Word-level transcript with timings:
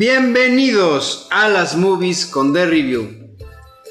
Bienvenidos 0.00 1.28
a 1.30 1.50
las 1.50 1.76
Movies 1.76 2.24
con 2.24 2.54
The 2.54 2.64
Review, 2.64 3.36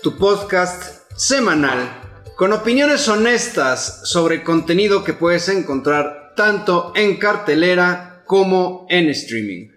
tu 0.02 0.18
podcast 0.18 1.08
semanal 1.16 1.88
con 2.36 2.52
opiniones 2.52 3.08
honestas 3.08 4.10
sobre 4.10 4.44
contenido 4.44 5.04
que 5.04 5.14
puedes 5.14 5.48
encontrar 5.50 6.34
tanto 6.36 6.94
en 6.96 7.18
cartelera 7.18 8.24
como 8.26 8.88
en 8.90 9.08
streaming. 9.10 9.70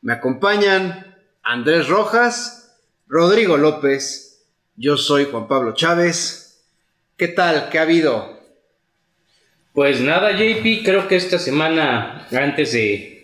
Me 0.00 0.14
acompañan 0.14 1.18
Andrés 1.42 1.86
Rojas, 1.88 2.74
Rodrigo 3.06 3.58
López, 3.58 4.46
yo 4.74 4.96
soy 4.96 5.26
Juan 5.26 5.48
Pablo 5.48 5.74
Chávez. 5.74 6.64
¿Qué 7.18 7.28
tal? 7.28 7.68
¿Qué 7.68 7.78
ha 7.78 7.82
habido? 7.82 8.40
Pues 9.74 10.00
nada, 10.00 10.32
JP, 10.32 10.82
creo 10.82 11.06
que 11.08 11.16
esta 11.16 11.38
semana, 11.38 12.26
antes 12.32 12.72
de, 12.72 13.17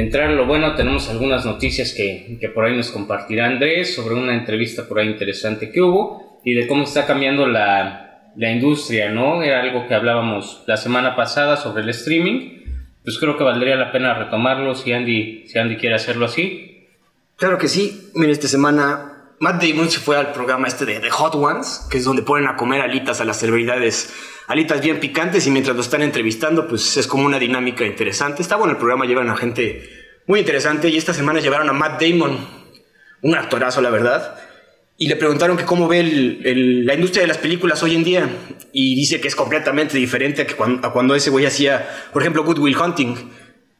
entrar 0.00 0.30
a 0.30 0.32
lo 0.32 0.46
bueno, 0.46 0.74
tenemos 0.74 1.08
algunas 1.10 1.44
noticias 1.44 1.92
que, 1.92 2.38
que 2.40 2.48
por 2.48 2.64
ahí 2.64 2.76
nos 2.76 2.90
compartirá 2.90 3.46
Andrés 3.46 3.94
sobre 3.94 4.14
una 4.14 4.34
entrevista 4.34 4.88
por 4.88 4.98
ahí 4.98 5.08
interesante 5.08 5.70
que 5.70 5.82
hubo 5.82 6.40
y 6.44 6.54
de 6.54 6.66
cómo 6.66 6.84
está 6.84 7.06
cambiando 7.06 7.46
la, 7.46 8.12
la 8.36 8.50
industria, 8.50 9.10
¿no? 9.10 9.42
Era 9.42 9.60
algo 9.60 9.86
que 9.86 9.94
hablábamos 9.94 10.64
la 10.66 10.76
semana 10.76 11.14
pasada 11.14 11.56
sobre 11.56 11.82
el 11.82 11.90
streaming. 11.90 12.62
Pues 13.04 13.18
creo 13.18 13.36
que 13.36 13.44
valdría 13.44 13.76
la 13.76 13.92
pena 13.92 14.14
retomarlo 14.14 14.74
si 14.74 14.92
Andy, 14.92 15.46
si 15.46 15.58
Andy 15.58 15.76
quiere 15.76 15.96
hacerlo 15.96 16.26
así. 16.26 16.88
Claro 17.36 17.58
que 17.58 17.68
sí. 17.68 18.10
Mira, 18.14 18.32
esta 18.32 18.48
semana 18.48 19.11
Matt 19.42 19.60
Damon 19.60 19.90
se 19.90 19.98
fue 19.98 20.16
al 20.16 20.32
programa 20.32 20.68
este 20.68 20.86
de 20.86 21.00
The 21.00 21.10
Hot 21.10 21.34
Ones, 21.34 21.88
que 21.90 21.98
es 21.98 22.04
donde 22.04 22.22
ponen 22.22 22.46
a 22.46 22.54
comer 22.54 22.80
alitas 22.80 23.20
a 23.20 23.24
las 23.24 23.40
celebridades, 23.40 24.14
alitas 24.46 24.80
bien 24.80 25.00
picantes 25.00 25.48
y 25.48 25.50
mientras 25.50 25.74
lo 25.74 25.82
están 25.82 26.02
entrevistando, 26.02 26.68
pues 26.68 26.96
es 26.96 27.08
como 27.08 27.26
una 27.26 27.40
dinámica 27.40 27.84
interesante. 27.84 28.40
Está 28.40 28.54
bueno 28.54 28.70
el 28.70 28.78
programa, 28.78 29.04
llevan 29.04 29.28
a 29.28 29.36
gente 29.36 29.82
muy 30.28 30.38
interesante 30.38 30.90
y 30.90 30.96
esta 30.96 31.12
semana 31.12 31.40
llevaron 31.40 31.68
a 31.68 31.72
Matt 31.72 32.00
Damon, 32.00 32.38
un 33.22 33.34
actorazo 33.34 33.80
la 33.80 33.90
verdad, 33.90 34.38
y 34.96 35.08
le 35.08 35.16
preguntaron 35.16 35.56
que 35.56 35.64
cómo 35.64 35.88
ve 35.88 36.04
la 36.04 36.94
industria 36.94 37.22
de 37.22 37.26
las 37.26 37.38
películas 37.38 37.82
hoy 37.82 37.96
en 37.96 38.04
día 38.04 38.30
y 38.72 38.94
dice 38.94 39.20
que 39.20 39.26
es 39.26 39.34
completamente 39.34 39.98
diferente 39.98 40.42
a, 40.42 40.46
que 40.46 40.54
cuando, 40.54 41.16
ese 41.16 41.30
güey 41.30 41.46
hacía, 41.46 41.84
por 42.12 42.22
ejemplo, 42.22 42.44
Good 42.44 42.60
Will 42.60 42.76
Hunting. 42.76 43.16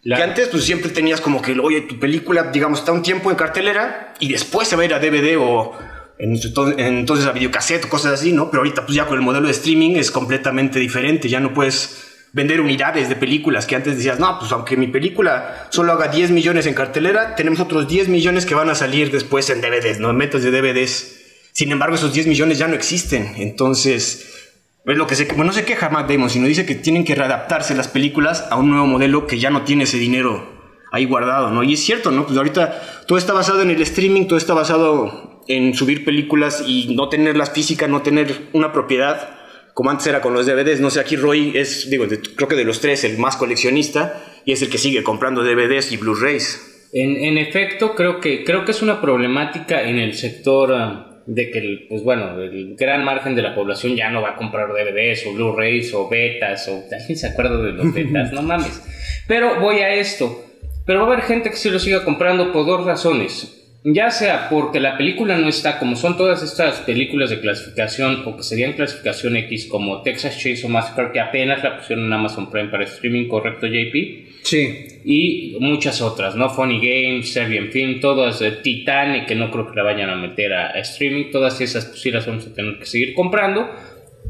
Que 0.05 0.15
antes 0.15 0.49
pues 0.49 0.65
siempre 0.65 0.91
tenías 0.91 1.21
como 1.21 1.41
que, 1.41 1.59
oye, 1.61 1.83
tu 1.83 1.99
película, 2.01 2.51
digamos, 2.53 2.81
está 2.81 2.91
un 2.91 3.03
tiempo 3.03 3.31
en 3.31 3.37
cartelera 3.37 4.15
y 4.19 4.33
después 4.33 4.67
se 4.67 4.75
va 4.75 4.83
a 4.83 4.85
ir 4.85 4.95
a 4.95 4.99
DVD 4.99 5.37
o 5.39 5.79
entonces 6.19 7.27
a 7.27 7.33
videocassette 7.33 7.85
o 7.85 7.89
cosas 7.89 8.15
así, 8.15 8.33
¿no? 8.33 8.51
Pero 8.51 8.63
ahorita 8.63 8.85
pues 8.85 8.97
ya 8.97 9.07
con 9.07 9.17
el 9.17 9.25
modelo 9.25 9.47
de 9.47 9.53
streaming 9.53 9.97
es 9.97 10.11
completamente 10.11 10.79
diferente, 10.81 11.29
ya 11.29 11.41
no 11.41 11.55
puedes 11.55 12.27
vender 12.33 12.61
unidades 12.61 13.09
de 13.09 13.17
películas 13.17 13.67
que 13.67 13.77
antes 13.77 13.97
decías, 13.97 14.19
no, 14.19 14.39
pues 14.39 14.51
aunque 14.53 14.77
mi 14.77 14.89
película 14.89 15.69
solo 15.71 15.93
haga 15.93 16.09
10 16.09 16.31
millones 16.31 16.67
en 16.67 16.75
cartelera, 16.75 17.35
tenemos 17.37 17.61
otros 17.61 17.89
10 17.89 18.09
millones 18.09 18.47
que 18.47 18.55
van 18.55 18.71
a 18.71 18.75
salir 18.75 19.11
después 19.11 19.51
en 19.51 19.61
DVDs, 19.61 20.01
¿no? 20.01 20.13
Metas 20.13 20.43
de 20.43 20.51
DVDs. 20.51 21.19
Sin 21.53 21.71
embargo, 21.71 21.95
esos 21.95 22.15
10 22.15 22.27
millones 22.27 22.59
ya 22.59 22.67
no 22.67 22.75
existen. 22.75 23.35
Entonces, 23.37 24.42
es 24.85 24.97
lo 24.97 25.07
que 25.07 25.15
se, 25.15 25.27
bueno, 25.27 25.45
no 25.45 25.53
se 25.53 25.65
queja 25.65 25.91
Matt 25.91 26.11
Damon, 26.11 26.31
sino 26.31 26.47
dice 26.47 26.67
que 26.67 26.75
tienen 26.75 27.05
que 27.05 27.15
readaptarse 27.15 27.75
las 27.75 27.89
películas 27.89 28.47
a 28.51 28.57
un 28.57 28.71
nuevo 28.71 28.87
modelo 28.87 29.27
que 29.27 29.39
ya 29.39 29.51
no 29.51 29.63
tiene 29.63 29.85
ese 29.85 29.99
dinero 29.99 30.61
ahí 30.91 31.07
guardado, 31.07 31.51
¿no? 31.51 31.63
Y 31.63 31.75
es 31.75 31.81
cierto, 31.81 32.11
¿no? 32.11 32.27
Pues 32.27 32.37
ahorita 32.37 33.05
todo 33.07 33.17
está 33.17 33.33
basado 33.33 33.63
en 33.63 33.71
el 33.71 33.81
streaming, 33.81 34.27
todo 34.27 34.39
está 34.39 34.55
basado 34.55 35.43
en 35.49 35.75
subir 35.75 36.05
películas 36.05 36.65
y 36.67 36.95
no 36.95 37.09
tenerlas 37.09 37.51
físicas, 37.51 37.89
no 37.89 38.03
tener 38.03 38.49
una 38.53 38.73
propiedad 38.73 39.39
como 39.75 39.91
antes 39.91 40.07
era 40.07 40.21
con 40.21 40.35
los 40.35 40.47
DVDs. 40.47 40.81
No 40.81 40.91
sé, 40.91 41.01
aquí 41.01 41.17
Roy 41.17 41.53
es, 41.57 41.89
digo, 41.89 42.07
creo 42.37 42.49
que 42.49 42.57
de 42.57 42.65
los 42.65 42.81
tres 42.81 43.05
el 43.05 43.19
más 43.19 43.37
coleccionista 43.37 44.23
y 44.45 44.53
es 44.53 44.63
el 44.63 44.69
que 44.69 44.79
sigue 44.79 45.03
comprando 45.03 45.43
DVDs 45.43 45.93
y 45.93 45.97
Blu-rays. 45.97 46.89
En, 46.93 47.17
en, 47.17 47.39
efecto, 47.39 47.95
creo 47.95 48.21
que, 48.21 48.45
creo 48.45 48.67
que 48.67 48.73
es 48.73 48.83
una 48.83 49.01
problemática 49.01 49.83
en 49.83 49.97
el 49.97 50.15
sector 50.15 50.75
ah, 50.75 51.12
de 51.27 51.51
que, 51.51 51.87
pues 51.89 52.03
bueno, 52.03 52.41
el 52.41 52.77
gran 52.77 53.05
margen 53.05 53.35
de 53.35 53.43
la 53.43 53.55
población 53.55 53.97
ya 53.97 54.11
no 54.11 54.23
va 54.23 54.31
a 54.31 54.37
comprar 54.37 54.69
DVDs 54.69 55.27
o 55.27 55.35
Blu-rays 55.35 55.93
o 55.95 56.09
betas 56.09 56.69
o... 56.69 56.85
¿Alguien 56.93 57.17
se 57.17 57.29
acuerda 57.29 57.63
de 57.63 57.73
los 57.73 57.93
betas? 57.93 58.33
no 58.33 58.43
mames. 58.43 58.83
Pero 59.27 59.61
voy 59.61 59.77
a 59.77 59.95
esto. 59.95 60.45
Pero 60.85 61.01
va 61.01 61.07
a 61.07 61.13
haber 61.13 61.25
gente 61.25 61.51
que 61.51 61.57
sí 61.57 61.71
lo 61.71 61.79
siga 61.79 62.05
comprando 62.05 62.53
por 62.53 62.67
dos 62.67 62.85
razones 62.85 63.59
ya 63.85 64.11
sea 64.11 64.49
porque 64.49 64.79
la 64.79 64.97
película 64.97 65.37
no 65.37 65.49
está 65.49 65.79
como 65.79 65.97
son 65.97 66.17
todas 66.17 66.43
estas 66.43 66.81
películas 66.81 67.31
de 67.31 67.41
clasificación 67.41 68.23
o 68.27 68.37
que 68.37 68.43
serían 68.45 68.75
clasificación 68.75 69.37
X 69.37 69.67
como 69.67 70.03
Texas 70.03 70.39
Chainsaw 70.39 70.71
Massacre 70.71 71.11
que 71.13 71.21
apenas 71.21 71.65
la 71.65 71.79
pusieron 71.79 72.07
en 72.07 72.13
Amazon 72.13 72.51
Prime 72.51 72.69
para 72.69 72.85
streaming, 72.85 73.27
¿correcto 73.27 73.67
JP? 73.67 74.32
Sí. 74.43 75.01
Y 75.05 75.57
muchas 75.61 76.01
otras, 76.01 76.37
¿no? 76.37 76.51
Funny 76.51 76.79
Games, 76.79 77.33
Serbian 77.33 77.69
Film, 77.69 78.01
todas 78.01 78.43
Titanic 78.63 79.27
que 79.27 79.35
no 79.35 79.51
creo 79.51 79.71
que 79.71 79.77
la 79.77 79.83
vayan 79.83 80.11
a 80.11 80.17
meter 80.17 80.53
a, 80.53 80.71
streaming, 80.81 81.31
todas 81.31 81.61
esas 81.61 81.87
pues 81.87 82.01
sí 82.01 82.11
las 82.11 82.27
vamos 82.27 82.47
a 82.47 82.55
tener 82.55 82.79
que 82.79 82.87
seguir 82.87 83.15
comprando. 83.15 83.69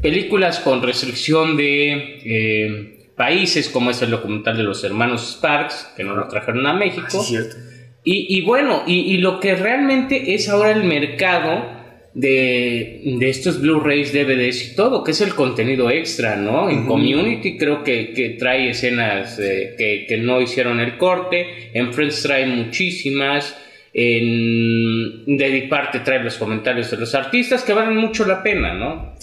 Películas 0.01 0.59
con 0.59 0.81
restricción 0.81 1.57
de... 1.57 2.19
Eh, 2.25 2.89
países 3.15 3.69
como 3.69 3.91
es 3.91 4.01
el 4.01 4.09
documental 4.09 4.57
de 4.57 4.63
los 4.63 4.83
hermanos 4.83 5.35
Sparks 5.37 5.93
que 5.95 6.03
no 6.03 6.15
lo 6.15 6.27
trajeron 6.27 6.65
a 6.65 6.73
México. 6.73 7.05
Ah, 7.05 7.21
sí, 7.21 7.35
cierto 7.35 7.55
y, 8.05 8.41
bueno, 8.41 8.83
y, 8.85 9.17
lo 9.17 9.39
que 9.39 9.55
realmente 9.55 10.33
es 10.33 10.49
ahora 10.49 10.71
el 10.71 10.83
mercado 10.83 11.82
de, 12.13 13.17
estos 13.21 13.59
Blu-rays, 13.61 14.13
DVDs 14.13 14.71
y 14.71 14.75
todo, 14.75 15.03
que 15.03 15.11
es 15.11 15.21
el 15.21 15.33
contenido 15.33 15.89
extra, 15.89 16.35
¿no? 16.35 16.69
En 16.69 16.85
Community 16.85 17.57
creo 17.57 17.83
que, 17.83 18.35
trae 18.39 18.69
escenas 18.69 19.39
eh, 19.39 19.75
que, 19.77 20.05
que, 20.07 20.17
no 20.17 20.41
hicieron 20.41 20.79
el 20.79 20.97
corte, 20.97 21.71
en 21.73 21.93
Friends 21.93 22.21
trae 22.21 22.45
muchísimas, 22.45 23.57
en 23.95 25.37
David 25.37 25.69
Parte 25.69 25.99
trae 25.99 26.23
los 26.23 26.37
comentarios 26.37 26.89
de 26.89 26.97
los 26.97 27.13
artistas 27.13 27.61
que 27.61 27.73
valen 27.73 27.95
mucho 27.95 28.25
la 28.25 28.41
pena, 28.41 28.73
¿no? 28.73 29.13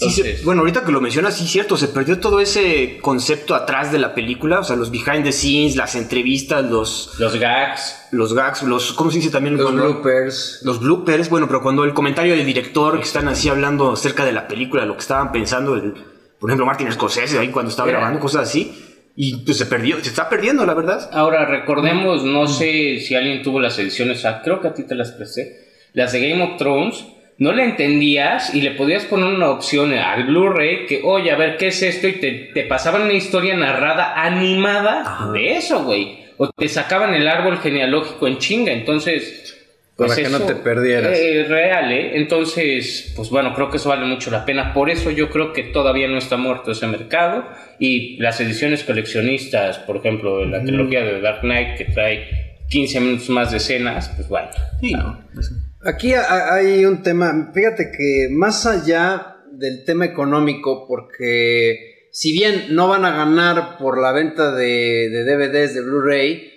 bueno, 0.45 0.61
ahorita 0.61 0.85
que 0.85 0.93
lo 0.93 1.01
mencionas, 1.01 1.35
sí, 1.35 1.45
cierto, 1.45 1.75
se 1.75 1.89
perdió 1.89 2.19
todo 2.19 2.39
ese 2.39 2.97
concepto 3.01 3.53
atrás 3.53 3.91
de 3.91 3.99
la 3.99 4.15
película, 4.15 4.61
o 4.61 4.63
sea, 4.63 4.77
los 4.77 4.89
behind 4.89 5.25
the 5.25 5.33
scenes, 5.33 5.75
las 5.75 5.95
entrevistas, 5.95 6.63
los... 6.63 7.15
Los 7.19 7.35
gags. 7.37 8.07
Los 8.11 8.33
gags, 8.33 8.63
los... 8.63 8.93
¿Cómo 8.93 9.11
se 9.11 9.17
dice 9.17 9.29
también? 9.29 9.57
Los 9.57 9.73
bloopers. 9.73 10.61
Los 10.63 10.79
bloopers, 10.79 11.29
bueno, 11.29 11.47
pero 11.47 11.61
cuando 11.61 11.83
el 11.83 11.93
comentario 11.93 12.33
del 12.33 12.45
director, 12.45 12.95
que 12.97 13.03
están 13.03 13.27
así 13.27 13.49
hablando 13.49 13.91
acerca 13.91 14.23
de 14.23 14.31
la 14.31 14.47
película, 14.47 14.85
lo 14.85 14.93
que 14.93 15.01
estaban 15.01 15.33
pensando, 15.33 15.75
el, 15.75 15.93
por 16.39 16.49
ejemplo, 16.49 16.65
Martin 16.65 16.89
Scorsese, 16.93 17.37
ahí 17.37 17.49
cuando 17.49 17.71
estaba 17.71 17.89
grabando, 17.89 18.21
cosas 18.21 18.47
así 18.47 18.90
y 19.23 19.35
pues 19.45 19.59
se 19.59 19.67
perdió, 19.67 19.99
se 20.01 20.09
está 20.09 20.27
perdiendo, 20.27 20.65
la 20.65 20.73
verdad. 20.73 21.07
Ahora, 21.13 21.45
recordemos, 21.45 22.23
no 22.23 22.47
sé 22.47 22.97
si 23.01 23.13
alguien 23.13 23.43
tuvo 23.43 23.59
las 23.59 23.77
ediciones, 23.77 24.25
creo 24.43 24.59
que 24.59 24.69
a 24.69 24.73
ti 24.73 24.81
te 24.81 24.95
las 24.95 25.11
presté, 25.11 25.59
las 25.93 26.11
de 26.11 26.27
Game 26.27 26.43
of 26.43 26.57
Thrones, 26.57 27.05
no 27.37 27.53
le 27.53 27.65
entendías 27.65 28.55
y 28.55 28.61
le 28.61 28.71
podías 28.71 29.05
poner 29.05 29.27
una 29.27 29.51
opción 29.51 29.93
al 29.93 30.23
Blu-ray 30.23 30.87
que, 30.87 31.01
oye, 31.03 31.29
a 31.29 31.35
ver, 31.35 31.57
¿qué 31.57 31.67
es 31.67 31.83
esto? 31.83 32.07
Y 32.07 32.13
te, 32.13 32.63
pasaban 32.63 33.03
una 33.03 33.13
historia 33.13 33.55
narrada, 33.55 34.19
animada 34.19 35.29
de 35.31 35.55
eso, 35.55 35.83
güey. 35.83 36.25
O 36.37 36.49
te 36.49 36.67
sacaban 36.67 37.13
el 37.13 37.27
árbol 37.27 37.59
genealógico 37.59 38.27
en 38.27 38.39
chinga, 38.39 38.71
entonces 38.71 39.60
para 40.01 40.15
pues 40.15 40.27
que 40.27 40.31
no 40.31 40.45
te 40.45 40.55
perdieras. 40.55 41.17
Es 41.17 41.47
real, 41.47 41.91
¿eh? 41.91 42.17
Entonces, 42.17 43.13
pues 43.15 43.29
bueno, 43.29 43.53
creo 43.53 43.69
que 43.69 43.77
eso 43.77 43.89
vale 43.89 44.05
mucho 44.05 44.31
la 44.31 44.45
pena. 44.45 44.73
Por 44.73 44.89
eso 44.89 45.11
yo 45.11 45.29
creo 45.29 45.53
que 45.53 45.63
todavía 45.63 46.07
no 46.07 46.17
está 46.17 46.37
muerto 46.37 46.71
ese 46.71 46.87
mercado. 46.87 47.45
Y 47.77 48.17
las 48.17 48.41
ediciones 48.41 48.83
coleccionistas, 48.83 49.77
por 49.79 49.97
ejemplo, 49.97 50.43
la 50.45 50.63
trilogía 50.63 51.03
de 51.03 51.21
Dark 51.21 51.41
Knight, 51.41 51.77
que 51.77 51.85
trae 51.85 52.57
15 52.69 52.99
minutos 52.99 53.29
más 53.29 53.51
de 53.51 53.57
escenas, 53.57 54.09
pues 54.15 54.27
bueno. 54.27 54.49
Sí, 54.79 54.93
Aquí 55.83 56.13
hay 56.13 56.85
un 56.85 57.01
tema, 57.01 57.51
fíjate 57.53 57.91
que 57.95 58.27
más 58.31 58.65
allá 58.65 59.37
del 59.51 59.83
tema 59.83 60.05
económico, 60.05 60.87
porque 60.87 62.07
si 62.11 62.33
bien 62.33 62.65
no 62.69 62.87
van 62.87 63.05
a 63.05 63.15
ganar 63.15 63.77
por 63.77 63.99
la 63.99 64.11
venta 64.11 64.51
de, 64.51 65.09
de 65.09 65.23
DVDs, 65.23 65.73
de 65.73 65.81
Blu-ray, 65.81 66.50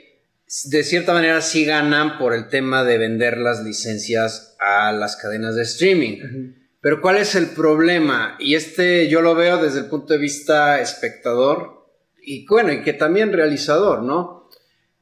de 0.62 0.84
cierta 0.84 1.12
manera 1.12 1.42
sí 1.42 1.64
ganan 1.64 2.16
por 2.16 2.32
el 2.32 2.48
tema 2.48 2.84
de 2.84 2.98
vender 2.98 3.38
las 3.38 3.64
licencias 3.64 4.56
a 4.60 4.92
las 4.92 5.16
cadenas 5.16 5.56
de 5.56 5.62
streaming. 5.62 6.54
Pero 6.80 7.00
¿cuál 7.00 7.16
es 7.16 7.34
el 7.34 7.48
problema? 7.48 8.36
Y 8.38 8.54
este 8.54 9.08
yo 9.08 9.20
lo 9.20 9.34
veo 9.34 9.60
desde 9.60 9.80
el 9.80 9.86
punto 9.86 10.12
de 10.12 10.18
vista 10.18 10.80
espectador 10.80 11.88
y 12.22 12.46
bueno, 12.46 12.72
y 12.72 12.82
que 12.82 12.92
también 12.92 13.32
realizador, 13.32 14.02
¿no? 14.02 14.48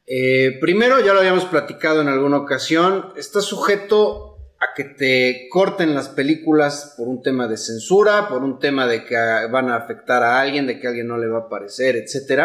Eh, 0.07 0.59
primero, 0.61 1.01
ya 1.01 1.13
lo 1.13 1.21
habíamos 1.21 1.45
platicado 1.45 2.01
en 2.01 2.09
alguna 2.09 2.39
ocasión, 2.39 3.13
está 3.17 3.41
sujeto 3.41 4.39
a 4.59 4.75
que 4.75 4.85
te 4.85 5.49
corten 5.51 5.95
las 5.95 6.09
películas 6.09 6.95
por 6.97 7.09
un 7.09 7.23
tema 7.23 7.47
de 7.47 7.57
censura, 7.57 8.29
por 8.29 8.43
un 8.43 8.59
tema 8.59 8.87
de 8.87 9.05
que 9.05 9.17
van 9.51 9.71
a 9.71 9.77
afectar 9.77 10.23
a 10.23 10.41
alguien, 10.41 10.67
de 10.67 10.81
que 10.81 10.87
a 10.87 10.91
alguien 10.91 11.09
no 11.09 11.19
le 11.19 11.29
va 11.29 11.41
a 11.41 11.49
parecer, 11.49 11.97
etc. 11.97 12.43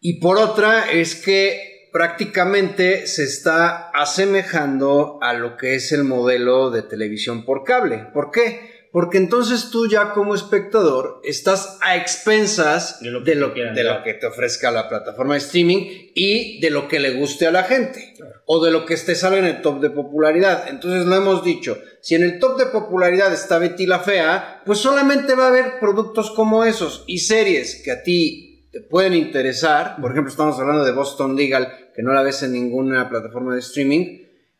Y 0.00 0.20
por 0.20 0.36
otra 0.38 0.90
es 0.90 1.16
que 1.16 1.75
prácticamente 1.96 3.06
se 3.06 3.24
está 3.24 3.88
asemejando 3.88 5.18
a 5.22 5.32
lo 5.32 5.56
que 5.56 5.76
es 5.76 5.92
el 5.92 6.04
modelo 6.04 6.70
de 6.70 6.82
televisión 6.82 7.46
por 7.46 7.64
cable. 7.64 8.08
¿Por 8.12 8.30
qué? 8.30 8.88
Porque 8.92 9.16
entonces 9.16 9.70
tú 9.70 9.88
ya 9.88 10.12
como 10.12 10.34
espectador 10.34 11.22
estás 11.24 11.78
a 11.80 11.96
expensas 11.96 13.00
De 13.00 13.10
lo 13.10 13.20
de 13.20 13.32
que 13.32 13.38
lo, 13.38 13.46
te 13.48 13.52
quieran 13.54 13.74
de 13.74 13.84
lo 13.84 13.90
dar. 13.90 14.04
que 14.04 14.12
te 14.12 14.26
ofrezca 14.26 14.70
la 14.70 14.90
plataforma 14.90 15.32
de 15.32 15.38
streaming 15.38 16.10
y 16.14 16.60
de 16.60 16.68
lo 16.68 16.86
que 16.86 17.00
le 17.00 17.12
guste 17.12 17.46
a 17.46 17.50
la 17.50 17.62
gente. 17.62 18.12
O 18.44 18.62
de 18.62 18.70
lo 18.70 18.84
que 18.84 18.92
esté 18.92 19.14
sale 19.14 19.38
en 19.38 19.46
el 19.46 19.62
top 19.62 19.80
de 19.80 19.88
popularidad. 19.88 20.66
Entonces 20.68 21.06
lo 21.06 21.16
hemos 21.16 21.42
dicho, 21.42 21.78
si 22.02 22.14
en 22.14 22.24
el 22.24 22.38
top 22.38 22.58
de 22.58 22.66
popularidad 22.66 23.32
está 23.32 23.56
Betty 23.56 23.86
la 23.86 24.00
Fea, 24.00 24.60
pues 24.66 24.80
solamente 24.80 25.34
va 25.34 25.46
a 25.46 25.48
haber 25.48 25.78
productos 25.80 26.30
como 26.30 26.62
esos 26.62 27.04
y 27.06 27.20
series 27.20 27.80
que 27.82 27.90
a 27.90 28.02
ti 28.02 28.45
te 28.76 28.82
pueden 28.82 29.14
interesar. 29.14 29.96
Por 30.02 30.10
ejemplo, 30.10 30.30
estamos 30.30 30.60
hablando 30.60 30.84
de 30.84 30.92
Boston 30.92 31.34
Legal, 31.34 31.72
que 31.94 32.02
no 32.02 32.12
la 32.12 32.22
ves 32.22 32.42
en 32.42 32.52
ninguna 32.52 33.08
plataforma 33.08 33.54
de 33.54 33.60
streaming. 33.60 34.18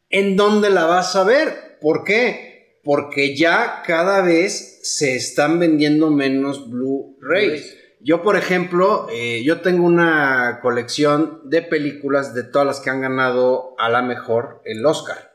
¿En 0.08 0.36
dónde 0.36 0.70
la 0.70 0.86
vas 0.86 1.14
a 1.16 1.24
ver? 1.24 1.76
¿Por 1.82 2.02
qué? 2.02 2.80
Porque 2.82 3.36
ya 3.36 3.82
cada 3.86 4.22
vez 4.22 4.78
se 4.84 5.16
están 5.16 5.58
vendiendo 5.58 6.10
menos 6.10 6.70
Blu-rays. 6.70 7.76
Yo, 8.00 8.22
por 8.22 8.38
ejemplo, 8.38 9.06
eh, 9.12 9.42
yo 9.44 9.60
tengo 9.60 9.84
una 9.84 10.60
colección 10.62 11.42
de 11.44 11.60
películas 11.60 12.32
de 12.32 12.44
todas 12.44 12.66
las 12.66 12.80
que 12.80 12.88
han 12.88 13.02
ganado 13.02 13.74
a 13.78 13.90
la 13.90 14.00
mejor 14.00 14.62
el 14.64 14.86
Oscar, 14.86 15.30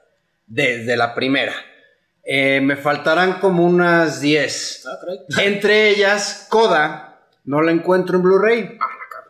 desde 0.48 0.98
la 0.98 1.14
primera. 1.14 1.54
Eh, 2.24 2.62
me 2.62 2.78
faltarán 2.78 3.34
como 3.34 3.64
unas 3.64 4.22
10. 4.22 4.88
Ah. 4.88 5.42
Entre 5.44 5.90
ellas, 5.90 6.48
Coda, 6.50 7.11
no 7.46 7.62
la 7.62 7.72
encuentro 7.72 8.18
en 8.18 8.24
Blu-ray. 8.24 8.78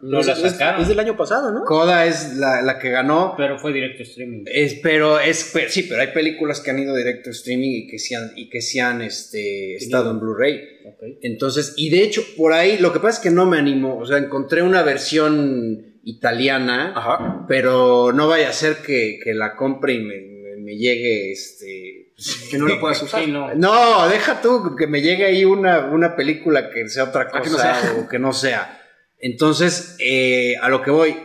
No 0.01 0.19
Es- 0.19 0.25
la 0.27 0.35
sacaron. 0.35 0.81
Es 0.81 0.87
del 0.87 0.99
año 0.99 1.15
pasado, 1.15 1.51
¿no? 1.51 1.63
Coda 1.63 2.07
es 2.07 2.35
la, 2.37 2.63
la 2.63 2.79
que 2.79 2.89
ganó. 2.89 3.35
Pero 3.37 3.59
fue 3.59 3.71
directo 3.71 4.01
streaming. 4.01 4.45
Es, 4.47 4.73
pero 4.81 5.19
es, 5.19 5.51
pero- 5.53 5.69
sí, 5.69 5.83
pero 5.83 6.01
hay 6.01 6.07
películas 6.07 6.59
que 6.59 6.71
han 6.71 6.79
ido 6.79 6.95
directo 6.95 7.29
a 7.29 7.33
streaming 7.33 7.69
y 7.83 7.87
que 7.87 7.99
sí 7.99 8.15
han, 8.15 8.31
y 8.35 8.49
que 8.49 8.61
sí 8.61 8.79
han 8.79 9.01
este, 9.03 9.75
estado 9.75 10.09
en 10.09 10.19
Blu-ray. 10.19 10.59
Ok. 10.87 11.03
Entonces, 11.21 11.73
y 11.77 11.91
de 11.91 12.01
hecho, 12.01 12.23
por 12.35 12.53
ahí, 12.53 12.79
lo 12.79 12.91
que 12.93 12.99
pasa 12.99 13.17
es 13.17 13.23
que 13.23 13.29
no 13.29 13.45
me 13.45 13.59
animó. 13.59 13.97
O 13.99 14.05
sea, 14.07 14.17
encontré 14.17 14.63
una 14.63 14.81
versión 14.81 15.99
italiana, 16.03 16.93
Ajá. 16.95 17.45
pero 17.47 18.11
no 18.11 18.27
vaya 18.27 18.49
a 18.49 18.53
ser 18.53 18.77
que, 18.77 19.19
que 19.23 19.35
la 19.35 19.55
compre 19.55 19.93
y 19.93 19.99
me, 19.99 20.19
me- 20.21 20.57
me 20.57 20.77
llegue 20.77 21.31
este. 21.31 22.10
Que 22.49 22.57
no 22.57 22.67
lo 22.67 22.79
puedas 22.79 23.01
usar. 23.01 23.23
Sí, 23.23 23.31
no. 23.31 23.53
No, 23.55 24.07
deja 24.09 24.41
tú 24.41 24.75
que 24.75 24.87
me 24.87 25.01
llegue 25.01 25.25
ahí 25.25 25.45
una, 25.45 25.85
una 25.87 26.15
película 26.15 26.69
que 26.69 26.87
sea 26.89 27.05
otra 27.05 27.29
Ah, 27.33 27.39
cosa 27.39 27.43
que 27.43 27.49
no 27.49 27.57
sea. 27.57 27.95
o 27.99 28.07
que 28.09 28.19
no 28.19 28.33
sea. 28.33 28.81
Entonces, 29.19 29.95
eh, 29.99 30.55
a 30.61 30.69
lo 30.69 30.81
que 30.81 30.91
voy, 30.91 31.15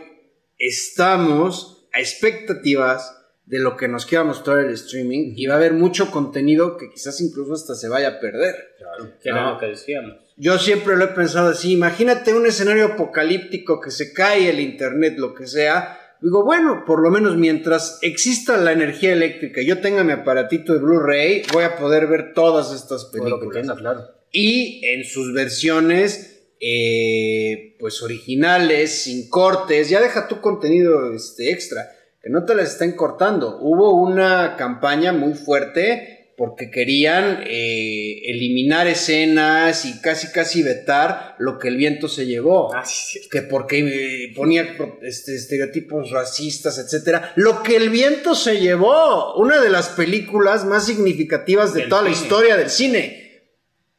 estamos 0.57 1.87
a 1.93 1.99
expectativas 1.99 3.13
de 3.45 3.59
lo 3.59 3.77
que 3.77 3.87
nos 3.87 4.05
quiera 4.05 4.23
mostrar 4.25 4.59
el 4.59 4.73
streaming 4.73 5.33
y 5.35 5.45
va 5.47 5.53
a 5.53 5.57
haber 5.57 5.73
mucho 5.73 6.11
contenido 6.11 6.75
que 6.77 6.89
quizás 6.91 7.21
incluso 7.21 7.53
hasta 7.53 7.75
se 7.75 7.87
vaya 7.87 8.07
a 8.09 8.19
perder. 8.19 8.55
Que 9.23 9.29
era 9.29 9.41
No. 9.41 9.53
lo 9.53 9.59
que 9.59 9.67
decíamos. 9.67 10.17
Yo 10.35 10.59
siempre 10.59 10.97
lo 10.97 11.05
he 11.05 11.09
pensado 11.09 11.49
así, 11.49 11.71
imagínate 11.73 12.33
un 12.33 12.45
escenario 12.45 12.85
apocalíptico 12.85 13.79
que 13.79 13.89
se 13.89 14.13
cae 14.13 14.49
el 14.49 14.59
internet, 14.59 15.15
lo 15.17 15.33
que 15.33 15.47
sea. 15.47 15.97
Digo, 16.21 16.43
bueno, 16.43 16.83
por 16.85 17.01
lo 17.01 17.11
menos 17.11 17.37
mientras 17.37 17.99
exista 18.01 18.57
la 18.57 18.71
energía 18.71 19.13
eléctrica 19.13 19.61
yo 19.61 19.79
tenga 19.81 20.03
mi 20.03 20.13
aparatito 20.13 20.73
de 20.73 20.79
Blu-ray, 20.79 21.43
voy 21.53 21.63
a 21.63 21.75
poder 21.75 22.07
ver 22.07 22.33
todas 22.33 22.73
estas 22.73 23.11
Todo 23.11 23.29
lo 23.29 23.39
que 23.39 23.47
películas. 23.47 23.61
tenga, 23.61 23.75
claro. 23.75 24.01
Y 24.31 24.81
en 24.85 25.05
sus 25.05 25.33
versiones, 25.33 26.41
eh, 26.59 27.75
pues 27.79 28.01
originales, 28.01 29.03
sin 29.03 29.29
cortes, 29.29 29.89
ya 29.89 30.01
deja 30.01 30.27
tu 30.27 30.41
contenido 30.41 31.13
este, 31.13 31.51
extra, 31.51 31.87
que 32.21 32.29
no 32.29 32.45
te 32.45 32.55
las 32.55 32.71
estén 32.73 32.95
cortando. 32.95 33.59
Hubo 33.61 33.93
una 33.95 34.55
campaña 34.57 35.13
muy 35.13 35.33
fuerte 35.35 36.16
porque 36.37 36.69
querían 36.69 37.41
eh, 37.47 38.21
eliminar 38.25 38.85
escenas 38.87 39.85
y 39.85 39.99
casi 40.01 40.27
casi 40.31 40.61
vetar 40.61 41.35
lo 41.39 41.57
que 41.57 41.67
el 41.67 41.77
viento 41.77 42.07
se 42.07 42.27
llevó 42.27 42.71
Ah, 42.75 42.85
sí, 42.85 43.17
sí. 43.19 43.27
que 43.29 43.41
porque 43.41 43.79
eh, 43.79 44.33
ponía 44.35 44.77
este, 45.01 45.35
estereotipos 45.35 46.11
racistas, 46.11 46.77
etcétera. 46.77 47.33
Lo 47.37 47.63
que 47.63 47.75
el 47.75 47.89
viento 47.89 48.35
se 48.35 48.59
llevó, 48.59 49.33
una 49.37 49.59
de 49.59 49.71
las 49.71 49.89
películas 49.89 50.63
más 50.63 50.85
significativas 50.85 51.73
de 51.73 51.81
Del 51.81 51.89
toda 51.89 52.03
la 52.03 52.11
historia 52.11 52.55
del 52.55 52.69
cine. 52.69 53.23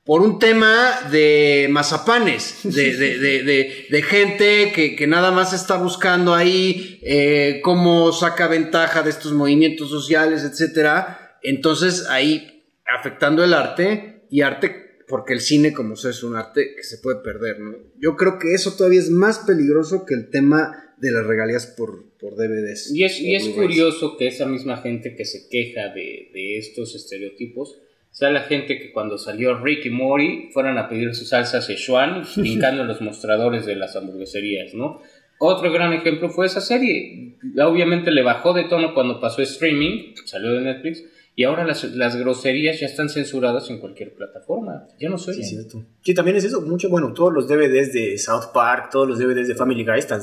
Por 0.04 0.22
un 0.22 0.38
tema 0.38 1.08
de 1.10 1.66
mazapanes, 1.70 2.60
de, 2.62 2.96
de- 2.96 3.18
de- 3.18 3.42
de- 3.42 3.86
de 3.90 4.02
gente 4.02 4.72
que, 4.72 4.94
que 4.96 5.06
nada 5.08 5.32
más 5.32 5.52
está 5.52 5.76
buscando 5.76 6.34
ahí 6.36 7.00
eh, 7.02 7.60
cómo 7.64 8.10
saca 8.12 8.46
ventaja 8.46 9.02
de 9.02 9.10
estos 9.10 9.32
movimientos 9.32 9.90
sociales, 9.90 10.44
etcétera. 10.44 11.27
Entonces 11.42 12.06
ahí 12.08 12.64
afectando 12.86 13.44
el 13.44 13.54
arte 13.54 14.22
y 14.30 14.42
arte 14.42 14.88
porque 15.08 15.32
el 15.32 15.40
cine 15.40 15.72
como 15.72 15.96
sea 15.96 16.10
es 16.10 16.22
un 16.22 16.36
arte 16.36 16.74
que 16.76 16.82
se 16.82 16.98
puede 16.98 17.20
perder, 17.22 17.60
¿no? 17.60 17.76
Yo 17.98 18.16
creo 18.16 18.38
que 18.38 18.54
eso 18.54 18.76
todavía 18.76 19.00
es 19.00 19.10
más 19.10 19.38
peligroso 19.40 20.04
que 20.04 20.14
el 20.14 20.30
tema 20.30 20.94
de 20.98 21.12
las 21.12 21.26
regalías 21.26 21.66
por, 21.66 22.10
por 22.18 22.36
DVDs. 22.36 22.92
Y 22.94 23.04
es, 23.04 23.20
y 23.20 23.34
es 23.34 23.48
curioso 23.48 24.16
que 24.16 24.26
esa 24.26 24.46
misma 24.46 24.78
gente 24.78 25.14
que 25.16 25.24
se 25.24 25.48
queja 25.48 25.88
de, 25.94 26.30
de 26.34 26.58
estos 26.58 26.94
estereotipos 26.94 27.78
sea 28.10 28.30
la 28.30 28.42
gente 28.42 28.78
que 28.78 28.92
cuando 28.92 29.16
salió 29.16 29.58
Rick 29.62 29.86
y 29.86 29.90
Morty 29.90 30.50
fueran 30.52 30.76
a 30.76 30.88
pedir 30.88 31.14
su 31.14 31.24
salsa 31.24 31.62
Szechuan 31.62 32.24
brincando 32.36 32.82
en 32.82 32.88
los 32.88 33.00
mostradores 33.00 33.64
de 33.64 33.76
las 33.76 33.96
hamburgueserías, 33.96 34.74
¿no? 34.74 35.00
Otro 35.40 35.70
gran 35.70 35.92
ejemplo 35.92 36.28
fue 36.28 36.46
esa 36.46 36.60
serie. 36.60 37.36
Obviamente 37.62 38.10
le 38.10 38.22
bajó 38.22 38.52
de 38.54 38.64
tono 38.64 38.92
cuando 38.92 39.20
pasó 39.20 39.40
streaming, 39.40 40.14
salió 40.24 40.52
de 40.54 40.62
Netflix, 40.62 41.04
y 41.38 41.44
ahora 41.44 41.64
las, 41.64 41.84
las 41.94 42.16
groserías 42.16 42.80
ya 42.80 42.86
están 42.86 43.08
censuradas 43.08 43.70
en 43.70 43.78
cualquier 43.78 44.12
plataforma. 44.12 44.88
Ya 44.98 45.08
no 45.08 45.18
se 45.18 45.32
Sí, 45.32 45.44
cierto. 45.44 45.86
Sí, 46.02 46.12
también 46.12 46.36
es 46.36 46.42
eso. 46.42 46.60
Mucho, 46.62 46.88
bueno, 46.88 47.12
todos 47.12 47.32
los 47.32 47.46
DVDs 47.46 47.92
de 47.92 48.18
South 48.18 48.46
Park, 48.52 48.88
todos 48.90 49.06
los 49.06 49.20
DVDs 49.20 49.46
de 49.46 49.54
Family 49.54 49.84
Guy 49.84 50.00
están, 50.00 50.20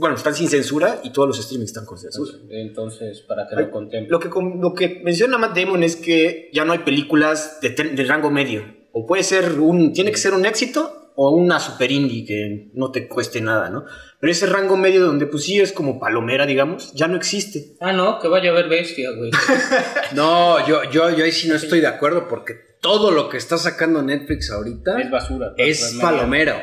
bueno, 0.00 0.16
están 0.16 0.34
sin 0.34 0.48
censura 0.48 0.98
y 1.04 1.10
todos 1.10 1.28
los 1.28 1.40
streamings 1.40 1.70
están 1.70 1.86
con 1.86 1.98
censura. 1.98 2.32
Entonces, 2.50 3.20
para 3.20 3.46
que 3.46 3.54
Ay, 3.54 3.66
lo 3.66 3.70
contemplen. 3.70 4.10
Lo 4.10 4.18
que, 4.18 4.28
lo 4.28 4.74
que 4.74 5.02
menciona 5.04 5.38
Matt 5.38 5.56
Damon 5.56 5.84
es 5.84 5.94
que 5.94 6.50
ya 6.52 6.64
no 6.64 6.72
hay 6.72 6.80
películas 6.80 7.60
de, 7.62 7.70
de 7.70 8.04
rango 8.04 8.32
medio. 8.32 8.64
O 8.90 9.06
puede 9.06 9.22
ser 9.22 9.60
un, 9.60 9.92
tiene 9.92 10.10
que 10.10 10.18
ser 10.18 10.34
un 10.34 10.46
éxito 10.46 11.05
o 11.16 11.30
una 11.30 11.58
super 11.58 11.90
indie 11.90 12.24
que 12.24 12.70
no 12.74 12.90
te 12.92 13.08
cueste 13.08 13.40
nada, 13.40 13.70
¿no? 13.70 13.84
Pero 14.20 14.30
ese 14.30 14.46
rango 14.46 14.76
medio 14.76 15.04
donde 15.04 15.26
pues 15.26 15.44
sí 15.44 15.58
es 15.58 15.72
como 15.72 15.98
palomera, 15.98 16.46
digamos, 16.46 16.92
ya 16.94 17.08
no 17.08 17.16
existe. 17.16 17.76
Ah, 17.80 17.92
no, 17.92 18.18
que 18.18 18.28
vaya 18.28 18.50
a 18.50 18.54
ver 18.54 18.68
bestia, 18.68 19.10
güey. 19.16 19.30
No, 20.14 20.66
yo, 20.66 20.84
yo, 20.90 21.10
yo 21.16 21.24
ahí 21.24 21.32
sí 21.32 21.48
no 21.48 21.54
estoy 21.54 21.80
de 21.80 21.86
acuerdo 21.86 22.28
porque 22.28 22.54
todo 22.80 23.10
lo 23.10 23.28
que 23.28 23.36
está 23.38 23.58
sacando 23.58 24.02
Netflix 24.02 24.50
ahorita 24.50 25.00
es 25.00 25.10
basura. 25.10 25.52
es 25.56 25.80
Pues, 25.80 25.94
palomero. 26.00 26.54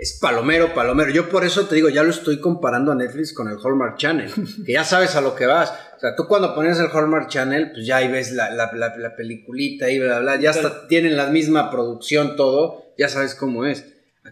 Es 0.00 0.16
palomero, 0.20 0.74
palomero. 0.74 1.10
Yo 1.10 1.28
por 1.28 1.44
eso 1.44 1.66
te 1.66 1.74
digo, 1.74 1.88
ya 1.88 2.04
lo 2.04 2.10
estoy 2.10 2.40
comparando 2.40 2.92
a 2.92 2.94
Netflix 2.94 3.32
con 3.32 3.48
el 3.48 3.56
Hallmark 3.56 3.96
Channel, 3.96 4.30
que 4.64 4.72
ya 4.72 4.84
sabes 4.84 5.16
a 5.16 5.20
lo 5.20 5.34
que 5.34 5.46
vas. 5.46 5.72
O 5.96 6.00
sea, 6.00 6.14
tú 6.14 6.28
cuando 6.28 6.54
pones 6.54 6.78
el 6.78 6.86
Hallmark 6.86 7.26
Channel, 7.28 7.72
pues 7.72 7.84
ya 7.84 7.96
ahí 7.96 8.06
ves 8.08 8.30
la, 8.30 8.50
la, 8.50 8.70
la, 8.74 8.96
la 8.96 9.16
peliculita 9.16 9.90
y 9.90 9.98
bla, 9.98 10.20
bla, 10.20 10.34
bla. 10.34 10.40
Ya 10.40 10.50
hasta 10.50 10.86
tienen 10.86 11.16
la 11.16 11.26
misma 11.26 11.68
producción, 11.70 12.36
todo. 12.36 12.92
Ya 12.96 13.08
sabes 13.08 13.34
cómo 13.34 13.66
es. 13.66 13.84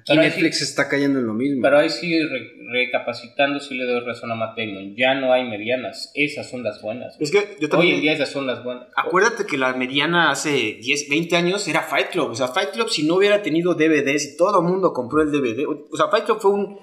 Pero 0.06 0.20
ahí 0.20 0.28
Netflix 0.28 0.62
está 0.62 0.88
cayendo 0.88 1.18
en 1.18 1.26
lo 1.26 1.34
mismo. 1.34 1.62
Pero 1.62 1.78
ahí 1.78 1.88
sí, 1.90 2.16
re- 2.22 2.52
recapacitando, 2.72 3.58
sí 3.60 3.74
le 3.76 3.84
doy 3.86 4.00
razón 4.00 4.30
a 4.30 4.34
Matt 4.36 4.56
Damon. 4.56 4.94
Ya 4.96 5.14
no 5.14 5.32
hay 5.32 5.48
medianas. 5.48 6.12
Esas 6.14 6.48
son 6.48 6.62
las 6.62 6.80
buenas. 6.80 7.16
Es 7.20 7.30
que 7.30 7.38
yo 7.58 7.66
Hoy 7.66 7.68
también... 7.68 7.94
en 7.96 8.00
día 8.02 8.12
esas 8.12 8.30
son 8.30 8.46
las 8.46 8.62
buenas. 8.62 8.86
Acuérdate 8.96 9.44
que 9.46 9.58
la 9.58 9.72
mediana 9.74 10.30
hace 10.30 10.78
10, 10.80 11.08
20 11.08 11.36
años 11.36 11.66
era 11.68 11.82
Fight 11.82 12.10
Club. 12.10 12.30
O 12.30 12.34
sea, 12.34 12.48
Fight 12.48 12.70
Club 12.70 12.88
si 12.88 13.04
no 13.06 13.16
hubiera 13.16 13.42
tenido 13.42 13.74
DVDs 13.74 14.34
y 14.34 14.36
todo 14.36 14.60
el 14.60 14.66
mundo 14.66 14.92
compró 14.92 15.22
el 15.22 15.32
DVD. 15.32 15.66
O 15.66 15.96
sea, 15.96 16.08
Fight 16.08 16.24
Club 16.24 16.38
fue 16.40 16.52
un 16.52 16.78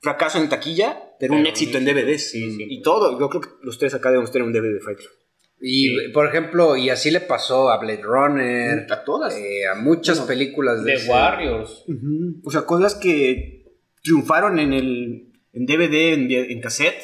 fracaso 0.00 0.38
en 0.38 0.48
taquilla, 0.48 1.14
pero 1.18 1.34
un 1.34 1.46
éxito 1.46 1.78
en 1.78 1.84
DVDs. 1.84 2.30
sí, 2.30 2.50
sí. 2.52 2.64
Y 2.68 2.82
todo. 2.82 3.18
Yo 3.18 3.28
creo 3.28 3.40
que 3.40 3.48
los 3.62 3.76
tres 3.78 3.94
acá 3.94 4.10
debemos 4.10 4.30
tener 4.30 4.46
un 4.46 4.52
DVD 4.52 4.74
de 4.74 4.80
Fight 4.80 4.98
Club. 4.98 5.10
Y, 5.60 5.88
Sí. 5.88 6.08
por 6.14 6.26
ejemplo, 6.26 6.76
y 6.76 6.88
así 6.90 7.10
le 7.10 7.20
pasó 7.20 7.70
a 7.70 7.78
Blade 7.78 8.02
Runner, 8.02 8.86
A 8.92 9.04
todas. 9.04 9.34
eh, 9.36 9.66
a 9.66 9.74
muchas 9.74 10.18
Bueno, 10.18 10.28
películas 10.28 10.84
de 10.84 10.96
The 10.98 11.08
Warriors. 11.10 11.84
Ujú. 11.88 12.40
O 12.44 12.50
sea, 12.50 12.62
cosas 12.62 12.94
que 12.94 13.64
triunfaron 14.02 14.58
en 14.58 14.72
el 14.72 15.24
en 15.52 15.66
DVD, 15.66 16.12
en, 16.12 16.30
en 16.30 16.60
cassette, 16.60 17.00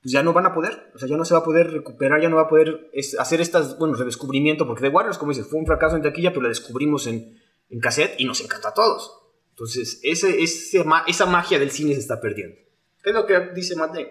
pues 0.00 0.12
ya 0.12 0.22
no 0.22 0.32
van 0.32 0.46
a 0.46 0.54
poder. 0.54 0.90
O 0.94 0.98
sea, 0.98 1.06
ya 1.08 1.16
no 1.18 1.24
se 1.26 1.34
va 1.34 1.40
a 1.40 1.44
poder 1.44 1.70
recuperar, 1.70 2.22
ya 2.22 2.30
no 2.30 2.36
va 2.36 2.42
a 2.42 2.48
poder 2.48 2.88
es- 2.94 3.18
hacer 3.18 3.42
estas, 3.42 3.78
bueno, 3.78 3.94
redescubrimiento, 3.94 4.66
porque 4.66 4.80
The 4.82 4.88
Warriors, 4.88 5.18
como 5.18 5.32
dices, 5.32 5.46
fue 5.46 5.58
un 5.58 5.66
fracaso 5.66 5.96
en 5.96 6.02
taquilla, 6.02 6.30
pero 6.30 6.42
la 6.42 6.48
descubrimos 6.48 7.06
en, 7.06 7.38
en 7.68 7.80
cassette 7.80 8.14
y 8.18 8.24
nos 8.24 8.40
encanta 8.40 8.70
a 8.70 8.74
todos. 8.74 9.12
Entonces, 9.50 10.00
ese, 10.02 10.42
esa 10.42 11.26
magia 11.26 11.58
del 11.58 11.70
cine 11.70 11.92
se 11.92 12.00
está 12.00 12.18
perdiendo. 12.20 12.56
¿Qué 13.02 13.10
es 13.10 13.14
lo 13.14 13.26
que 13.26 13.38
dice 13.54 13.76
Matt 13.76 13.92
Damon? 13.92 14.08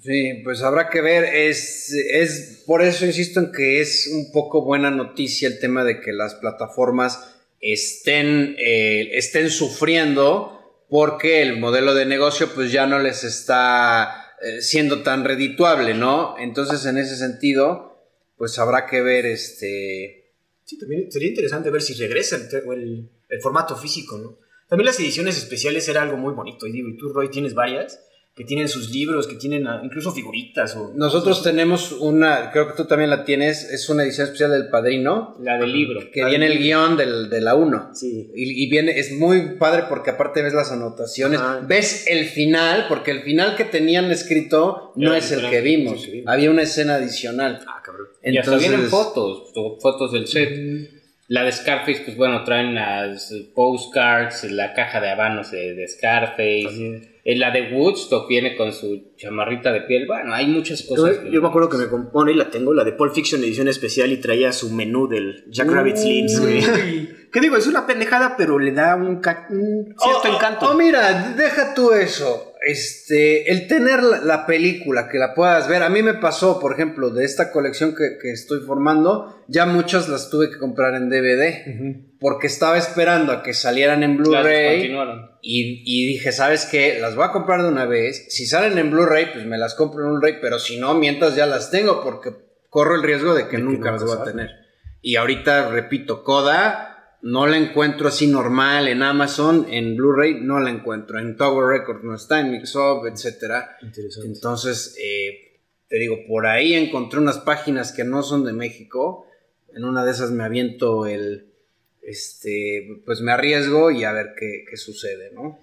Sí, 0.00 0.40
pues 0.44 0.62
habrá 0.62 0.88
que 0.88 1.00
ver. 1.00 1.24
Es, 1.24 1.92
es 1.92 2.62
por 2.66 2.82
eso 2.82 3.06
insisto 3.06 3.40
en 3.40 3.52
que 3.52 3.80
es 3.80 4.08
un 4.12 4.32
poco 4.32 4.64
buena 4.64 4.90
noticia 4.90 5.48
el 5.48 5.58
tema 5.58 5.84
de 5.84 6.00
que 6.00 6.12
las 6.12 6.34
plataformas 6.34 7.34
estén, 7.60 8.56
eh, 8.58 9.10
estén 9.12 9.50
sufriendo 9.50 10.84
porque 10.88 11.42
el 11.42 11.58
modelo 11.58 11.94
de 11.94 12.06
negocio 12.06 12.48
pues 12.54 12.72
ya 12.72 12.86
no 12.86 12.98
les 12.98 13.24
está 13.24 14.34
eh, 14.42 14.62
siendo 14.62 15.02
tan 15.02 15.24
redituable, 15.24 15.94
¿no? 15.94 16.36
Entonces 16.38 16.84
en 16.86 16.98
ese 16.98 17.16
sentido 17.16 17.90
pues 18.36 18.58
habrá 18.58 18.86
que 18.86 19.02
ver 19.02 19.26
este 19.26 20.20
Sí, 20.64 20.78
también 20.78 21.10
sería 21.10 21.28
interesante 21.28 21.68
ver 21.68 21.82
si 21.82 21.94
regresa 21.94 22.36
el, 22.36 23.10
el 23.28 23.40
formato 23.40 23.76
físico, 23.76 24.18
¿no? 24.18 24.38
También 24.68 24.86
las 24.86 25.00
ediciones 25.00 25.36
especiales 25.36 25.88
era 25.88 26.02
algo 26.02 26.16
muy 26.16 26.32
bonito. 26.32 26.64
Y 26.68 26.70
digo, 26.70 26.88
y 26.88 26.96
tú, 26.96 27.12
Roy, 27.12 27.28
tienes 27.28 27.54
varias 27.54 28.00
que 28.40 28.46
tienen 28.46 28.70
sus 28.70 28.88
libros, 28.88 29.26
que 29.26 29.34
tienen 29.34 29.66
incluso 29.82 30.12
figuritas. 30.12 30.74
O, 30.74 30.94
Nosotros 30.96 31.42
tenemos 31.42 31.92
una, 31.92 32.50
creo 32.50 32.68
que 32.68 32.72
tú 32.74 32.86
también 32.86 33.10
la 33.10 33.22
tienes, 33.22 33.70
es 33.70 33.86
una 33.90 34.02
edición 34.02 34.24
especial 34.24 34.50
del 34.50 34.70
Padrino. 34.70 35.36
La 35.42 35.58
del 35.58 35.70
libro. 35.70 36.00
Que 36.10 36.24
viene 36.24 36.46
el 36.46 36.58
guion 36.58 36.96
del, 36.96 37.28
de 37.28 37.42
la 37.42 37.54
1. 37.54 37.90
Sí. 37.92 38.30
Y, 38.34 38.64
y, 38.64 38.70
viene, 38.70 38.98
es 38.98 39.12
muy 39.12 39.56
padre 39.58 39.84
porque 39.90 40.12
aparte 40.12 40.40
ves 40.40 40.54
las 40.54 40.72
anotaciones, 40.72 41.38
Ajá. 41.38 41.60
ves 41.68 42.06
el 42.06 42.24
final, 42.24 42.86
porque 42.88 43.10
el 43.10 43.20
final 43.24 43.56
que 43.56 43.64
tenían 43.64 44.10
escrito 44.10 44.94
no 44.96 45.14
es 45.14 45.30
el 45.32 45.50
que 45.50 45.60
vimos. 45.60 46.00
Sí, 46.00 46.24
Había 46.26 46.50
una 46.50 46.62
escena 46.62 46.94
adicional. 46.94 47.60
Ah, 47.66 47.82
cabrón. 47.84 48.06
Entonces, 48.22 48.32
y 48.32 48.38
hasta 48.38 48.56
vienen 48.56 48.88
fotos, 48.88 49.52
fotos 49.82 50.12
del 50.12 50.26
set. 50.26 50.58
Mm. 50.58 51.00
La 51.28 51.44
de 51.44 51.52
Scarface, 51.52 52.04
pues 52.06 52.16
bueno, 52.16 52.42
traen 52.42 52.74
las 52.74 53.34
postcards, 53.54 54.50
la 54.50 54.72
caja 54.72 54.98
de 54.98 55.10
habanos 55.10 55.50
de, 55.50 55.74
de 55.74 55.86
Scarface. 55.86 57.09
La 57.24 57.50
de 57.50 57.72
Woodstock 57.72 58.28
viene 58.28 58.56
con 58.56 58.72
su 58.72 59.12
chamarrita 59.16 59.72
de 59.72 59.82
piel. 59.82 60.06
Bueno, 60.06 60.34
hay 60.34 60.46
muchas 60.46 60.82
cosas. 60.82 61.22
Yo, 61.24 61.30
yo 61.30 61.42
me 61.42 61.48
acuerdo 61.48 61.68
que 61.68 61.76
me 61.76 61.88
compone 61.88 62.32
y 62.32 62.34
la 62.34 62.50
tengo, 62.50 62.72
la 62.72 62.84
de 62.84 62.92
Pulp 62.92 63.14
Fiction 63.14 63.42
edición 63.42 63.68
especial 63.68 64.12
y 64.12 64.18
traía 64.18 64.52
su 64.52 64.70
menú 64.70 65.06
del 65.06 65.44
Jack 65.50 65.70
Rabbit 65.70 65.96
Slims. 65.96 66.40
¿Qué 67.32 67.40
digo? 67.40 67.56
Es 67.56 67.66
una 67.66 67.86
pendejada, 67.86 68.36
pero 68.36 68.58
le 68.58 68.72
da 68.72 68.96
un, 68.96 69.06
un 69.06 69.20
cierto 69.20 70.22
oh, 70.24 70.34
encanto. 70.34 70.70
Oh, 70.70 70.74
mira, 70.74 71.34
deja 71.36 71.74
tú 71.74 71.92
eso. 71.92 72.49
Este, 72.62 73.50
el 73.50 73.66
tener 73.66 74.02
la, 74.02 74.18
la, 74.18 74.46
película, 74.46 75.08
que 75.08 75.18
la 75.18 75.34
puedas 75.34 75.66
ver. 75.66 75.82
A 75.82 75.88
mí 75.88 76.02
me 76.02 76.14
pasó, 76.14 76.60
por 76.60 76.74
ejemplo, 76.74 77.10
de 77.10 77.24
esta 77.24 77.52
colección 77.52 77.94
que, 77.94 78.18
que 78.20 78.32
estoy 78.32 78.60
formando, 78.66 79.42
ya 79.48 79.64
muchas 79.64 80.08
las 80.08 80.28
tuve 80.28 80.50
que 80.50 80.58
comprar 80.58 80.94
en 80.94 81.08
DVD. 81.08 81.66
Uh 81.66 81.70
-huh. 81.70 82.06
Porque 82.20 82.48
estaba 82.48 82.76
esperando 82.76 83.32
a 83.32 83.42
que 83.42 83.54
salieran 83.54 84.02
en 84.02 84.18
Blu-ray. 84.18 84.94
Y, 85.42 85.82
y, 85.86 86.06
dije, 86.06 86.32
¿sabes 86.32 86.66
qué? 86.66 86.98
Las 87.00 87.14
voy 87.14 87.24
a 87.24 87.32
comprar 87.32 87.62
de 87.62 87.68
una 87.68 87.86
vez. 87.86 88.26
Si 88.28 88.44
salen 88.44 88.76
en 88.76 88.90
Blu-ray, 88.90 89.32
pues 89.32 89.46
me 89.46 89.56
las 89.56 89.74
compro 89.74 90.04
en 90.04 90.10
Blu-ray. 90.10 90.34
Pero 90.42 90.58
si 90.58 90.78
no, 90.78 90.92
mientras 90.94 91.34
ya 91.36 91.46
las 91.46 91.70
tengo, 91.70 92.02
porque 92.02 92.30
corro 92.68 92.94
el 92.94 93.02
riesgo 93.02 93.34
de 93.34 93.48
que 93.48 93.56
de 93.56 93.62
nunca 93.62 93.84
que 93.84 93.92
las 93.92 94.04
voy 94.04 94.18
a 94.20 94.24
tener. 94.24 94.50
Y 95.00 95.16
ahorita, 95.16 95.70
repito, 95.70 96.24
Coda 96.24 96.89
no 97.22 97.46
la 97.46 97.56
encuentro 97.56 98.08
así 98.08 98.26
normal 98.26 98.88
en 98.88 99.02
Amazon, 99.02 99.66
en 99.70 99.96
Blu-ray 99.96 100.40
no 100.40 100.58
la 100.60 100.70
encuentro, 100.70 101.18
en 101.18 101.36
Tower 101.36 101.66
Records 101.66 102.04
no 102.04 102.14
está, 102.14 102.40
en 102.40 102.50
Mixup, 102.50 103.06
etc. 103.06 103.64
Entonces, 104.24 104.96
eh, 105.02 105.58
te 105.88 105.98
digo, 105.98 106.18
por 106.26 106.46
ahí 106.46 106.74
encontré 106.74 107.20
unas 107.20 107.38
páginas 107.38 107.92
que 107.92 108.04
no 108.04 108.22
son 108.22 108.44
de 108.44 108.52
México, 108.52 109.26
en 109.74 109.84
una 109.84 110.04
de 110.04 110.10
esas 110.12 110.30
me 110.30 110.44
aviento 110.44 111.06
el, 111.06 111.46
este, 112.02 113.02
pues 113.04 113.20
me 113.20 113.32
arriesgo 113.32 113.90
y 113.90 114.04
a 114.04 114.12
ver 114.12 114.34
qué, 114.38 114.64
qué 114.68 114.76
sucede, 114.76 115.30
¿no? 115.32 115.58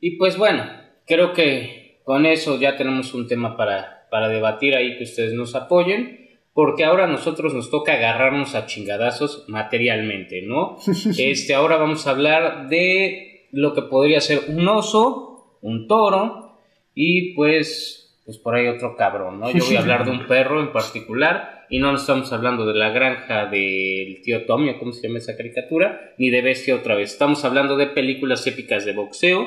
Y 0.00 0.16
pues 0.16 0.36
bueno, 0.36 0.64
creo 1.06 1.32
que 1.32 2.00
con 2.04 2.26
eso 2.26 2.60
ya 2.60 2.76
tenemos 2.76 3.12
un 3.14 3.26
tema 3.26 3.56
para, 3.56 4.06
para 4.10 4.28
debatir 4.28 4.74
ahí, 4.74 4.96
que 4.96 5.04
ustedes 5.04 5.32
nos 5.32 5.54
apoyen 5.54 6.25
porque 6.56 6.84
ahora 6.84 7.04
a 7.04 7.06
nosotros 7.06 7.52
nos 7.52 7.70
toca 7.70 7.92
agarrarnos 7.92 8.54
a 8.54 8.64
chingadazos 8.64 9.44
materialmente, 9.46 10.40
¿no? 10.40 10.78
Este, 11.18 11.54
ahora 11.54 11.76
vamos 11.76 12.06
a 12.06 12.12
hablar 12.12 12.68
de 12.70 13.48
lo 13.52 13.74
que 13.74 13.82
podría 13.82 14.22
ser 14.22 14.40
un 14.48 14.66
oso, 14.66 15.58
un 15.60 15.86
toro 15.86 16.58
y 16.94 17.34
pues, 17.34 18.22
pues 18.24 18.38
por 18.38 18.54
ahí 18.54 18.68
otro 18.68 18.96
cabrón, 18.96 19.38
¿no? 19.38 19.50
Yo 19.50 19.66
voy 19.66 19.76
a 19.76 19.80
hablar 19.80 20.06
de 20.06 20.12
un 20.12 20.26
perro 20.26 20.62
en 20.62 20.72
particular 20.72 21.66
y 21.68 21.78
no 21.78 21.94
estamos 21.94 22.32
hablando 22.32 22.64
de 22.64 22.78
la 22.78 22.88
granja 22.88 23.44
del 23.44 24.22
tío 24.22 24.46
Tommy, 24.46 24.78
¿cómo 24.78 24.92
se 24.92 25.06
llama 25.06 25.18
esa 25.18 25.36
caricatura? 25.36 26.14
Ni 26.16 26.30
de 26.30 26.40
bestia 26.40 26.74
otra 26.74 26.94
vez. 26.94 27.12
Estamos 27.12 27.44
hablando 27.44 27.76
de 27.76 27.88
películas 27.88 28.46
épicas 28.46 28.86
de 28.86 28.94
boxeo 28.94 29.46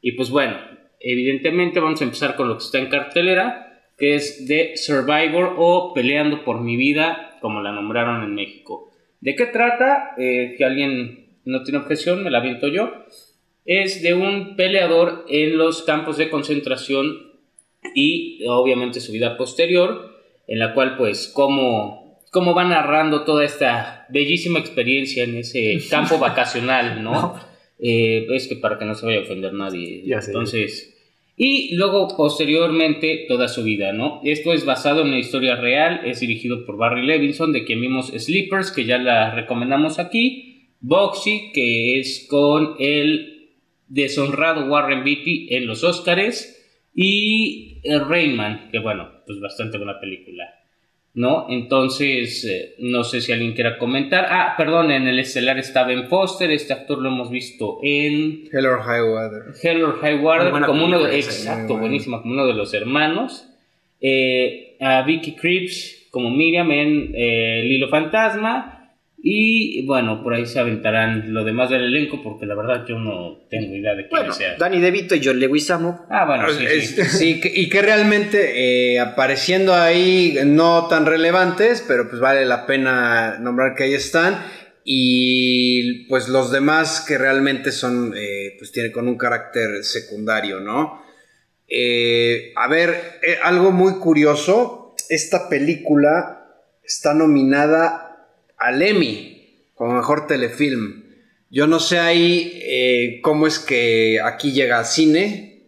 y 0.00 0.12
pues 0.12 0.30
bueno, 0.30 0.56
evidentemente 1.00 1.80
vamos 1.80 2.00
a 2.00 2.04
empezar 2.04 2.34
con 2.34 2.48
lo 2.48 2.56
que 2.56 2.64
está 2.64 2.78
en 2.78 2.86
cartelera 2.86 3.65
que 3.96 4.14
es 4.14 4.46
The 4.46 4.76
Survivor 4.76 5.54
o 5.56 5.92
Peleando 5.94 6.44
por 6.44 6.60
mi 6.60 6.76
vida, 6.76 7.38
como 7.40 7.62
la 7.62 7.72
nombraron 7.72 8.22
en 8.22 8.34
México. 8.34 8.90
¿De 9.20 9.34
qué 9.34 9.46
trata? 9.46 10.14
Eh, 10.18 10.54
si 10.56 10.62
alguien 10.62 11.38
no 11.44 11.62
tiene 11.62 11.78
objeción, 11.78 12.22
me 12.22 12.30
la 12.30 12.38
aviento 12.38 12.68
yo. 12.68 12.92
Es 13.64 14.02
de 14.02 14.14
un 14.14 14.56
peleador 14.56 15.24
en 15.28 15.56
los 15.56 15.82
campos 15.82 16.18
de 16.18 16.30
concentración 16.30 17.32
y 17.94 18.44
obviamente 18.46 19.00
su 19.00 19.12
vida 19.12 19.36
posterior, 19.36 20.14
en 20.46 20.58
la 20.58 20.74
cual 20.74 20.96
pues 20.96 21.28
cómo, 21.28 22.20
cómo 22.30 22.54
va 22.54 22.64
narrando 22.64 23.24
toda 23.24 23.44
esta 23.44 24.06
bellísima 24.10 24.58
experiencia 24.58 25.24
en 25.24 25.36
ese 25.36 25.78
campo 25.90 26.18
vacacional, 26.20 27.02
¿no? 27.02 27.34
Eh, 27.78 28.26
es 28.30 28.48
que 28.48 28.56
para 28.56 28.78
que 28.78 28.84
no 28.84 28.94
se 28.94 29.06
vaya 29.06 29.20
a 29.20 29.22
ofender 29.22 29.52
nadie. 29.52 30.02
Ya 30.06 30.20
sé. 30.20 30.32
Y 31.36 31.74
luego 31.74 32.08
posteriormente 32.16 33.26
toda 33.28 33.48
su 33.48 33.62
vida, 33.62 33.92
¿no? 33.92 34.20
Esto 34.24 34.54
es 34.54 34.64
basado 34.64 35.02
en 35.02 35.08
una 35.08 35.18
historia 35.18 35.56
real, 35.56 36.00
es 36.06 36.20
dirigido 36.20 36.64
por 36.64 36.78
Barry 36.78 37.06
Levinson, 37.06 37.52
de 37.52 37.64
quien 37.64 37.80
vimos 37.80 38.08
Sleepers, 38.08 38.70
que 38.70 38.86
ya 38.86 38.96
la 38.96 39.34
recomendamos 39.34 39.98
aquí, 39.98 40.70
Boxy, 40.80 41.52
que 41.52 42.00
es 42.00 42.26
con 42.30 42.76
el 42.78 43.50
deshonrado 43.86 44.66
Warren 44.66 45.04
Beatty 45.04 45.48
en 45.54 45.66
los 45.66 45.84
Oscars, 45.84 46.54
y 46.94 47.82
Rayman, 47.84 48.70
que 48.72 48.78
bueno, 48.78 49.10
pues 49.26 49.38
bastante 49.38 49.76
buena 49.76 50.00
película. 50.00 50.44
¿No? 51.16 51.46
Entonces, 51.48 52.44
eh, 52.44 52.74
no 52.78 53.02
sé 53.02 53.22
si 53.22 53.32
alguien 53.32 53.54
quiera 53.54 53.78
comentar. 53.78 54.26
Ah, 54.28 54.54
perdón, 54.56 54.90
en 54.90 55.08
el 55.08 55.18
estelar 55.18 55.58
está 55.58 55.84
Ben 55.84 56.08
Foster, 56.08 56.50
este 56.50 56.74
actor 56.74 56.98
lo 56.98 57.08
hemos 57.08 57.30
visto 57.30 57.78
en... 57.82 58.44
Hell 58.52 58.66
or 58.66 58.82
High 58.82 59.02
Water. 59.02 59.42
Hell 59.62 59.82
or 59.82 59.98
High 60.00 60.18
Water, 60.18 60.52
como 60.66 60.84
uno 60.84 61.02
de... 61.02 61.16
Exacto, 61.16 61.78
buenísima, 61.78 62.20
como 62.20 62.34
uno 62.34 62.46
de 62.46 62.52
los 62.52 62.74
hermanos. 62.74 63.48
Eh, 63.98 64.76
a 64.78 65.02
Vicky 65.02 65.34
Creeps 65.36 66.08
como 66.10 66.30
Miriam 66.30 66.70
en 66.70 67.12
eh, 67.14 67.62
Lilo 67.64 67.88
Fantasma. 67.88 68.75
Y 69.18 69.84
bueno, 69.86 70.22
por 70.22 70.34
ahí 70.34 70.46
se 70.46 70.60
aventarán 70.60 71.32
lo 71.32 71.42
demás 71.42 71.70
del 71.70 71.84
elenco, 71.84 72.22
porque 72.22 72.46
la 72.46 72.54
verdad 72.54 72.84
yo 72.86 72.98
no 72.98 73.46
tengo 73.48 73.74
idea 73.74 73.94
de 73.94 74.08
quién 74.08 74.20
bueno, 74.20 74.32
sea. 74.32 74.56
Danny 74.56 74.80
DeVito 74.80 75.14
y 75.14 75.24
John 75.24 75.40
Leguizamo. 75.40 76.06
Ah, 76.10 76.26
bueno, 76.26 76.48
sí, 76.50 76.64
es, 76.64 76.90
sí. 76.90 77.04
sí 77.04 77.40
que, 77.40 77.50
y 77.52 77.68
que 77.68 77.82
realmente 77.82 78.92
eh, 78.94 79.00
apareciendo 79.00 79.74
ahí 79.74 80.38
no 80.44 80.86
tan 80.88 81.06
relevantes, 81.06 81.84
pero 81.88 82.08
pues 82.08 82.20
vale 82.20 82.44
la 82.44 82.66
pena 82.66 83.38
nombrar 83.40 83.74
que 83.74 83.84
ahí 83.84 83.94
están. 83.94 84.44
Y 84.84 86.04
pues 86.08 86.28
los 86.28 86.52
demás 86.52 87.00
que 87.00 87.18
realmente 87.18 87.72
son, 87.72 88.14
eh, 88.16 88.54
pues 88.58 88.70
tienen 88.70 88.92
con 88.92 89.08
un 89.08 89.18
carácter 89.18 89.82
secundario, 89.82 90.60
¿no? 90.60 91.02
Eh, 91.66 92.52
a 92.54 92.68
ver, 92.68 93.18
algo 93.42 93.72
muy 93.72 93.94
curioso, 93.94 94.94
esta 95.08 95.48
película 95.48 96.62
está 96.84 97.14
nominada 97.14 98.05
al 98.58 98.82
Emmy 98.82 99.36
como 99.74 99.94
mejor 99.94 100.26
telefilm. 100.26 101.04
Yo 101.50 101.66
no 101.66 101.78
sé 101.78 101.98
ahí 101.98 102.58
eh, 102.62 103.20
cómo 103.22 103.46
es 103.46 103.58
que 103.58 104.20
aquí 104.20 104.52
llega 104.52 104.78
al 104.78 104.86
cine. 104.86 105.62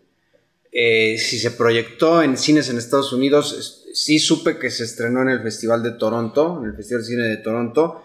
Eh, 0.72 1.18
si 1.18 1.38
se 1.38 1.52
proyectó 1.52 2.22
en 2.22 2.36
cines 2.36 2.68
en 2.68 2.78
Estados 2.78 3.12
Unidos, 3.12 3.84
sí 3.94 4.18
supe 4.18 4.58
que 4.58 4.70
se 4.70 4.84
estrenó 4.84 5.22
en 5.22 5.28
el 5.28 5.40
Festival 5.40 5.82
de 5.82 5.92
Toronto, 5.92 6.60
en 6.62 6.70
el 6.70 6.76
Festival 6.76 7.02
de 7.02 7.08
Cine 7.08 7.22
de 7.22 7.36
Toronto. 7.38 8.04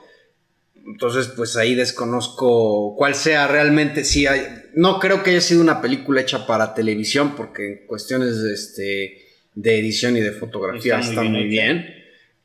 Entonces, 0.86 1.28
pues 1.28 1.56
ahí 1.56 1.76
desconozco 1.76 2.96
cuál 2.98 3.16
sea 3.16 3.48
realmente. 3.48 4.04
Si 4.04 4.28
hay, 4.28 4.42
no 4.76 5.00
creo 5.00 5.24
que 5.24 5.32
haya 5.32 5.42
sido 5.42 5.62
una 5.62 5.82
película 5.82 6.22
hecha 6.22 6.46
para 6.46 6.74
televisión, 6.74 7.36
porque 7.36 7.66
en 7.66 7.88
cuestiones 7.88 8.42
de, 8.42 8.54
este, 8.54 9.24
de 9.56 9.80
edición 9.80 10.18
y 10.18 10.22
de 10.22 10.32
fotografía 10.32 11.00
está, 11.00 11.10
está 11.10 11.24
muy 11.24 11.46
bien. 11.46 11.84
bien. 11.84 11.86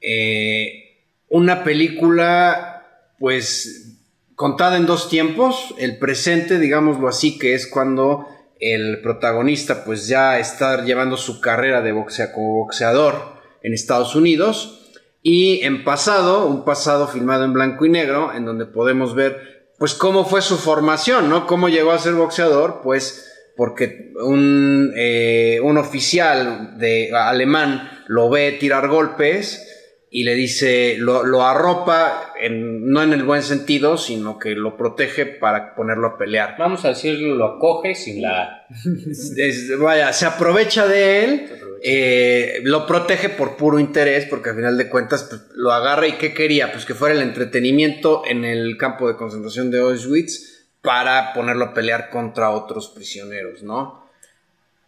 Eh, 0.00 0.87
una 1.28 1.64
película, 1.64 2.86
pues, 3.18 3.98
contada 4.34 4.76
en 4.76 4.86
dos 4.86 5.08
tiempos. 5.08 5.74
El 5.78 5.98
presente, 5.98 6.58
digámoslo 6.58 7.08
así, 7.08 7.38
que 7.38 7.54
es 7.54 7.66
cuando 7.66 8.26
el 8.60 9.00
protagonista, 9.02 9.84
pues, 9.84 10.08
ya 10.08 10.38
está 10.38 10.84
llevando 10.84 11.16
su 11.16 11.40
carrera 11.40 11.82
de 11.82 11.92
boxea 11.92 12.32
como 12.32 12.64
boxeador 12.64 13.38
en 13.62 13.74
Estados 13.74 14.14
Unidos. 14.14 14.90
Y 15.22 15.60
en 15.62 15.84
pasado, 15.84 16.46
un 16.46 16.64
pasado 16.64 17.08
filmado 17.08 17.44
en 17.44 17.52
blanco 17.52 17.84
y 17.84 17.90
negro, 17.90 18.32
en 18.34 18.44
donde 18.44 18.66
podemos 18.66 19.14
ver, 19.14 19.72
pues, 19.78 19.94
cómo 19.94 20.24
fue 20.24 20.42
su 20.42 20.56
formación, 20.56 21.28
¿no? 21.28 21.46
Cómo 21.46 21.68
llegó 21.68 21.92
a 21.92 21.98
ser 21.98 22.14
boxeador, 22.14 22.80
pues, 22.82 23.24
porque 23.56 24.12
un, 24.22 24.92
eh, 24.96 25.60
un 25.62 25.76
oficial 25.76 26.78
de 26.78 27.10
alemán 27.12 28.04
lo 28.06 28.30
ve 28.30 28.52
tirar 28.52 28.88
golpes 28.88 29.64
y 30.10 30.24
le 30.24 30.34
dice, 30.34 30.96
lo, 30.98 31.22
lo 31.24 31.42
arropa, 31.42 32.32
en, 32.40 32.90
no 32.90 33.02
en 33.02 33.12
el 33.12 33.24
buen 33.24 33.42
sentido, 33.42 33.98
sino 33.98 34.38
que 34.38 34.50
lo 34.52 34.76
protege 34.76 35.26
para 35.26 35.74
ponerlo 35.74 36.06
a 36.08 36.16
pelear. 36.18 36.56
Vamos 36.58 36.84
a 36.84 36.88
decirlo, 36.88 37.34
lo 37.34 37.44
acoge 37.56 37.94
sin 37.94 38.22
la... 38.22 38.66
Es- 39.36 39.78
vaya, 39.78 40.12
se 40.14 40.24
aprovecha 40.26 40.86
de 40.86 41.24
él, 41.24 41.50
eh, 41.82 42.60
lo 42.64 42.86
protege 42.86 43.28
por 43.28 43.56
puro 43.56 43.78
interés, 43.78 44.24
porque 44.24 44.50
al 44.50 44.56
final 44.56 44.78
de 44.78 44.88
cuentas 44.88 45.24
pues, 45.24 45.42
lo 45.54 45.72
agarra 45.72 46.06
y 46.06 46.12
¿qué 46.12 46.32
quería? 46.32 46.72
Pues 46.72 46.84
que 46.86 46.94
fuera 46.94 47.14
el 47.14 47.20
entretenimiento 47.22 48.22
en 48.26 48.44
el 48.44 48.76
campo 48.78 49.08
de 49.08 49.16
concentración 49.16 49.70
de 49.70 49.80
Auschwitz 49.80 50.68
para 50.80 51.32
ponerlo 51.34 51.66
a 51.66 51.74
pelear 51.74 52.08
contra 52.08 52.50
otros 52.50 52.88
prisioneros, 52.88 53.62
¿no? 53.62 54.08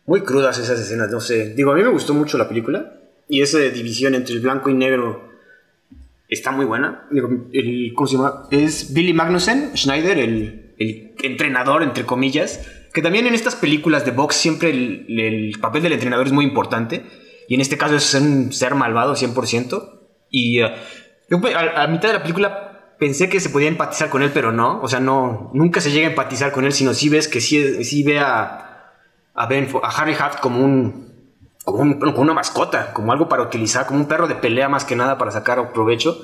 Muy 0.07 0.23
crudas 0.23 0.59
esas 0.59 0.81
escenas, 0.81 1.11
no 1.11 1.21
sé. 1.21 1.51
Digo, 1.55 1.73
a 1.73 1.75
mí 1.75 1.83
me 1.83 1.91
gustó 1.91 2.15
mucho 2.15 2.39
la 2.39 2.49
película. 2.49 3.00
Y 3.31 3.43
esa 3.43 3.59
división 3.59 4.15
entre 4.17 4.35
el 4.35 4.41
blanco 4.41 4.69
y 4.71 4.75
negro 4.75 5.31
está 6.29 6.51
muy 6.51 6.65
buena. 6.65 7.09
¿Cómo 7.95 8.07
se 8.09 8.17
llama? 8.17 8.49
Es 8.51 8.93
Billy 8.93 9.13
Magnussen, 9.13 9.71
Schneider, 9.77 10.19
el, 10.19 10.75
el 10.79 11.15
entrenador, 11.23 11.85
entre 11.85 12.05
comillas. 12.05 12.69
Que 12.93 13.03
también 13.03 13.29
en 13.29 13.35
estas 13.35 13.55
películas 13.55 14.05
de 14.05 14.11
box 14.11 14.35
siempre 14.35 14.71
el, 14.71 15.07
el 15.21 15.61
papel 15.61 15.85
del 15.85 15.93
entrenador 15.93 16.27
es 16.27 16.33
muy 16.33 16.45
importante. 16.45 17.05
Y 17.47 17.55
en 17.55 17.61
este 17.61 17.79
caso 17.79 17.95
es 17.95 18.15
un 18.15 18.53
ser 18.53 18.75
malvado 18.75 19.15
100%. 19.15 20.01
Y 20.31 20.61
eh, 20.61 20.75
yo 21.31 21.41
pues, 21.41 21.55
a, 21.55 21.87
mitad 21.87 22.09
de 22.09 22.15
la 22.15 22.23
película 22.23 22.97
pensé 22.99 23.29
que 23.29 23.39
se 23.39 23.51
podía 23.51 23.69
empatizar 23.69 24.11
con 24.11 24.23
él, 24.23 24.33
pero 24.35 24.51
no. 24.51 24.81
O 24.83 24.89
sea, 24.89 24.99
no, 24.99 25.53
nunca 25.55 25.81
se 25.81 25.93
llega 25.93 26.09
a 26.09 26.11
empatizar 26.11 26.51
con 26.51 26.65
él, 26.65 26.73
sino 26.73 26.95
sí 26.95 27.09
ves 27.09 27.29
que 27.29 27.41
sí, 27.41 27.85
sí 27.85 28.03
ve 28.03 28.19
a, 28.19 28.95
a, 29.35 29.47
ben, 29.47 29.69
a 29.83 29.89
Harry 29.89 30.15
Haft 30.19 30.41
como 30.41 30.65
un, 30.65 31.10
como, 31.65 31.83
un- 31.83 31.95
como 32.01 32.21
una 32.21 32.35
mascota, 32.35 32.93
como 32.93 33.13
algo 33.13 33.29
para 33.29 33.43
utilizar, 33.43 33.87
como 33.87 34.01
un 34.01 34.07
perro 34.07 34.29
de 34.29 34.35
pelea 34.37 34.69
más 34.69 34.85
que 34.85 34.97
nada 34.97 35.19
para 35.19 35.31
sacar 35.31 35.73
provecho. 35.73 36.19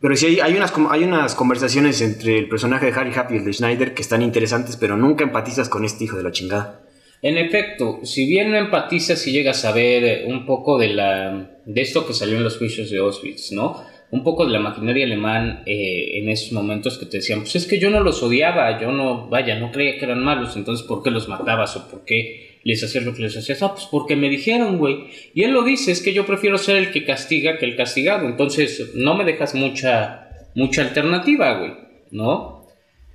Pero 0.00 0.14
sí 0.16 0.26
hay, 0.26 0.40
hay, 0.40 0.54
unas, 0.54 0.72
hay 0.90 1.02
unas 1.04 1.34
conversaciones 1.34 2.00
entre 2.00 2.38
el 2.38 2.48
personaje 2.48 2.86
de 2.86 2.92
Harry 2.92 3.12
Haft 3.14 3.32
y 3.32 3.36
el 3.38 3.44
de 3.44 3.52
Schneider 3.52 3.94
que 3.94 4.02
están 4.02 4.22
interesantes, 4.22 4.76
pero 4.76 4.96
nunca 4.96 5.24
empatizas 5.24 5.68
con 5.68 5.84
este 5.84 6.04
hijo 6.04 6.16
de 6.16 6.22
la 6.22 6.30
chingada. 6.30 6.82
En 7.20 7.36
efecto, 7.36 7.98
si 8.04 8.24
bien 8.28 8.52
no 8.52 8.56
empatizas 8.58 9.26
y 9.26 9.32
llegas 9.32 9.64
a 9.64 9.72
ver 9.72 10.04
eh, 10.04 10.24
un 10.28 10.46
poco 10.46 10.78
de 10.78 10.88
la 10.88 11.50
de 11.66 11.80
esto 11.80 12.06
que 12.06 12.14
salió 12.14 12.36
en 12.36 12.44
los 12.44 12.58
juicios 12.58 12.90
de 12.90 12.98
Auschwitz, 12.98 13.50
¿no? 13.50 13.82
Un 14.12 14.22
poco 14.22 14.46
de 14.46 14.52
la 14.52 14.60
maquinaria 14.60 15.04
alemán 15.04 15.64
eh, 15.66 16.18
en 16.20 16.28
esos 16.28 16.52
momentos 16.52 16.96
que 16.96 17.06
te 17.06 17.16
decían, 17.16 17.40
pues 17.40 17.56
es 17.56 17.66
que 17.66 17.80
yo 17.80 17.90
no 17.90 18.00
los 18.00 18.22
odiaba, 18.22 18.80
yo 18.80 18.92
no, 18.92 19.28
vaya, 19.28 19.58
no 19.58 19.72
creía 19.72 19.98
que 19.98 20.04
eran 20.04 20.22
malos, 20.22 20.56
entonces 20.56 20.86
¿por 20.86 21.02
qué 21.02 21.10
los 21.10 21.28
matabas 21.28 21.76
o 21.76 21.88
por 21.90 22.04
qué 22.04 22.47
les 22.64 22.82
hacías 22.82 23.04
lo? 23.04 23.12
Ah, 23.62 23.74
pues 23.74 23.86
porque 23.90 24.16
me 24.16 24.28
dijeron, 24.28 24.78
güey. 24.78 25.06
Y 25.34 25.44
él 25.44 25.52
lo 25.52 25.64
dice, 25.64 25.92
es 25.92 26.02
que 26.02 26.12
yo 26.12 26.26
prefiero 26.26 26.58
ser 26.58 26.76
el 26.76 26.90
que 26.90 27.04
castiga 27.04 27.58
que 27.58 27.66
el 27.66 27.76
castigado, 27.76 28.26
entonces 28.26 28.92
no 28.94 29.14
me 29.14 29.24
dejas 29.24 29.54
mucha, 29.54 30.28
mucha 30.54 30.82
alternativa, 30.82 31.58
güey, 31.58 31.72
¿no? 32.10 32.66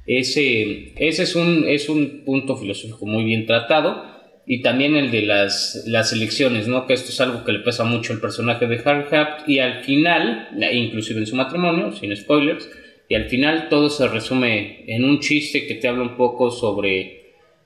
Ese, 0.06 0.94
ese 0.98 1.24
es, 1.24 1.36
un, 1.36 1.66
es 1.68 1.90
un 1.90 2.24
punto 2.26 2.58
filosófico 2.58 3.06
muy 3.06 3.24
bien 3.24 3.46
tratado. 3.46 4.12
Y 4.46 4.62
también 4.62 4.98
el 4.98 5.10
de 5.10 5.22
las, 5.22 5.86
las 5.88 6.12
elecciones, 6.12 6.68
¿no? 6.68 6.86
Que 6.86 6.94
esto 6.94 7.12
es 7.12 7.22
algo 7.22 7.46
que 7.46 7.54
le 7.54 7.60
pesa 7.60 7.86
mucho 7.86 8.12
al 8.12 8.20
personaje 8.20 8.68
de 8.68 8.82
Harry 8.84 9.16
Haft. 9.16 9.48
Y 9.48 9.60
al 9.60 9.86
final, 9.86 10.50
inclusive 10.74 11.22
en 11.22 11.28
su 11.28 11.38
matrimonio, 11.38 11.94
sin 11.94 12.14
spoilers, 12.14 12.70
y 13.08 13.16
al 13.16 13.30
final 13.30 13.70
todo 13.70 13.90
se 13.90 14.08
resume 14.08 14.84
en 14.88 15.06
un 15.06 15.20
chiste 15.20 15.66
que 15.66 15.76
te 15.76 15.88
habla 15.88 16.04
un 16.04 16.18
poco 16.18 16.52
sobre, 16.52 17.23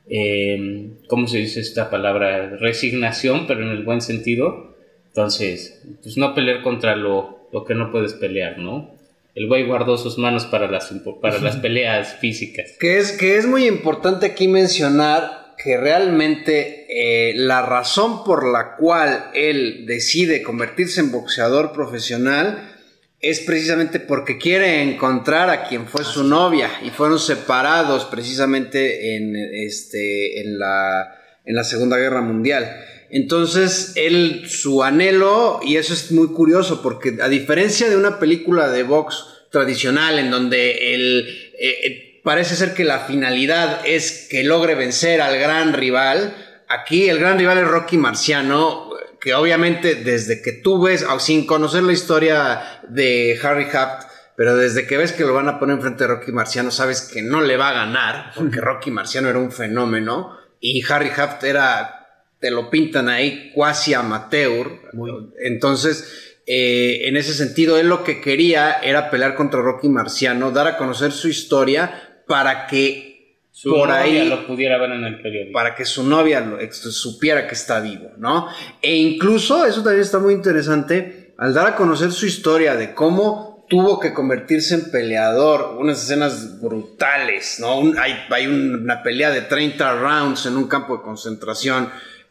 eh, 0.10 0.92
¿cómo 1.08 1.28
se 1.28 1.40
dice 1.40 1.60
esta 1.60 1.90
palabra? 1.90 2.58
Resignación, 2.58 3.48
pero 3.48 3.64
en 3.64 3.70
el 3.70 3.84
buen 3.84 4.02
sentido. 4.02 4.76
Entonces, 5.08 5.82
pues 6.04 6.18
no 6.18 6.34
pelear 6.36 6.62
contra 6.62 6.96
lo, 6.96 7.48
lo 7.52 7.66
que 7.66 7.76
no 7.76 7.92
puedes 7.92 8.14
pelear, 8.14 8.60
¿no? 8.60 8.96
El 9.36 9.48
güey 9.48 9.66
guardó 9.66 9.98
sus 9.98 10.18
manos 10.18 10.46
para 10.46 10.70
las, 10.70 10.94
para 11.22 11.40
las 11.40 11.58
peleas 11.62 12.16
físicas. 12.16 12.76
Que 12.80 12.98
es, 12.98 13.12
que 13.12 13.38
es 13.38 13.46
muy 13.46 13.68
importante 13.68 14.26
aquí 14.26 14.48
mencionar 14.48 15.56
que 15.58 15.78
realmente 15.78 16.86
eh, 16.90 17.34
la 17.36 17.64
razón 17.64 18.24
por 18.24 18.52
la 18.52 18.76
cual 18.76 19.32
él 19.34 19.86
decide 19.88 20.44
convertirse 20.44 21.02
en 21.02 21.12
boxeador 21.12 21.72
profesional 21.72 22.76
es 23.19 23.39
precisamente 23.41 24.00
porque 24.00 24.38
quiere 24.38 24.83
encontrar 24.83 25.50
a 25.50 25.63
quien 25.63 25.88
fue 25.88 26.03
su 26.03 26.24
novia 26.24 26.69
y 26.83 26.91
fueron 26.91 27.19
separados 27.19 28.05
precisamente 28.05 29.15
en, 29.15 29.36
este, 29.36 30.41
en, 30.41 30.60
la, 30.60 31.15
en 31.43 31.56
la 31.56 31.63
Segunda 31.63 31.97
Guerra 31.97 32.21
Mundial. 32.21 32.69
Entonces, 33.10 33.93
él, 33.95 34.43
su 34.47 34.84
anhelo, 34.84 35.60
y 35.63 35.77
eso 35.77 35.93
es 35.93 36.12
muy 36.12 36.27
curioso, 36.27 36.82
porque 36.82 37.17
a 37.21 37.30
diferencia 37.30 37.89
de 37.89 37.97
una 37.97 38.19
película 38.19 38.69
de 38.69 38.84
box 38.84 39.23
tradicional 39.51 40.19
en 40.19 40.30
donde 40.30 40.93
el, 40.93 41.53
eh, 41.58 42.21
parece 42.23 42.56
ser 42.56 42.73
que 42.73 42.84
la 42.84 42.99
finalidad 42.99 43.82
es 43.86 44.27
que 44.30 44.43
logre 44.43 44.75
vencer 44.75 45.21
al 45.21 45.39
gran 45.39 45.73
rival, 45.73 46.36
aquí 46.67 47.10
el 47.10 47.17
gran 47.17 47.39
rival 47.39 47.58
es 47.60 47.67
Rocky 47.67 47.97
Marciano, 47.97 48.87
que 49.19 49.34
obviamente 49.34 49.95
desde 49.95 50.41
que 50.41 50.51
tú 50.51 50.82
ves, 50.82 51.06
sin 51.19 51.45
conocer 51.45 51.84
la 51.84 51.93
historia 51.93 52.82
de 52.88 53.39
Harry 53.41 53.67
Haft, 53.71 54.08
pero 54.36 54.56
desde 54.56 54.86
que 54.86 54.97
ves 54.97 55.13
que 55.13 55.25
lo 55.25 55.34
van 55.34 55.49
a 55.49 55.60
poner 55.60 55.77
enfrente 55.77 56.03
de 56.03 56.13
Rocky 56.13 56.32
Marciano, 56.32 56.71
sabes 56.71 57.01
que 57.01 57.21
no 57.21 57.41
le 57.41 57.58
va 57.58 57.69
a 57.69 57.86
ganar, 57.86 58.32
porque 58.36 58.62
Rocky 58.62 58.91
Marciano 58.91 59.30
era 59.30 59.39
un 59.39 59.51
fenómeno 59.51 60.38
y 60.60 60.84
Harry 60.91 61.12
Haft 61.15 61.43
era 61.43 61.93
te 62.39 62.51
lo 62.51 62.69
pintan 62.69 63.10
ahí 63.10 63.51
cuasi 63.53 63.93
amateur. 63.93 64.80
Muy. 64.93 65.34
Entonces, 65.39 66.36
eh, 66.45 67.08
en 67.08 67.17
ese 67.17 67.34
sentido, 67.34 67.77
él 67.77 67.89
lo 67.89 68.03
que 68.03 68.21
quería 68.21 68.73
era 68.73 69.10
pelear 69.10 69.36
contra 69.36 69.62
Rocky 69.62 69.89
Marciano, 69.89 70.51
dar 70.51 70.67
a 70.67 70.77
conocer 70.77 71.12
su 71.12 71.27
historia 71.27 72.21
para 72.27 72.67
que 72.67 73.16
su 73.58 73.72
por 73.72 73.89
ahí 73.89 74.30
lo 74.30 74.46
pudiera 74.46 74.78
ver 74.78 74.91
en 74.91 75.04
el 75.04 75.20
periódico. 75.20 75.54
Para 75.54 75.74
que 75.74 75.84
su 75.84 76.04
novia 76.04 76.41
lo, 76.41 76.60
supiera 76.72 77.48
que 77.48 77.56
está 77.56 77.80
vivo, 77.80 78.12
¿no? 78.17 78.48
E 78.84 78.96
incluso, 78.96 79.65
eso 79.65 79.82
también 79.82 80.04
está 80.04 80.20
muy 80.20 80.36
interesante, 80.36 81.34
al 81.39 81.56
dar 81.56 81.65
a 81.65 81.76
conocer 81.76 82.12
su 82.12 82.28
historia 82.28 82.76
de 82.76 82.93
cómo 82.93 83.65
tuvo 83.67 84.00
que 84.00 84.13
convertirse 84.13 84.76
en 84.76 84.91
peleador, 84.91 85.76
unas 85.80 86.04
escenas 86.04 86.62
brutales, 86.62 87.58
¿no? 87.60 87.80
Un, 87.80 87.98
hay, 87.98 88.13
hay 88.30 88.46
una 88.46 89.02
pelea 89.02 89.32
de 89.32 89.41
30 89.41 90.02
rounds 90.02 90.46
en 90.46 90.56
un 90.56 90.67
campo 90.67 90.98
de 90.98 91.02
concentración 91.02 91.89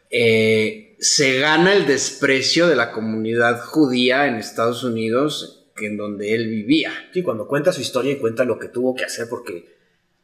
eh, 0.09 0.95
se 0.99 1.39
gana 1.39 1.73
el 1.73 1.85
desprecio 1.85 2.67
de 2.67 2.77
la 2.77 2.93
comunidad 2.93 3.59
judía 3.59 4.27
en 4.27 4.35
Estados 4.35 4.85
Unidos, 4.85 5.65
que 5.75 5.87
en 5.87 5.97
donde 5.97 6.33
él 6.33 6.47
vivía. 6.47 6.91
Sí, 7.13 7.21
cuando 7.21 7.47
cuenta 7.47 7.73
su 7.73 7.81
historia 7.81 8.13
y 8.13 8.17
cuenta 8.17 8.45
lo 8.45 8.57
que 8.57 8.69
tuvo 8.69 8.95
que 8.95 9.03
hacer, 9.03 9.27
porque 9.29 9.76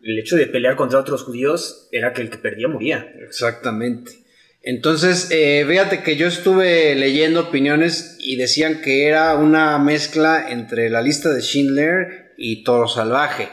el 0.04 0.20
hecho 0.20 0.36
de 0.36 0.48
pelear 0.48 0.76
contra 0.76 1.00
otros 1.00 1.24
judíos 1.24 1.88
era 1.92 2.14
que 2.14 2.22
el 2.22 2.30
que 2.30 2.38
perdía 2.38 2.68
moría. 2.68 3.14
Exactamente. 3.22 4.24
Entonces, 4.62 5.28
eh, 5.32 5.66
fíjate 5.68 6.04
que 6.04 6.16
yo 6.16 6.28
estuve 6.28 6.96
leyendo 6.96 7.42
opiniones 7.42 8.16
y 8.20 8.38
decían 8.38 8.82
que 8.82 9.08
era 9.08 9.36
una 9.36 9.78
mezcla 9.78 10.48
entre 10.50 10.90
la 10.90 11.02
lista 11.02 11.34
de 11.34 11.42
Schindler 11.42 12.34
y 12.38 12.64
Toro 12.64 12.88
Salvaje. 12.88 13.50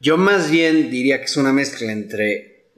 Yo 0.00 0.16
más 0.16 0.50
bien 0.50 0.90
diría 0.90 1.18
que 1.18 1.26
es 1.26 1.36
una 1.36 1.52
mezcla 1.52 1.92
entre 1.92 2.70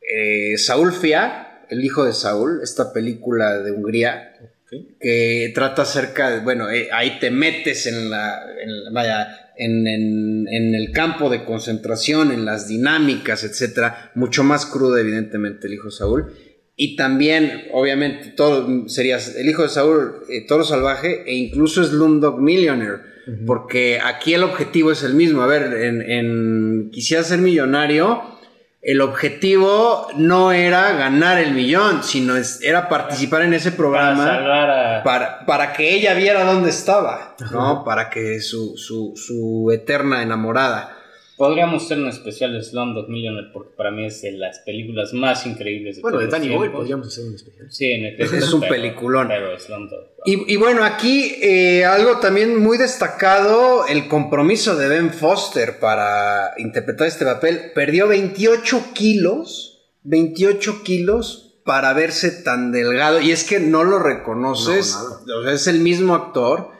eh, 0.00 0.58
Saúl 0.58 0.92
Fiat, 0.92 1.66
el 1.70 1.84
hijo 1.84 2.04
de 2.04 2.12
Saúl, 2.12 2.60
esta 2.62 2.92
película 2.92 3.58
de 3.58 3.70
Hungría, 3.70 4.34
okay. 4.64 4.96
que 5.00 5.52
trata 5.54 5.82
acerca 5.82 6.30
de, 6.30 6.40
bueno, 6.40 6.70
eh, 6.70 6.88
ahí 6.92 7.20
te 7.20 7.30
metes 7.30 7.86
en 7.86 8.10
la, 8.10 8.42
en, 8.60 8.92
vaya, 8.92 9.47
en, 9.58 9.86
en, 9.86 10.46
en, 10.48 10.74
el 10.74 10.92
campo 10.92 11.28
de 11.28 11.44
concentración, 11.44 12.32
en 12.32 12.44
las 12.44 12.68
dinámicas, 12.68 13.44
etcétera, 13.44 14.12
mucho 14.14 14.44
más 14.44 14.66
crudo, 14.66 14.96
evidentemente, 14.96 15.66
el 15.66 15.74
hijo 15.74 15.86
de 15.86 15.92
Saúl. 15.92 16.32
Y 16.76 16.94
también, 16.94 17.64
obviamente, 17.72 18.28
todo 18.36 18.88
sería 18.88 19.18
el 19.36 19.48
hijo 19.48 19.64
de 19.64 19.68
Saúl, 19.68 20.22
eh, 20.30 20.46
Toro 20.46 20.62
Salvaje, 20.62 21.24
e 21.26 21.34
incluso 21.34 21.82
Slumdog 21.82 22.40
Millionaire, 22.40 22.98
uh 23.26 23.30
-huh. 23.30 23.46
porque 23.46 23.98
aquí 24.02 24.34
el 24.34 24.44
objetivo 24.44 24.92
es 24.92 25.02
el 25.02 25.14
mismo. 25.14 25.42
A 25.42 25.46
ver, 25.46 25.74
en, 25.82 26.02
en 26.02 26.90
Quisiera 26.92 27.24
ser 27.24 27.40
millonario, 27.40 28.37
el 28.80 29.00
objetivo 29.00 30.06
no 30.16 30.52
era 30.52 30.92
ganar 30.92 31.38
el 31.38 31.52
millón, 31.52 32.04
sino 32.04 32.36
es, 32.36 32.62
era 32.62 32.88
participar 32.88 33.42
en 33.42 33.54
ese 33.54 33.72
programa 33.72 34.24
para, 34.24 34.98
a... 34.98 35.02
para, 35.02 35.46
para, 35.46 35.72
que 35.72 35.94
ella 35.94 36.14
viera 36.14 36.44
dónde 36.44 36.70
estaba, 36.70 37.34
¿no? 37.50 37.84
Para 37.84 38.08
que 38.08 38.40
su, 38.40 38.76
su, 38.76 39.14
su 39.16 39.70
eterna 39.72 40.22
enamorada. 40.22 40.97
Podríamos 41.38 41.84
hacer 41.84 41.98
un 41.98 42.08
especial 42.08 42.52
de 42.52 42.62
Slumdog 42.62 43.08
Millionaire 43.08 43.50
porque 43.52 43.70
para 43.76 43.90
mí 43.92 44.04
es 44.04 44.20
de 44.22 44.32
las 44.32 44.58
películas 44.58 45.12
más 45.14 45.46
increíbles 45.46 45.96
de 45.96 46.02
Bueno, 46.02 46.18
de 46.18 46.26
Danny 46.26 46.48
Boy 46.48 46.58
tiempos. 46.58 46.78
podríamos 46.80 47.06
hacer 47.06 47.24
un 47.26 47.34
especial. 47.36 47.66
Sí, 47.70 47.92
en 47.92 48.06
efecto. 48.06 48.36
Es 48.36 48.52
un 48.52 48.60
pero- 48.60 48.72
peliculón. 48.74 49.28
Pero 49.28 49.58
Slumdog. 49.58 50.00
Y, 50.26 50.52
y 50.52 50.56
bueno, 50.56 50.82
aquí 50.84 51.36
eh, 51.40 51.84
algo 51.84 52.18
también 52.18 52.56
muy 52.60 52.76
destacado, 52.76 53.86
el 53.86 54.08
compromiso 54.08 54.76
de 54.76 54.88
Ben 54.88 55.12
Foster 55.12 55.78
para 55.78 56.54
interpretar 56.58 57.06
este 57.06 57.24
papel. 57.24 57.70
Perdió 57.74 58.08
28 58.08 58.86
kilos, 58.92 59.86
28 60.02 60.82
kilos 60.82 61.60
para 61.64 61.92
verse 61.92 62.30
tan 62.42 62.72
delgado. 62.72 63.20
Y 63.20 63.30
es 63.30 63.44
que 63.44 63.60
no 63.60 63.84
lo 63.84 64.00
reconoces, 64.00 64.96
No, 65.26 65.36
o 65.38 65.44
sea, 65.44 65.52
es 65.52 65.66
el 65.68 65.78
mismo 65.78 66.14
actor. 66.14 66.70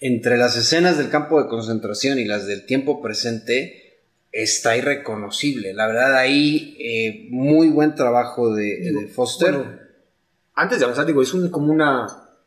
entre 0.00 0.36
las 0.36 0.56
escenas 0.56 0.96
del 0.96 1.08
campo 1.10 1.42
de 1.42 1.48
concentración 1.48 2.18
y 2.20 2.24
las 2.24 2.46
del 2.46 2.66
tiempo 2.66 3.02
presente 3.02 3.87
está 4.42 4.76
irreconocible. 4.76 5.74
La 5.74 5.86
verdad, 5.86 6.16
ahí 6.16 6.76
eh, 6.78 7.28
muy 7.30 7.68
buen 7.68 7.94
trabajo 7.94 8.54
de, 8.54 9.08
Foster. 9.14 9.54
antes 10.54 10.78
de 10.78 10.84
avanzar, 10.84 11.06
digo, 11.06 11.22
es 11.22 11.34
un, 11.34 11.50
como 11.50 11.72
una... 11.72 12.06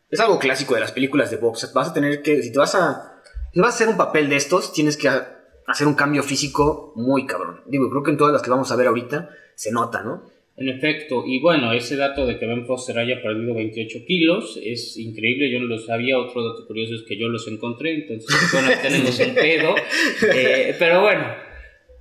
Es 0.10 0.20
algo 0.20 0.40
clásico 0.40 0.74
de 0.74 0.82
las 0.82 0.92
películas 0.92 1.32
de 1.32 1.38
box. 1.38 1.72
Vas 1.74 1.90
a 1.90 1.94
tener 1.94 2.22
que, 2.22 2.42
si 2.42 2.52
te 2.52 2.60
vas 2.60 2.76
a, 2.76 3.22
si 3.54 3.60
vas 3.60 3.72
a 3.72 3.76
hacer 3.76 3.88
un 3.88 3.98
papel 3.98 4.30
de 4.30 4.36
estos, 4.36 4.74
tienes 4.74 4.98
que 4.98 5.10
hacer 5.10 5.88
un 5.88 5.94
cambio 5.94 6.24
físico 6.24 6.94
muy 6.96 7.26
cabrón. 7.26 7.62
Digo, 7.68 7.90
creo 7.90 8.04
que 8.04 8.12
en 8.12 8.18
todas 8.18 8.34
las 8.34 8.42
que 8.42 8.50
vamos 8.50 8.72
a 8.72 8.76
ver 8.76 8.88
ahorita 8.88 9.30
se 9.56 9.72
nota, 9.72 10.04
¿no? 10.04 10.30
En 10.58 10.68
efecto, 10.68 11.24
y 11.26 11.40
bueno, 11.40 11.72
ese 11.72 11.96
dato 11.96 12.26
de 12.26 12.38
que 12.38 12.46
Ben 12.46 12.68
Foster 12.68 12.98
haya 13.00 13.22
perdido 13.22 13.56
28 13.56 14.00
kilos 14.06 14.60
es 14.62 14.98
increíble, 14.98 15.50
yo 15.50 15.60
no 15.60 15.66
lo 15.66 15.80
sabía, 15.80 16.20
otro 16.20 16.44
dato 16.44 16.68
curioso 16.68 16.94
es 16.94 17.04
que 17.08 17.18
yo 17.18 17.30
los 17.30 17.48
encontré, 17.48 17.96
entonces 17.96 18.30
bueno, 18.52 18.70
tenemos 18.82 19.20
el 19.22 19.34
pedo, 19.34 19.76
eh, 20.36 20.76
pero 20.78 21.02
bueno, 21.02 21.26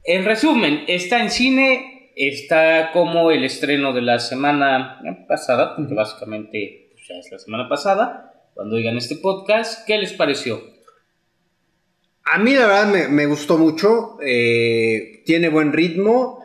en 0.04 0.24
resumen, 0.24 0.84
está 0.88 1.22
en 1.22 1.30
cine, 1.30 2.12
está 2.16 2.90
como 2.92 3.30
el 3.30 3.44
estreno 3.44 3.92
de 3.92 4.02
la 4.02 4.18
semana 4.18 5.00
pasada, 5.28 5.76
porque 5.76 5.94
básicamente 5.94 6.90
pues, 6.92 7.08
ya 7.08 7.16
es 7.16 7.30
la 7.30 7.38
semana 7.38 7.68
pasada, 7.68 8.50
cuando 8.54 8.76
oigan 8.76 8.96
este 8.96 9.16
podcast, 9.16 9.86
¿qué 9.86 9.98
les 9.98 10.12
pareció? 10.12 10.62
A 12.24 12.38
mí 12.38 12.54
la 12.54 12.66
verdad 12.66 13.08
me, 13.08 13.26
gustó 13.26 13.58
mucho, 13.58 14.18
eh, 14.24 15.22
tiene 15.24 15.48
buen 15.48 15.72
ritmo, 15.72 16.44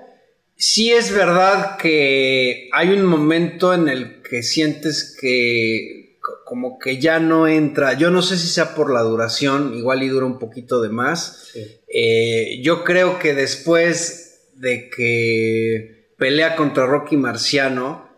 sí 0.56 0.92
es 0.92 1.14
verdad 1.14 1.78
que 1.78 2.70
hay 2.74 2.90
un 2.90 3.06
momento 3.06 3.74
en 3.74 3.88
el 3.88 4.22
que 4.22 4.42
sientes 4.42 5.16
que 5.20 6.06
como 6.44 6.80
que 6.80 7.00
ya 7.00 7.20
no 7.20 7.48
entra, 7.48 7.94
yo 7.94 8.10
no 8.10 8.22
sé 8.22 8.38
si 8.38 8.48
sea 8.48 8.74
por 8.76 8.92
la 8.92 9.02
duración, 9.02 9.76
igual 9.76 10.04
y 10.04 10.08
dura 10.08 10.26
un 10.26 10.40
poquito 10.40 10.82
de 10.82 10.90
más. 10.90 11.52
Eh, 11.98 12.60
yo 12.62 12.84
creo 12.84 13.20
que 13.20 13.34
después 13.34 14.50
de 14.56 14.90
que 14.90 16.10
pelea 16.18 16.58
contra 16.58 16.86
Rocky 16.86 17.16
Marciano, 17.16 18.10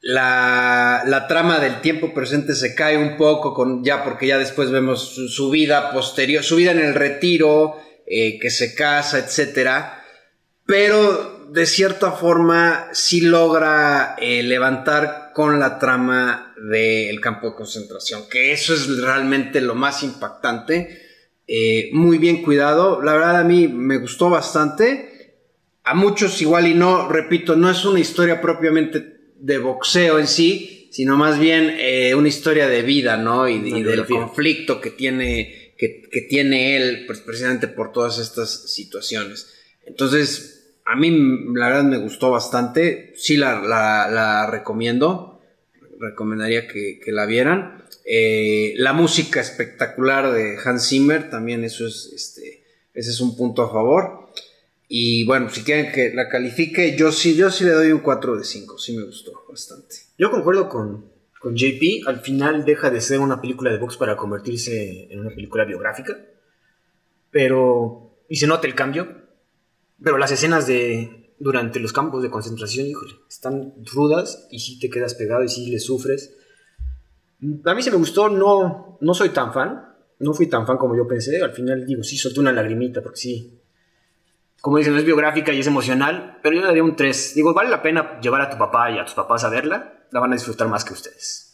la, 0.00 1.26
trama 1.28 1.60
del 1.60 1.80
tiempo 1.80 2.12
presente 2.12 2.56
se 2.56 2.74
cae 2.74 2.98
un 2.98 3.16
poco 3.16 3.54
con 3.54 3.84
ya 3.84 4.02
porque 4.02 4.26
ya 4.26 4.38
después 4.38 4.70
vemos 4.70 5.14
su, 5.32 5.50
vida 5.50 5.92
posterior, 5.92 6.42
su 6.42 6.56
vida 6.56 6.72
en 6.72 6.80
el 6.80 6.94
retiro, 6.94 7.76
eh, 8.06 8.40
que 8.40 8.50
se 8.50 8.74
casa, 8.74 9.18
etcétera 9.18 10.02
pero 10.66 11.48
de 11.50 11.66
cierta 11.66 12.12
forma 12.12 12.88
sí 12.92 13.20
logra 13.20 14.16
eh, 14.18 14.42
levantar 14.42 15.32
con 15.34 15.58
la 15.58 15.78
trama 15.78 16.54
del 16.56 17.20
campo 17.20 17.50
de 17.50 17.56
concentración, 17.56 18.28
que 18.30 18.52
eso 18.52 18.72
es 18.72 18.98
realmente 18.98 19.60
lo 19.60 19.74
más 19.74 20.02
impactante. 20.02 21.01
Eh, 21.54 21.90
muy 21.92 22.16
bien 22.16 22.40
cuidado, 22.42 23.02
la 23.02 23.12
verdad 23.12 23.40
a 23.40 23.44
mí 23.44 23.68
me 23.68 23.98
gustó 23.98 24.30
bastante. 24.30 25.36
A 25.84 25.94
muchos 25.94 26.40
igual 26.40 26.66
y 26.66 26.74
no, 26.74 27.08
repito, 27.08 27.56
no 27.56 27.68
es 27.68 27.84
una 27.84 28.00
historia 28.00 28.40
propiamente 28.40 29.32
de 29.36 29.58
boxeo 29.58 30.18
en 30.18 30.28
sí, 30.28 30.88
sino 30.92 31.16
más 31.16 31.38
bien 31.38 31.74
eh, 31.78 32.14
una 32.14 32.28
historia 32.28 32.68
de 32.68 32.82
vida, 32.82 33.16
¿no? 33.16 33.48
Y, 33.48 33.82
del 33.82 34.06
conflicto 34.06 34.80
que 34.80 34.90
tiene, 34.90 35.74
que, 35.76 36.08
que 36.10 36.22
tiene 36.22 36.76
él, 36.76 37.04
pues, 37.06 37.20
precisamente 37.20 37.68
por 37.68 37.92
todas 37.92 38.18
estas 38.18 38.72
situaciones. 38.72 39.52
Entonces, 39.84 40.62
a 40.84 40.96
mí 40.96 41.10
la 41.54 41.68
verdad 41.68 41.84
me 41.84 41.98
gustó 41.98 42.30
bastante. 42.30 43.12
Sí 43.16 43.36
la, 43.36 44.48
recomiendo. 44.50 45.40
Recomendaría 45.98 46.66
que, 46.66 47.00
la 47.08 47.26
vieran. 47.26 47.81
Eh, 48.04 48.74
la 48.76 48.92
música 48.92 49.40
espectacular 49.40 50.32
de 50.32 50.56
Hans 50.64 50.88
Zimmer, 50.88 51.30
también 51.30 51.64
eso 51.64 51.86
es, 51.86 52.10
este, 52.14 52.64
ese 52.94 53.10
es 53.10 53.20
un 53.20 53.36
punto 53.36 53.62
a 53.62 53.72
favor. 53.72 54.28
Y 54.88 55.24
bueno, 55.24 55.48
si 55.48 55.62
quieren 55.62 55.92
que 55.92 56.12
la 56.14 56.28
califique, 56.28 56.96
yo 56.96 57.12
sí, 57.12 57.34
yo 57.34 57.50
sí 57.50 57.64
le 57.64 57.70
doy 57.70 57.92
un 57.92 58.00
4 58.00 58.36
de 58.36 58.44
5, 58.44 58.78
sí 58.78 58.96
me 58.96 59.04
gustó 59.04 59.32
bastante. 59.48 59.96
Yo 60.18 60.30
concuerdo 60.30 60.68
con, 60.68 61.06
con 61.40 61.56
JP, 61.56 62.06
al 62.06 62.20
final 62.20 62.64
deja 62.64 62.90
de 62.90 63.00
ser 63.00 63.20
una 63.20 63.40
película 63.40 63.70
de 63.70 63.78
box 63.78 63.96
para 63.96 64.16
convertirse 64.16 65.08
en 65.10 65.20
una 65.20 65.30
película 65.30 65.64
biográfica, 65.64 66.18
pero... 67.30 68.10
Y 68.28 68.36
se 68.36 68.46
nota 68.46 68.66
el 68.66 68.74
cambio, 68.74 69.08
pero 70.02 70.16
las 70.16 70.30
escenas 70.30 70.66
de 70.66 71.22
durante 71.42 71.80
los 71.80 71.92
campos 71.92 72.22
de 72.22 72.30
concentración, 72.30 72.86
híjole, 72.86 73.14
están 73.28 73.74
rudas 73.92 74.46
y 74.50 74.60
sí 74.60 74.78
te 74.78 74.88
quedas 74.88 75.14
pegado 75.14 75.42
y 75.42 75.48
sí 75.48 75.70
le 75.70 75.80
sufres. 75.80 76.36
A 77.64 77.74
mí 77.74 77.82
se 77.82 77.90
me 77.90 77.96
gustó, 77.96 78.28
no, 78.28 78.98
no 79.00 79.14
soy 79.14 79.30
tan 79.30 79.52
fan, 79.52 79.84
no 80.20 80.32
fui 80.32 80.46
tan 80.46 80.66
fan 80.66 80.76
como 80.76 80.96
yo 80.96 81.06
pensé. 81.06 81.42
Al 81.42 81.52
final, 81.52 81.84
digo, 81.86 82.02
sí 82.02 82.16
solté 82.16 82.40
una 82.40 82.52
lagrimita, 82.52 83.02
porque 83.02 83.18
sí. 83.18 83.58
Como 84.60 84.78
dicen, 84.78 84.96
es 84.96 85.04
biográfica 85.04 85.52
y 85.52 85.58
es 85.58 85.66
emocional, 85.66 86.38
pero 86.42 86.54
yo 86.54 86.60
le 86.60 86.68
daría 86.68 86.84
un 86.84 86.94
3. 86.94 87.34
Digo, 87.34 87.52
vale 87.52 87.70
la 87.70 87.82
pena 87.82 88.20
llevar 88.20 88.42
a 88.42 88.50
tu 88.50 88.56
papá 88.56 88.90
y 88.92 88.98
a 88.98 89.04
tus 89.04 89.14
papás 89.14 89.42
a 89.42 89.50
verla, 89.50 90.06
la 90.12 90.20
van 90.20 90.30
a 90.30 90.36
disfrutar 90.36 90.68
más 90.68 90.84
que 90.84 90.92
ustedes. 90.92 91.52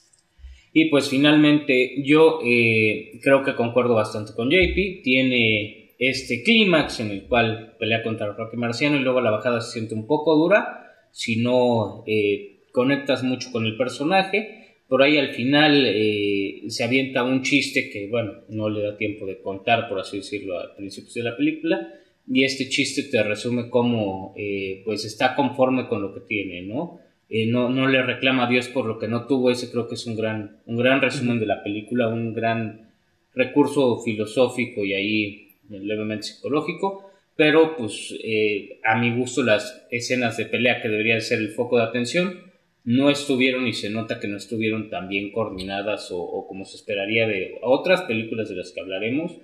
Y 0.74 0.90
pues 0.90 1.09
finalmente, 1.09 2.03
yo 2.05 2.40
eh, 2.44 3.18
creo 3.22 3.42
que 3.42 3.57
concuerdo 3.57 3.94
bastante 3.94 4.35
con 4.35 4.51
JP. 4.51 5.03
Tiene 5.03 5.94
este 5.98 6.42
clímax 6.42 7.01
en 7.01 7.11
el 7.11 7.27
cual 7.27 7.77
pelea 7.79 8.03
contra 8.03 8.33
Rocky 8.33 8.57
Marciano 8.57 8.96
y 8.96 9.01
luego 9.01 9.20
la 9.20 9.31
bajada 9.31 9.61
se 9.61 9.72
siente 9.72 9.94
un 9.94 10.07
poco 10.07 10.37
dura 10.37 10.85
si 11.11 11.42
no 11.42 12.05
eh, 12.07 12.61
conectas 12.72 13.22
mucho 13.22 13.51
con 13.51 13.66
el 13.66 13.77
personaje. 13.77 14.58
Por 14.88 15.03
ahí 15.03 15.18
al 15.18 15.35
final 15.35 15.85
eh, 15.87 16.62
se 16.68 16.83
avienta 16.83 17.22
un 17.22 17.42
chiste 17.42 17.90
que, 17.90 18.09
bueno, 18.09 18.33
no 18.48 18.70
le 18.70 18.83
da 18.83 18.96
tiempo 18.96 19.27
de 19.27 19.40
contar, 19.40 19.88
por 19.88 20.01
así 20.01 20.18
decirlo, 20.18 20.59
al 20.59 20.74
principio 20.74 21.12
de 21.14 21.31
la 21.31 21.37
película. 21.37 21.94
Y 22.27 22.44
este 22.44 22.68
chiste 22.68 23.05
te 23.05 23.22
resume 23.22 23.70
cómo, 23.70 24.35
eh, 24.37 24.83
pues, 24.85 25.05
está 25.05 25.35
conforme 25.35 25.88
con 25.88 26.03
lo 26.03 26.14
que 26.14 26.20
tiene, 26.20 26.62
¿no? 26.62 27.01
no, 27.48 27.68
no 27.68 27.87
le 27.87 28.03
reclama 28.03 28.46
a 28.46 28.51
Dios 28.51 28.68
por 28.68 28.87
lo 28.87 28.98
que 28.98 29.09
no 29.09 29.27
tuvo. 29.27 29.51
Ese 29.51 29.70
creo 29.70 29.87
que 29.87 29.94
es 29.94 30.07
un 30.07 30.16
gran, 30.16 30.62
un 30.66 30.77
gran 30.77 31.01
resumen 31.03 31.38
de 31.38 31.46
la 31.46 31.62
película, 31.62 32.09
un 32.09 32.33
gran 32.33 32.88
recurso 33.35 34.01
filosófico 34.01 34.85
y 34.85 34.94
ahí 34.94 35.48
levemente 35.68 36.24
psicológico, 36.24 37.11
pero 37.37 37.77
pues 37.77 38.14
eh, 38.22 38.81
a 38.85 38.98
mi 38.98 39.16
gusto 39.16 39.42
las 39.42 39.87
escenas 39.90 40.37
de 40.37 40.46
pelea 40.46 40.83
que 40.83 40.88
deberían 40.88 41.20
ser 41.20 41.38
el 41.38 41.51
foco 41.51 41.77
de 41.77 41.85
atención 41.85 42.48
no 42.88 43.11
estuvieron 43.11 43.66
y 43.66 43.74
se 43.74 43.90
nota 43.90 44.18
que 44.18 44.29
no 44.29 44.38
estuvieron 44.38 44.88
tan 44.88 45.11
bien 45.11 45.31
coordinadas 45.31 46.09
o, 46.11 46.46
como 46.48 46.64
se 46.64 46.77
esperaría 46.77 47.27
de 47.27 47.59
otras 47.61 48.01
películas 48.03 48.48
de 48.48 48.57
las 48.57 48.72
que 48.72 48.81
hablaremos 48.81 49.37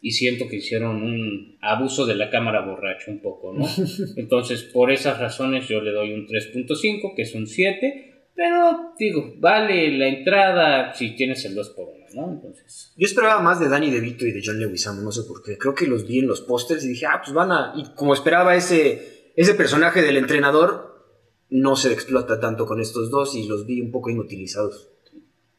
y 0.00 0.12
siento 0.12 0.48
que 0.48 0.56
hicieron 0.56 1.02
un 1.02 1.58
abuso 1.60 2.06
de 2.06 2.14
la 2.14 2.30
cámara 2.30 2.64
borracho 2.64 3.10
un 3.10 3.20
poco, 3.20 3.52
¿no? 3.52 3.66
Entonces, 4.16 4.62
por 4.62 4.90
esas 4.90 5.20
razones 5.20 5.68
yo 5.68 5.82
le 5.82 5.90
doy 5.90 6.14
un 6.14 6.26
3.5, 6.26 7.14
que 7.14 7.20
es 7.20 7.34
un 7.34 7.46
7, 7.46 8.30
pero 8.34 8.94
digo, 8.98 9.34
vale 9.40 9.90
la 9.98 10.08
entrada 10.08 10.94
si 10.94 11.14
tienes 11.14 11.44
el 11.44 11.54
2 11.54 11.68
por 11.76 11.88
1 11.88 12.32
entonces. 12.32 12.94
Yo 12.96 13.04
esperaba 13.04 13.42
más 13.42 13.60
de 13.60 13.68
Danny 13.68 13.90
DeVito 13.90 14.24
y 14.24 14.32
de 14.32 14.40
John 14.42 14.58
Leguizamo, 14.58 15.02
no 15.02 15.12
sé 15.12 15.24
por 15.28 15.42
qué. 15.42 15.58
Creo 15.58 15.74
que 15.74 15.86
los 15.86 16.06
vi 16.06 16.20
en 16.20 16.28
los 16.28 16.40
pósters 16.40 16.82
y 16.82 16.88
dije, 16.88 17.04
ah, 17.04 17.20
pues 17.22 17.34
van 17.34 17.52
a. 17.52 17.74
Y 17.76 17.94
como 17.94 18.14
esperaba 18.14 18.56
ese, 18.56 19.32
ese 19.36 19.52
personaje 19.52 20.00
del 20.00 20.16
entrenador, 20.16 20.95
no 21.50 21.76
se 21.76 21.92
explota 21.92 22.40
tanto 22.40 22.66
con 22.66 22.80
estos 22.80 23.10
dos 23.10 23.34
y 23.34 23.46
los 23.46 23.66
vi 23.66 23.80
un 23.80 23.90
poco 23.90 24.10
inutilizados. 24.10 24.90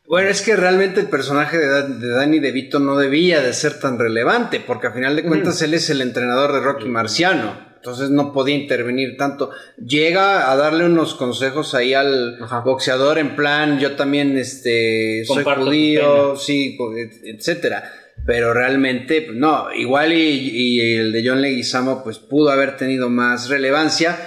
Bueno, 0.07 0.29
es 0.29 0.41
que 0.41 0.55
realmente 0.55 1.01
el 1.01 1.09
personaje 1.09 1.57
de, 1.57 1.83
de 1.83 2.07
Danny 2.09 2.39
DeVito 2.39 2.79
no 2.79 2.97
debía 2.97 3.41
de 3.41 3.53
ser 3.53 3.79
tan 3.79 3.99
relevante, 3.99 4.63
porque 4.65 4.87
a 4.87 4.93
final 4.93 5.15
de 5.15 5.23
cuentas 5.23 5.61
él 5.61 5.73
es 5.73 5.89
el 5.89 6.01
entrenador 6.01 6.53
de 6.53 6.61
Rocky 6.61 6.87
Marciano 6.87 7.67
entonces 7.87 8.09
no 8.09 8.33
podía 8.33 8.55
intervenir 8.55 9.15
tanto. 9.15 9.51
Llega 9.77 10.51
a 10.51 10.55
darle 10.57 10.85
unos 10.85 11.15
consejos 11.15 11.73
ahí 11.73 11.93
al 11.93 12.37
boxeador 12.65 13.17
en 13.17 13.35
plan, 13.35 13.79
yo 13.79 13.95
también 13.95 14.37
este, 14.37 15.23
soy 15.25 15.43
judío, 15.43 16.35
sí, 16.35 16.77
etcétera. 17.23 17.89
Pero 18.25 18.53
realmente, 18.53 19.29
no, 19.31 19.71
igual 19.73 20.11
y, 20.11 20.95
el 20.97 21.13
de 21.13 21.23
John 21.25 21.41
Leguizamo 21.41 22.03
pues 22.03 22.19
pudo 22.19 22.49
haber 22.49 22.75
tenido 22.75 23.09
más 23.09 23.47
relevancia. 23.47 24.17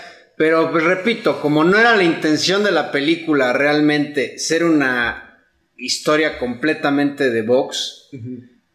Pero 0.40 0.70
pues, 0.70 0.84
repito, 0.84 1.38
como 1.38 1.64
no 1.64 1.78
era 1.78 1.94
la 1.94 2.02
intención 2.02 2.64
de 2.64 2.70
la 2.70 2.90
película 2.90 3.52
realmente 3.52 4.38
ser 4.38 4.64
una 4.64 5.38
historia 5.76 6.38
completamente 6.38 7.28
de 7.28 7.42
box, 7.42 8.08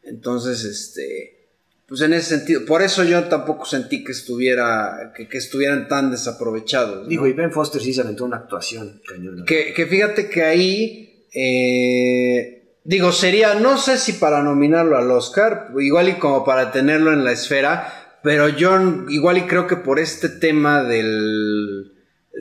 entonces 0.03 0.63
este 0.63 1.49
pues 1.87 2.01
en 2.01 2.13
ese 2.13 2.37
sentido, 2.37 2.65
por 2.65 2.83
eso 2.83 3.03
yo 3.03 3.23
tampoco 3.23 3.65
sentí 3.65 4.03
que 4.03 4.11
estuviera, 4.11 5.11
que, 5.15 5.27
estuvieran 5.35 5.87
tan 5.87 6.11
desaprovechados. 6.11 7.07
Digo, 7.07 7.25
y 7.25 7.33
Ben 7.33 7.51
Foster 7.51 7.81
sí 7.81 7.95
se 7.95 8.01
aventó 8.01 8.25
una 8.25 8.37
actuación 8.37 9.01
Que, 9.47 9.73
que 9.73 9.87
fíjate 9.87 10.29
que 10.29 10.43
ahí, 10.43 11.27
eh, 11.33 12.75
digo, 12.83 13.11
sería, 13.11 13.55
no 13.55 13.79
sé 13.79 13.97
si 13.97 14.13
para 14.13 14.43
nominarlo 14.43 14.99
al 14.99 15.09
Oscar, 15.09 15.71
igual 15.79 16.09
y 16.09 16.13
como 16.19 16.45
para 16.45 16.71
tenerlo 16.71 17.11
en 17.11 17.23
la 17.23 17.31
esfera, 17.31 18.05
pero 18.25 18.49
yo 18.49 19.05
igual 19.07 19.37
y 19.37 19.43
creo 19.43 19.67
que 19.67 19.75
por 19.75 19.99
este 19.99 20.29
tema 20.29 20.83
del, 20.83 21.54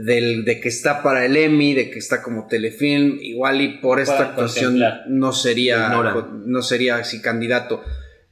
del, 0.03 0.45
de 0.45 0.61
que 0.61 0.69
está 0.69 1.03
para 1.03 1.25
el 1.25 1.37
Emmy, 1.37 1.73
de 1.75 1.91
que 1.91 1.99
está 1.99 2.23
como 2.23 2.47
telefilm, 2.47 3.19
igual 3.21 3.61
y 3.61 3.79
por 3.79 4.01
esta 4.01 4.21
actuación 4.31 4.79
no 5.09 5.33
sería, 5.33 5.89
no 5.89 6.63
sería 6.63 6.97
así 6.97 7.21
candidato. 7.23 7.83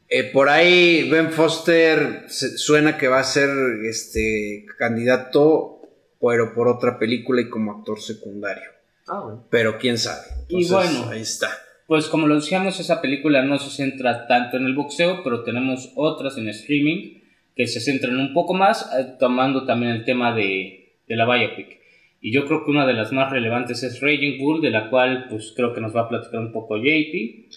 Eh, 0.08 0.24
por 0.24 0.48
ahí 0.50 1.08
Ben 1.08 1.30
Foster 1.30 2.24
se- 2.28 2.58
suena 2.58 2.98
que 2.98 3.08
va 3.08 3.20
a 3.20 3.24
ser 3.24 3.48
este 3.88 4.66
candidato, 4.78 5.80
pero 6.20 6.54
por 6.54 6.68
otra 6.68 6.98
película 6.98 7.40
y 7.40 7.48
como 7.48 7.72
actor 7.78 8.00
secundario. 8.00 8.68
Ah, 9.08 9.20
bueno. 9.20 9.46
Pero 9.50 9.78
quién 9.78 9.98
sabe. 9.98 10.22
Y 10.48 10.68
bueno. 10.68 11.08
ahí 11.10 11.22
está. 11.22 11.48
Pues 11.86 12.06
como 12.06 12.26
lo 12.26 12.34
decíamos, 12.36 12.78
esa 12.78 13.00
película 13.00 13.42
no 13.42 13.58
se 13.58 13.70
centra 13.70 14.26
tanto 14.26 14.56
en 14.56 14.64
el 14.66 14.74
boxeo, 14.74 15.22
pero 15.24 15.44
tenemos 15.44 15.92
otras 15.96 16.36
en 16.38 16.48
streaming 16.48 17.20
que 17.56 17.66
se 17.66 17.80
centran 17.80 18.18
un 18.18 18.32
poco 18.34 18.54
más, 18.54 18.88
eh, 18.98 19.14
tomando 19.18 19.64
también 19.66 19.92
el 19.92 20.04
tema 20.04 20.34
de, 20.34 20.81
de 21.12 21.16
la 21.16 21.26
biopic. 21.26 21.78
Y 22.22 22.32
yo 22.32 22.46
creo 22.46 22.64
que 22.64 22.70
una 22.70 22.86
de 22.86 22.94
las 22.94 23.12
más 23.12 23.30
relevantes 23.30 23.82
es 23.82 24.00
Raging 24.00 24.38
Bull, 24.38 24.62
de 24.62 24.70
la 24.70 24.88
cual 24.88 25.26
pues 25.28 25.52
creo 25.54 25.74
que 25.74 25.80
nos 25.82 25.94
va 25.94 26.02
a 26.02 26.08
platicar 26.08 26.40
un 26.40 26.52
poco 26.52 26.78
JP. 26.78 27.50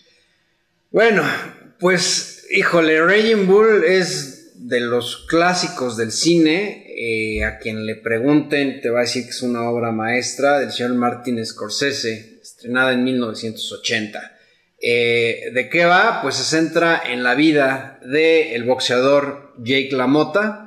Bueno, 0.91 1.23
pues, 1.79 2.47
híjole, 2.51 3.01
Raging 3.01 3.47
Bull 3.47 3.83
es 3.85 4.53
de 4.55 4.81
los 4.81 5.25
clásicos 5.27 5.95
del 5.95 6.11
cine. 6.11 6.83
eh, 6.97 7.43
a 7.43 7.59
quien 7.59 7.85
le 7.85 7.95
pregunten, 7.95 8.79
te 8.79 8.89
va 8.89 8.99
a 8.99 9.01
decir 9.01 9.25
que 9.25 9.31
es 9.31 9.41
una 9.41 9.69
obra 9.69 9.91
maestra 9.91 10.59
del 10.59 10.71
señor 10.71 10.93
Martin 10.95 11.45
Scorsese, 11.45 12.39
estrenada 12.41 12.93
en 12.93 13.03
1980. 13.03 14.37
Eh, 14.79 15.51
¿De 15.53 15.67
qué 15.67 15.83
va? 15.83 16.21
Pues 16.21 16.35
se 16.35 16.43
centra 16.43 17.01
en 17.05 17.21
la 17.21 17.35
vida 17.35 17.99
del 18.01 18.63
boxeador 18.63 19.53
Jake 19.57 19.89
LaMotta, 19.91 20.64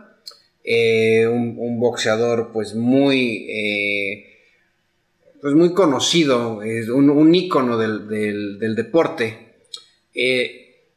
eh, 0.70 1.26
un, 1.26 1.80
boxeador 1.80 2.50
pues 2.52 2.74
muy... 2.74 3.46
eh, 3.50 4.24
pues 5.40 5.54
muy 5.54 5.72
conocido, 5.72 6.62
es 6.62 6.88
un, 6.90 7.08
un 7.08 7.34
ícono 7.34 7.78
del, 7.78 8.06
del- 8.08 8.74
deporte. 8.74 9.54
Eh, 10.12 10.90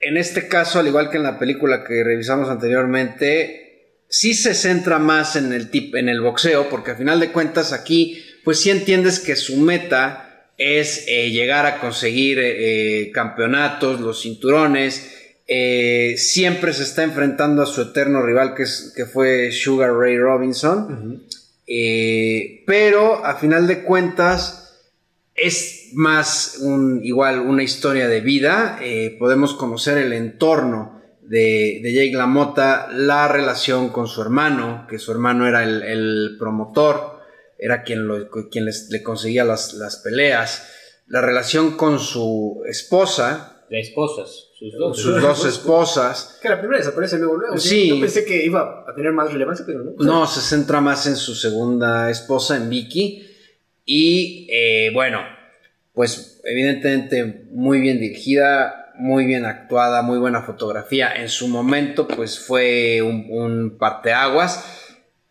en 0.00 0.16
este 0.18 0.46
caso, 0.48 0.78
al 0.78 0.88
igual 0.88 1.08
que 1.08 1.16
en 1.16 1.22
la 1.22 1.38
película 1.38 1.84
que 1.84 2.04
revisamos 2.04 2.50
anteriormente, 2.50 4.02
sí 4.08 4.34
se 4.34 4.52
centra 4.54 4.98
más 4.98 5.36
en 5.36 5.52
el, 5.54 5.70
tip, 5.70 5.94
en 5.94 6.08
el 6.10 6.20
boxeo, 6.20 6.68
porque 6.68 6.90
al 6.90 6.96
final 6.98 7.20
de 7.20 7.30
cuentas 7.32 7.72
aquí, 7.72 8.22
pues 8.44 8.60
sí 8.60 8.70
entiendes 8.70 9.20
que 9.20 9.36
su 9.36 9.56
meta 9.56 10.50
es 10.58 11.06
llegar 11.06 11.64
a 11.64 11.80
conseguir 11.80 13.10
campeonatos, 13.12 14.00
los 14.00 14.20
cinturones. 14.22 15.23
Eh, 15.46 16.14
siempre 16.16 16.72
se 16.72 16.82
está 16.84 17.02
enfrentando 17.02 17.62
a 17.62 17.66
su 17.66 17.82
eterno 17.82 18.22
rival, 18.22 18.54
que, 18.54 18.62
es, 18.64 18.92
que 18.96 19.06
fue 19.06 19.50
Sugar 19.52 19.92
Ray 19.94 20.18
Robinson. 20.18 21.24
Eh, 21.66 22.62
pero 22.66 23.24
a 23.24 23.36
final 23.36 23.66
de 23.66 23.82
cuentas 23.82 24.60
es 25.34 25.90
más 25.94 26.58
un, 26.60 27.00
igual 27.04 27.40
una 27.40 27.62
historia 27.62 28.08
de 28.08 28.20
vida. 28.20 28.78
Eh, 28.82 29.16
podemos 29.18 29.54
conocer 29.54 29.98
el 29.98 30.12
entorno 30.12 31.02
de, 31.22 31.80
de 31.82 31.92
Jake 31.94 32.12
LaMotta, 32.16 32.88
la 32.92 33.28
relación 33.28 33.88
con 33.88 34.06
su 34.06 34.20
hermano, 34.22 34.86
que 34.88 34.98
su 34.98 35.10
hermano 35.10 35.48
era 35.48 35.64
el, 35.64 35.82
el 35.82 36.36
promotor, 36.38 37.18
era 37.58 37.82
quien, 37.82 38.06
lo- 38.06 38.28
quien 38.50 38.66
les- 38.66 38.88
le 38.90 39.02
conseguía 39.02 39.44
las, 39.44 39.72
las 39.74 39.96
peleas, 39.96 40.68
la 41.06 41.20
relación 41.22 41.76
con 41.76 41.98
su 41.98 42.62
esposa, 42.68 43.53
esposas, 43.70 44.50
sus 44.58 44.72
dos. 44.74 44.98
sus 44.98 45.20
dos 45.20 45.44
esposas. 45.46 46.38
Que 46.40 46.48
la 46.48 46.58
primera 46.58 46.78
desaparece 46.78 47.18
luego, 47.18 47.36
luego. 47.36 47.58
Sí. 47.58 47.88
Yo 47.88 48.00
pensé 48.00 48.24
que 48.24 48.44
iba 48.44 48.84
a 48.86 48.94
tener 48.94 49.12
más 49.12 49.32
relevancia, 49.32 49.64
pero 49.66 49.84
no. 49.84 49.92
No, 49.98 50.26
se 50.26 50.40
centra 50.40 50.80
más 50.80 51.06
en 51.06 51.16
su 51.16 51.34
segunda 51.34 52.10
esposa, 52.10 52.56
en 52.56 52.68
Vicky. 52.68 53.26
Y 53.84 54.48
eh, 54.50 54.90
bueno, 54.92 55.20
pues 55.92 56.40
evidentemente 56.44 57.46
muy 57.50 57.80
bien 57.80 58.00
dirigida, 58.00 58.92
muy 58.96 59.26
bien 59.26 59.44
actuada, 59.44 60.02
muy 60.02 60.18
buena 60.18 60.42
fotografía. 60.42 61.14
En 61.14 61.28
su 61.28 61.48
momento, 61.48 62.06
pues 62.06 62.38
fue 62.38 63.02
un, 63.02 63.26
un 63.30 63.78
parteaguas. 63.78 64.64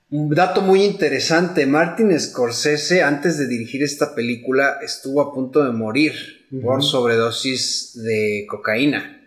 Un 0.09 0.29
dato 0.29 0.61
muy 0.61 0.83
interesante, 0.83 1.65
Martin 1.65 2.19
Scorsese, 2.19 3.01
antes 3.01 3.39
de 3.39 3.47
dirigir 3.47 3.81
esta 3.81 4.13
película, 4.13 4.77
estuvo 4.83 5.21
a 5.21 5.33
punto 5.33 5.63
de 5.63 5.71
morir 5.71 6.42
por 6.61 6.83
sobredosis 6.83 7.93
de 8.03 8.45
cocaína. 8.49 9.19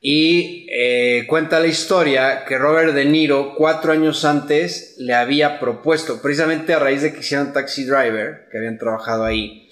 Y 0.00 0.66
eh, 0.70 1.24
cuenta 1.26 1.60
la 1.60 1.66
historia 1.66 2.44
que 2.44 2.58
Robert 2.58 2.92
De 2.94 3.06
Niro, 3.06 3.54
cuatro 3.56 3.92
años 3.92 4.24
antes, 4.26 4.96
le 4.98 5.14
había 5.14 5.58
propuesto, 5.60 6.20
precisamente 6.20 6.74
a 6.74 6.78
raíz 6.78 7.00
de 7.02 7.12
que 7.14 7.20
hicieron 7.20 7.52
Taxi 7.54 7.84
Driver, 7.84 8.48
que 8.52 8.58
habían 8.58 8.76
trabajado 8.78 9.24
ahí, 9.24 9.68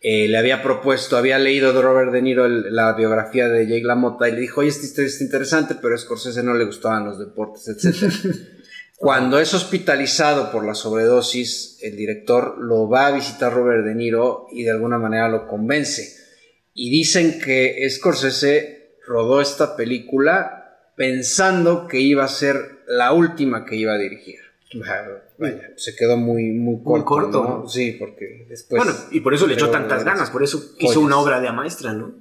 eh, 0.00 0.28
le 0.28 0.38
había 0.38 0.62
propuesto, 0.62 1.16
había 1.16 1.38
leído 1.38 1.72
de 1.72 1.82
Robert 1.82 2.12
De 2.12 2.22
Niro 2.22 2.46
el- 2.46 2.74
la 2.74 2.92
biografía 2.92 3.48
de 3.48 3.66
Jake 3.66 3.84
LaMotta 3.84 4.28
y 4.28 4.32
le 4.32 4.40
dijo, 4.40 4.60
oye, 4.60 4.68
esta 4.70 4.84
historia 4.86 5.08
está 5.08 5.24
interesante, 5.24 5.74
pero 5.80 5.94
a 5.94 5.98
Scorsese 5.98 6.42
no 6.44 6.54
le 6.54 6.64
gustaban 6.64 7.04
los 7.04 7.18
deportes, 7.18 7.66
etc. 7.68 8.12
Cuando 9.02 9.40
es 9.40 9.52
hospitalizado 9.52 10.52
por 10.52 10.64
la 10.64 10.76
sobredosis, 10.76 11.76
el 11.82 11.96
director 11.96 12.56
lo 12.60 12.88
va 12.88 13.08
a 13.08 13.10
visitar 13.10 13.52
Robert 13.52 13.84
De 13.84 13.96
Niro 13.96 14.46
y 14.52 14.62
de 14.62 14.70
alguna 14.70 14.96
manera 14.96 15.28
lo 15.28 15.48
convence. 15.48 16.14
Y 16.72 16.88
dicen 16.88 17.40
que 17.44 17.84
Scorsese 17.90 18.94
rodó 19.04 19.40
esta 19.40 19.74
película 19.74 20.78
pensando 20.94 21.88
que 21.88 21.98
iba 21.98 22.22
a 22.22 22.28
ser 22.28 22.84
la 22.86 23.12
última 23.12 23.64
que 23.64 23.74
iba 23.74 23.92
a 23.92 23.98
dirigir. 23.98 24.38
Vaya, 25.36 25.72
se 25.74 25.96
quedó 25.96 26.16
muy, 26.16 26.52
muy 26.52 26.84
corto. 26.84 27.04
corto, 27.04 27.42
¿no? 27.42 27.58
¿no? 27.62 27.68
Sí, 27.68 27.96
porque 27.98 28.46
después. 28.48 28.84
bueno, 28.84 28.96
y 29.10 29.18
por 29.18 29.34
eso 29.34 29.48
le 29.48 29.54
echó 29.54 29.68
tantas 29.68 30.04
ganas, 30.04 30.30
por 30.30 30.44
eso 30.44 30.58
hizo 30.78 30.86
Joyas. 30.86 30.96
una 30.98 31.18
obra 31.18 31.40
de 31.40 31.50
maestra, 31.50 31.92
¿no? 31.92 32.14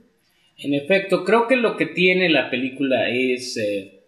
En 0.57 0.73
efecto, 0.73 1.25
creo 1.25 1.47
que 1.47 1.57
lo 1.57 1.77
que 1.77 1.85
tiene 1.85 2.27
la 2.29 2.49
película 2.49 3.07
es 3.07 3.55
eh, 3.57 4.00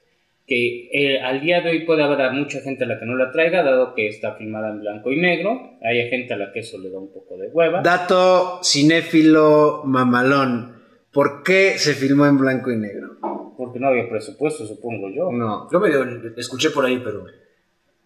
que 0.53 0.89
eh, 0.91 1.19
al 1.19 1.41
día 1.41 1.61
de 1.61 1.71
hoy 1.71 1.85
puede 1.85 2.03
haber 2.03 2.21
a 2.21 2.31
mucha 2.31 2.61
gente 2.61 2.83
a 2.83 2.87
la 2.87 2.99
que 2.99 3.05
no 3.05 3.15
la 3.15 3.31
traiga, 3.31 3.63
dado 3.63 3.95
que 3.95 4.07
está 4.07 4.35
filmada 4.35 4.69
en 4.69 4.81
blanco 4.81 5.11
y 5.11 5.19
negro. 5.19 5.77
Hay 5.83 6.07
gente 6.09 6.33
a 6.33 6.37
la 6.37 6.51
que 6.51 6.59
eso 6.59 6.77
le 6.77 6.91
da 6.91 6.99
un 6.99 7.11
poco 7.11 7.37
de 7.37 7.47
hueva. 7.47 7.81
Dato 7.81 8.59
cinéfilo 8.63 9.81
mamalón. 9.85 10.83
¿Por 11.11 11.43
qué 11.43 11.77
se 11.77 11.93
filmó 11.93 12.27
en 12.27 12.37
blanco 12.37 12.71
y 12.71 12.77
negro? 12.77 13.17
Porque 13.57 13.79
no 13.79 13.87
había 13.87 14.07
presupuesto, 14.07 14.65
supongo 14.65 15.09
yo. 15.09 15.31
No. 15.31 15.69
Yo 15.71 15.79
medio 15.79 16.05
escuché 16.37 16.69
por 16.69 16.85
ahí, 16.85 17.01
pero. 17.03 17.25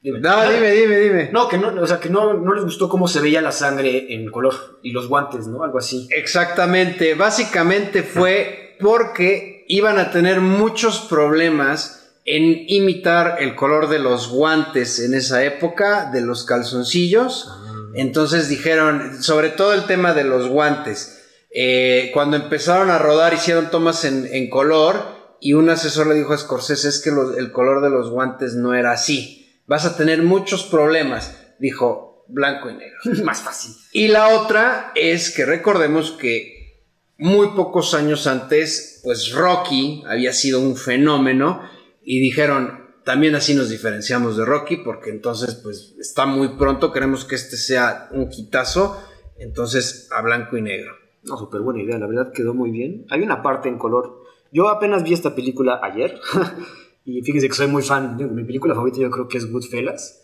Dime. 0.01 0.19
No, 0.19 0.49
dime, 0.49 0.71
dime, 0.71 0.99
dime. 0.99 1.29
No, 1.33 1.49
que 1.49 1.57
no, 1.57 1.69
o 1.81 1.87
sea, 1.87 1.99
que 1.99 2.09
no, 2.09 2.33
no 2.33 2.53
les 2.53 2.63
gustó 2.63 2.87
cómo 2.87 3.07
se 3.07 3.19
veía 3.19 3.41
la 3.41 3.51
sangre 3.51 4.13
en 4.13 4.29
color 4.29 4.53
y 4.83 4.91
los 4.91 5.09
guantes, 5.09 5.47
¿no? 5.47 5.63
Algo 5.63 5.79
así. 5.79 6.07
Exactamente, 6.11 7.13
básicamente 7.15 8.03
fue 8.03 8.75
porque 8.79 9.65
iban 9.67 9.97
a 9.99 10.11
tener 10.11 10.39
muchos 10.39 11.01
problemas 11.09 11.96
en 12.27 12.65
imitar 12.67 13.37
el 13.39 13.55
color 13.55 13.87
de 13.87 13.99
los 13.99 14.27
guantes 14.27 14.99
en 14.99 15.13
esa 15.13 15.45
época, 15.45 16.11
de 16.11 16.19
los 16.19 16.43
calzoncillos. 16.43 17.49
Entonces 17.95 18.49
dijeron, 18.49 19.23
sobre 19.23 19.49
todo 19.49 19.73
el 19.73 19.85
tema 19.85 20.13
de 20.13 20.25
los 20.25 20.49
guantes, 20.49 21.23
eh, 21.49 22.11
cuando 22.13 22.35
empezaron 22.35 22.89
a 22.89 22.99
rodar 22.99 23.33
hicieron 23.33 23.71
tomas 23.71 24.03
en, 24.03 24.27
en 24.29 24.49
color 24.49 25.37
y 25.39 25.53
un 25.53 25.69
asesor 25.69 26.07
le 26.07 26.15
dijo 26.15 26.33
a 26.33 26.37
Scorsese 26.37 26.89
es 26.89 26.99
que 26.99 27.11
el 27.37 27.51
color 27.53 27.81
de 27.81 27.89
los 27.89 28.09
guantes 28.09 28.55
no 28.55 28.75
era 28.75 28.91
así, 28.91 29.61
vas 29.65 29.85
a 29.85 29.95
tener 29.95 30.21
muchos 30.21 30.65
problemas, 30.65 31.33
dijo 31.59 32.25
blanco 32.27 32.69
y 32.69 32.73
negro. 32.73 32.97
Más 33.23 33.41
fácil. 33.41 33.73
Y 33.93 34.09
la 34.09 34.27
otra 34.29 34.91
es 34.95 35.31
que 35.31 35.45
recordemos 35.45 36.11
que 36.11 36.83
muy 37.17 37.47
pocos 37.55 37.93
años 37.93 38.27
antes, 38.27 38.99
pues 39.03 39.31
Rocky 39.31 40.03
había 40.07 40.33
sido 40.33 40.59
un 40.59 40.75
fenómeno 40.75 41.76
y 42.09 42.21
dijeron, 42.21 42.85
también 43.03 43.35
así 43.35 43.53
nos 43.53 43.67
diferenciamos 43.67 44.37
de 44.37 44.45
Rocky 44.45 44.77
porque 44.77 45.09
entonces 45.09 45.55
pues 45.55 45.93
está 45.99 46.25
muy 46.25 46.55
pronto, 46.55 46.93
queremos 46.93 47.25
que 47.25 47.35
este 47.35 47.57
sea 47.57 48.07
un 48.11 48.29
quitazo, 48.29 48.97
entonces 49.37 50.07
a 50.15 50.21
blanco 50.21 50.55
y 50.55 50.61
negro. 50.61 50.93
No, 51.23 51.35
súper 51.35 51.59
buena 51.59 51.83
idea, 51.83 51.97
la 51.97 52.07
verdad 52.07 52.31
quedó 52.31 52.53
muy 52.53 52.71
bien. 52.71 53.05
Hay 53.09 53.19
una 53.23 53.41
parte 53.43 53.67
en 53.67 53.77
color. 53.77 54.21
Yo 54.53 54.69
apenas 54.69 55.03
vi 55.03 55.11
esta 55.11 55.35
película 55.35 55.81
ayer 55.83 56.17
y 57.03 57.21
fíjense 57.23 57.49
que 57.49 57.55
soy 57.55 57.67
muy 57.67 57.83
fan. 57.83 58.15
Mi 58.33 58.45
película 58.45 58.73
favorita 58.73 58.99
yo 58.99 59.11
creo 59.11 59.27
que 59.27 59.39
es 59.39 59.51
Goodfellas. 59.51 60.23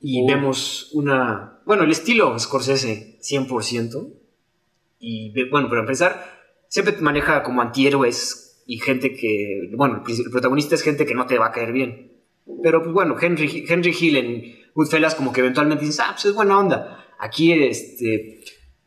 Y 0.00 0.22
Oh. 0.22 0.28
vemos 0.28 0.90
una... 0.92 1.60
Bueno, 1.66 1.82
el 1.82 1.90
estilo 1.90 2.38
Scorsese 2.38 3.18
100%. 3.20 4.14
Y 5.00 5.32
bueno, 5.50 5.68
para 5.68 5.80
empezar, 5.80 6.24
siempre 6.68 6.96
maneja 7.00 7.42
como 7.42 7.62
antihéroes 7.62 8.49
y 8.66 8.78
gente 8.78 9.14
que... 9.14 9.70
Bueno, 9.76 10.02
el 10.06 10.30
protagonista 10.30 10.74
es 10.74 10.82
gente 10.82 11.06
que 11.06 11.14
no 11.14 11.26
te 11.26 11.38
va 11.38 11.46
a 11.46 11.52
caer 11.52 11.72
bien. 11.72 12.12
Pero 12.62 12.82
pues 12.82 12.92
bueno, 12.92 13.16
Henry, 13.20 13.64
Henry 13.68 13.94
Hill 13.98 14.16
en 14.16 14.42
Goodfellas 14.74 15.14
como 15.14 15.32
que 15.32 15.40
eventualmente 15.40 15.84
dices, 15.84 16.00
ah, 16.00 16.10
pues 16.12 16.26
es 16.26 16.34
buena 16.34 16.58
onda. 16.58 17.06
Aquí 17.18 17.52
este... 17.52 18.40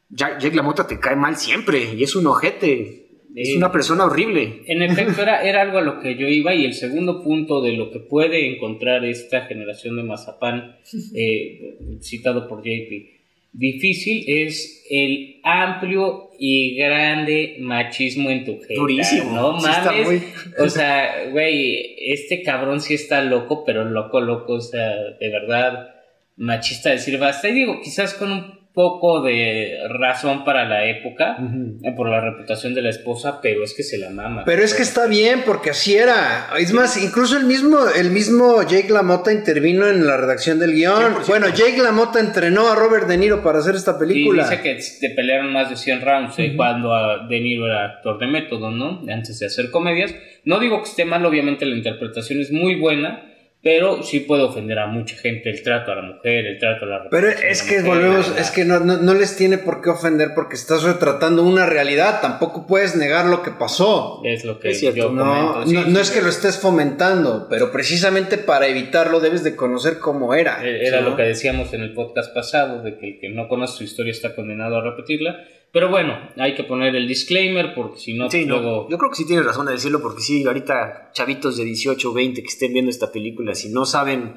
Jack, 0.09 0.39
Jake 0.39 0.55
LaMotta 0.55 0.85
te 0.85 0.99
cae 0.99 1.15
mal 1.15 1.37
siempre 1.37 1.95
y 1.95 2.03
es 2.03 2.15
un 2.15 2.27
ojete. 2.27 3.03
Es 3.35 3.49
Eh, 3.49 3.57
una 3.57 3.71
persona 3.71 4.05
horrible. 4.05 4.61
En 4.67 4.83
efecto, 4.83 5.21
era, 5.23 5.41
era 5.43 5.61
algo 5.61 5.79
a 5.79 5.81
lo 5.81 5.99
que 5.99 6.15
yo 6.15 6.27
iba 6.27 6.53
y 6.53 6.65
el 6.65 6.73
segundo 6.73 7.23
punto 7.23 7.61
de 7.61 7.73
lo 7.73 7.89
que 7.89 7.99
puede 7.99 8.53
encontrar 8.53 9.03
esta 9.05 9.45
generación 9.45 9.95
de 9.95 10.03
Mazapán, 10.03 10.77
eh, 11.15 11.77
citado 12.01 12.47
por 12.47 12.59
JP, 12.59 13.12
difícil 13.53 14.23
es 14.27 14.85
el 14.89 15.39
amplio 15.43 16.31
y 16.39 16.75
grande 16.75 17.57
machismo 17.59 18.29
en 18.29 18.43
tu 18.45 18.59
jeta, 18.59 18.73
Durísimo. 18.75 19.31
No 19.31 19.61
Sí 19.61 19.67
mames. 19.67 20.05
muy- 20.07 20.21
O 20.59 20.67
sea, 20.69 21.29
güey, 21.31 21.95
este 21.99 22.41
cabrón 22.43 22.81
sí 22.81 22.95
está 22.95 23.21
loco, 23.23 23.63
pero 23.65 23.85
loco, 23.85 24.19
loco, 24.19 24.53
o 24.53 24.61
sea, 24.61 24.89
de 25.19 25.29
verdad, 25.29 25.93
machista 26.35 26.89
decir 26.89 27.17
basta. 27.19 27.47
Y 27.49 27.53
digo, 27.53 27.79
quizás 27.81 28.13
con 28.15 28.31
un 28.31 28.62
poco 28.73 29.21
de 29.21 29.77
razón 29.99 30.43
para 30.43 30.65
la 30.65 30.85
época, 30.87 31.37
eh, 31.83 31.91
por 31.95 32.09
la 32.09 32.19
reputación 32.21 32.73
de 32.73 32.81
la 32.81 32.89
esposa, 32.89 33.39
pero 33.41 33.63
es 33.63 33.73
que 33.75 33.83
se 33.83 33.99
la 33.99 34.09
mama. 34.09 34.43
Pero 34.45 34.63
es 34.63 34.73
que 34.73 34.81
está 34.81 35.05
bien, 35.05 35.43
porque 35.45 35.69
así 35.69 35.95
era. 35.95 36.49
Es 36.57 36.73
más, 36.73 37.01
incluso 37.01 37.37
el 37.37 37.45
mismo, 37.45 37.77
el 37.95 38.09
mismo 38.09 38.63
Jake 38.63 38.89
LaMotta 38.89 39.31
intervino 39.31 39.87
en 39.87 40.07
la 40.07 40.17
redacción 40.17 40.57
del 40.59 40.73
guion. 40.73 41.13
100%. 41.17 41.27
Bueno, 41.27 41.49
Jake 41.49 41.77
LaMotta 41.77 42.19
entrenó 42.19 42.67
a 42.67 42.75
Robert 42.75 43.07
De 43.07 43.17
Niro 43.17 43.43
para 43.43 43.59
hacer 43.59 43.75
esta 43.75 43.91
Y 43.97 43.99
película. 43.99 44.49
dice 44.49 44.61
que 44.63 44.79
te 44.99 45.09
pelearon 45.11 45.53
más 45.53 45.69
de 45.69 45.75
100 45.75 46.01
rounds 46.01 46.39
eh, 46.39 46.53
cuando 46.55 46.93
a 46.95 47.27
De 47.27 47.39
Niro 47.39 47.67
era 47.67 47.85
actor 47.85 48.17
de 48.17 48.25
método, 48.27 48.71
¿no? 48.71 49.01
Antes 49.07 49.37
de 49.37 49.45
hacer 49.45 49.69
comedias. 49.69 50.15
No 50.45 50.59
digo 50.59 50.81
que 50.81 50.89
esté 50.89 51.05
mal, 51.05 51.23
obviamente 51.25 51.65
la 51.67 51.75
interpretación 51.75 52.41
es 52.41 52.51
muy 52.51 52.75
buena, 52.79 53.21
pero 53.63 54.03
sí 54.03 54.19
puede 54.19 54.43
ofender 54.43 54.77
a 54.77 54.87
mucha 54.87 55.15
gente 55.15 55.49
el 55.49 55.63
trato 55.63 55.93
a 55.93 55.95
la 55.95 56.01
mujer, 56.01 56.45
el 56.45 56.59
trato 56.59 56.83
a 56.83 56.87
la 56.89 57.09
Pero 57.09 57.29
es 57.29 57.63
de 57.63 57.69
que 57.69 57.77
la 57.77 57.85
mujer, 57.85 58.01
volvemos, 58.01 58.37
es 58.37 58.51
que 58.51 58.65
no, 58.65 58.81
no, 58.81 58.97
no 58.97 59.13
les 59.13 59.37
tiene 59.37 59.57
por 59.57 59.81
qué 59.81 59.89
ofender 59.89 60.31
porque 60.35 60.55
estás 60.55 60.83
retratando 60.83 61.43
una 61.43 61.65
realidad. 61.65 62.19
Tampoco 62.21 62.67
puedes 62.67 62.97
negar 62.97 63.25
lo 63.27 63.41
que 63.41 63.51
pasó. 63.51 64.21
Es 64.25 64.43
lo 64.43 64.59
que 64.59 64.71
Es 64.71 64.81
cierto. 64.81 64.97
yo 64.97 65.11
No, 65.11 65.23
comento. 65.23 65.67
Sí, 65.67 65.73
no, 65.75 65.81
no 65.85 65.95
sí, 65.95 66.01
es 66.01 66.11
que 66.11 66.21
lo 66.21 66.27
estés 66.27 66.59
fomentando, 66.59 67.47
pero 67.49 67.71
precisamente 67.71 68.37
para 68.37 68.67
evitarlo 68.67 69.21
debes 69.21 69.45
de 69.45 69.55
conocer 69.55 69.97
cómo 69.97 70.33
era. 70.33 70.59
Eh, 70.67 70.85
Era 70.85 70.99
lo 70.99 71.15
que 71.15 71.23
decíamos 71.23 71.73
en 71.73 71.83
el 71.83 71.93
podcast 71.93 72.33
pasado, 72.33 72.83
de 72.83 72.97
que 72.97 73.07
el 73.07 73.19
que 73.21 73.29
no 73.29 73.47
conoce 73.47 73.77
su 73.77 73.83
historia 73.85 74.11
está 74.11 74.35
condenado 74.35 74.75
a 74.75 74.83
repetirla. 74.83 75.37
Pero 75.73 75.89
bueno, 75.89 76.15
hay 76.37 76.53
que 76.53 76.63
poner 76.63 76.95
el 76.95 77.07
disclaimer 77.07 77.73
porque 77.73 77.99
si 77.99 78.13
no, 78.13 78.29
Sí, 78.29 78.45
no, 78.45 78.59
luego... 78.59 78.87
Yo 78.89 78.97
creo 78.99 79.09
que 79.09 79.17
sí 79.17 79.25
tienes 79.25 79.43
razón 79.43 79.65
de 79.65 79.71
decirlo 79.73 80.01
porque 80.03 80.21
sí, 80.21 80.45
ahorita 80.45 81.09
chavitos 81.13 81.57
de 81.57 81.65
18 81.65 82.11
o 82.11 82.13
20 82.13 82.41
que 82.43 82.47
estén 82.47 82.73
viendo 82.73 82.91
esta 82.91 83.11
película, 83.11 83.55
si 83.55 83.69
no 83.69 83.85
saben 83.87 84.35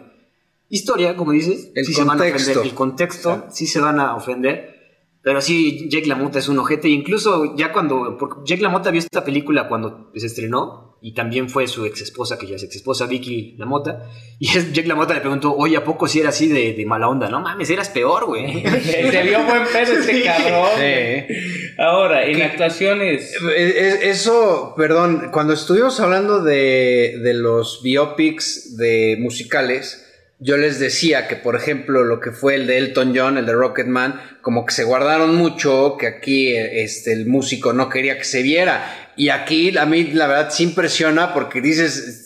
historia, 0.71 1.15
como 1.15 1.33
dices, 1.33 1.71
El 1.75 1.85
sí 1.85 1.93
se 1.93 2.05
van 2.05 2.17
a 2.19 2.25
contexto. 2.25 2.51
ofender. 2.51 2.67
El 2.67 2.75
contexto, 2.75 3.47
sí 3.51 3.67
se 3.67 3.81
van 3.81 4.01
a 4.01 4.17
ofender. 4.17 4.77
Pero 5.21 5.41
sí, 5.43 5.89
Jake 5.91 6.07
LaMotta 6.07 6.39
es 6.39 6.49
un 6.49 6.59
ojete. 6.59 6.89
Incluso 6.89 7.57
ya 7.57 7.73
cuando. 7.73 8.17
Porque 8.17 8.41
Jake 8.47 8.63
LaMotta 8.63 8.91
vio 8.93 9.01
esta 9.01 9.25
película 9.25 9.69
cuando 9.69 10.11
se 10.15 10.27
estrenó. 10.27 10.86
Y 11.07 11.13
también 11.13 11.49
fue 11.49 11.69
su 11.69 11.87
ex 11.87 12.01
esposa, 12.01 12.37
que 12.37 12.49
ya 12.49 12.57
es 12.57 12.65
ex 12.65 12.75
esposa, 12.75 13.07
Vicky 13.07 13.55
LaMotta. 13.59 14.11
Y 14.41 14.49
Jake 14.49 14.89
LaMotta 14.89 15.15
le 15.15 15.21
preguntó: 15.21 15.55
Oye, 15.55 15.77
¿a 15.77 15.85
poco 15.85 16.09
si 16.09 16.19
era 16.19 16.31
así 16.31 16.49
de, 16.49 16.75
de 16.75 16.85
mala 16.85 17.09
onda? 17.09 17.29
No 17.31 17.41
mames, 17.41 17.71
eras 17.71 17.91
peor, 17.91 18.27
güey. 18.27 18.65
Se 18.83 19.23
vio 19.23 19.45
buen 19.45 19.63
pedo 19.73 19.93
este 20.01 20.25
cabrón. 20.25 20.69
Sí. 20.77 21.73
Ahora, 21.79 22.27
en 22.27 22.43
actuaciones... 22.43 23.35
Eso, 23.57 24.75
perdón, 24.77 25.31
cuando 25.33 25.53
estuvimos 25.53 26.01
hablando 26.01 26.43
de, 26.43 27.21
de 27.23 27.35
los 27.35 27.83
biopics 27.85 28.77
de 28.77 29.17
musicales, 29.21 30.06
yo 30.39 30.57
les 30.59 30.79
decía 30.79 31.29
que, 31.29 31.37
por 31.37 31.57
ejemplo, 31.57 32.05
lo 32.05 32.21
que 32.21 32.31
fue 32.31 32.57
el 32.57 32.67
de 32.67 32.77
Elton 32.79 33.15
John, 33.17 33.39
el 33.39 33.47
de 33.47 33.55
Rocketman, 33.55 34.21
como 34.43 34.67
que 34.67 34.75
se 34.75 34.85
guardaron 34.85 35.35
mucho, 35.35 35.97
que 35.99 36.07
aquí 36.07 36.49
eh, 36.49 36.83
este, 36.83 37.13
el 37.13 37.27
músico 37.27 37.73
no 37.73 37.89
quería 37.89 38.19
que 38.19 38.25
se 38.25 38.43
viera. 38.43 39.13
Y 39.17 39.31
aquí 39.31 39.77
a 39.79 39.87
mí 39.87 40.05
la 40.13 40.27
verdad 40.27 40.51
sí 40.51 40.65
impresiona 40.65 41.33
porque 41.33 41.63
dices, 41.63 42.26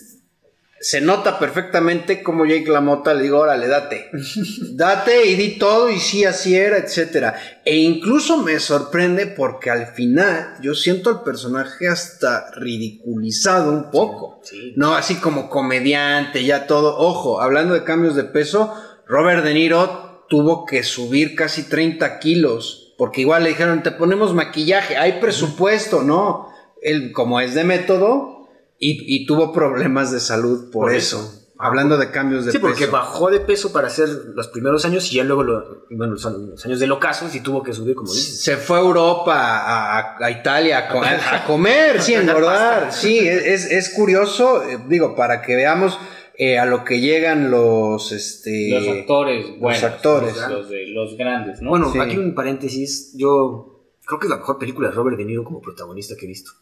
se 0.83 1.03
nota 1.03 1.39
perfectamente 1.39 2.23
como 2.23 2.47
Jake 2.47 2.71
LaMotta 2.71 3.13
le 3.13 3.25
digo, 3.25 3.41
órale, 3.41 3.69
date. 3.69 4.11
Date 4.73 5.27
y 5.27 5.35
di 5.35 5.59
todo 5.59 5.91
y 5.91 6.01
sí, 6.01 6.25
así 6.25 6.57
era, 6.57 6.79
etcétera. 6.79 7.39
E 7.67 7.77
incluso 7.77 8.39
me 8.39 8.59
sorprende 8.59 9.27
porque 9.27 9.69
al 9.69 9.89
final 9.89 10.55
yo 10.63 10.75
siento 10.75 11.11
al 11.11 11.23
personaje 11.23 11.87
hasta 11.87 12.51
ridiculizado 12.53 13.71
un 13.71 13.91
poco. 13.91 14.41
Sí. 14.43 14.73
No, 14.77 14.95
así 14.95 15.17
como 15.17 15.51
comediante, 15.51 16.45
ya 16.45 16.67
todo. 16.67 16.97
Ojo, 16.97 17.43
hablando 17.43 17.75
de 17.75 17.85
cambios 17.85 18.17
de 18.17 18.25
peso, 18.25 18.73
Robert 19.07 19.45
De 19.45 19.53
Niro 19.53 20.25
tuvo 20.31 20.65
que 20.65 20.83
subir 20.83 21.35
casi 21.35 21.65
30 21.65 22.19
kilos. 22.21 22.95
Porque 22.97 23.21
igual 23.21 23.43
le 23.43 23.51
dijeron, 23.51 23.83
te 23.83 23.91
ponemos 23.91 24.33
maquillaje, 24.33 24.97
hay 24.97 25.21
presupuesto, 25.21 26.03
¿no? 26.03 26.49
Él, 26.81 27.13
como 27.13 27.41
es 27.41 27.55
de 27.55 27.65
método, 27.65 28.40
y, 28.81 29.05
y 29.15 29.27
tuvo 29.27 29.53
problemas 29.53 30.11
de 30.11 30.19
salud 30.19 30.71
por, 30.73 30.87
Por 30.87 30.95
eso. 30.95 31.19
eso. 31.21 31.37
Hablando 31.63 31.99
de 31.99 32.11
cambios 32.11 32.47
de 32.47 32.53
Sí, 32.53 32.59
porque 32.59 32.87
peso. 32.87 32.93
bajó 32.93 33.31
de 33.31 33.39
peso 33.41 33.71
para 33.71 33.89
hacer 33.89 34.09
los 34.35 34.49
primeros 34.49 34.87
años 34.87 35.13
y 35.13 35.17
ya 35.17 35.25
luego, 35.25 35.43
lo- 35.43 35.85
bueno, 35.91 36.17
son 36.17 36.49
los 36.53 36.65
años 36.65 36.81
del 36.81 36.91
ocaso 36.91 37.29
y 37.31 37.41
tuvo 37.41 37.63
que 37.63 37.75
subir, 37.75 37.95
como 37.95 38.11
dices. 38.11 38.41
Se 38.41 38.57
fue 38.57 38.79
a 38.79 38.81
Europa, 38.81 39.35
a, 39.37 40.17
a- 40.25 40.31
Italia, 40.31 40.79
a, 40.79 40.89
co- 40.89 41.03
a 41.05 41.45
comer, 41.47 42.01
sí, 42.03 42.15
a 42.15 42.23
engordar. 42.23 42.91
Sí, 42.95 43.19
es, 43.19 43.67
es 43.71 43.91
curioso, 43.91 44.63
eh, 44.65 44.79
digo, 44.89 45.15
para 45.15 45.43
que 45.43 45.55
veamos 45.55 45.99
eh, 46.39 46.59
a 46.59 46.65
lo 46.65 46.83
que 46.83 46.99
llegan 47.01 47.51
los, 47.51 48.11
este, 48.13 48.71
Los 48.71 48.89
actores, 48.89 49.59
buenos, 49.59 49.83
actores. 49.83 50.35
Los, 50.37 50.51
los 50.51 50.69
de, 50.71 50.87
los 50.87 51.17
grandes, 51.19 51.61
¿no? 51.61 51.69
Bueno, 51.69 51.93
Sí. 51.93 51.99
aquí 51.99 52.17
un 52.17 52.35
paréntesis. 52.35 53.13
Yo 53.19 53.85
creo 54.07 54.19
que 54.19 54.29
es 54.29 54.31
la 54.31 54.39
mejor 54.39 54.59
película 54.59 54.89
de 54.89 54.95
Robert 54.95 55.19
De 55.19 55.27
Niro 55.27 55.45
como 55.45 55.61
protagonista 55.61 56.15
que 56.19 56.25
he 56.25 56.29
visto. 56.29 56.53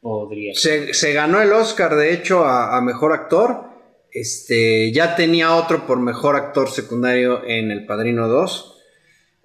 Podría. 0.00 0.54
Se, 0.54 0.94
se 0.94 1.12
ganó 1.12 1.40
el 1.40 1.52
Oscar, 1.52 1.96
de 1.96 2.12
hecho, 2.12 2.44
a, 2.44 2.76
a 2.76 2.80
mejor 2.80 3.12
actor. 3.12 3.68
Este, 4.10 4.90
ya 4.92 5.16
tenía 5.16 5.54
otro 5.54 5.86
por 5.86 6.00
mejor 6.00 6.36
actor 6.36 6.70
secundario 6.70 7.44
en 7.44 7.70
El 7.70 7.86
Padrino 7.86 8.28
2. 8.28 8.76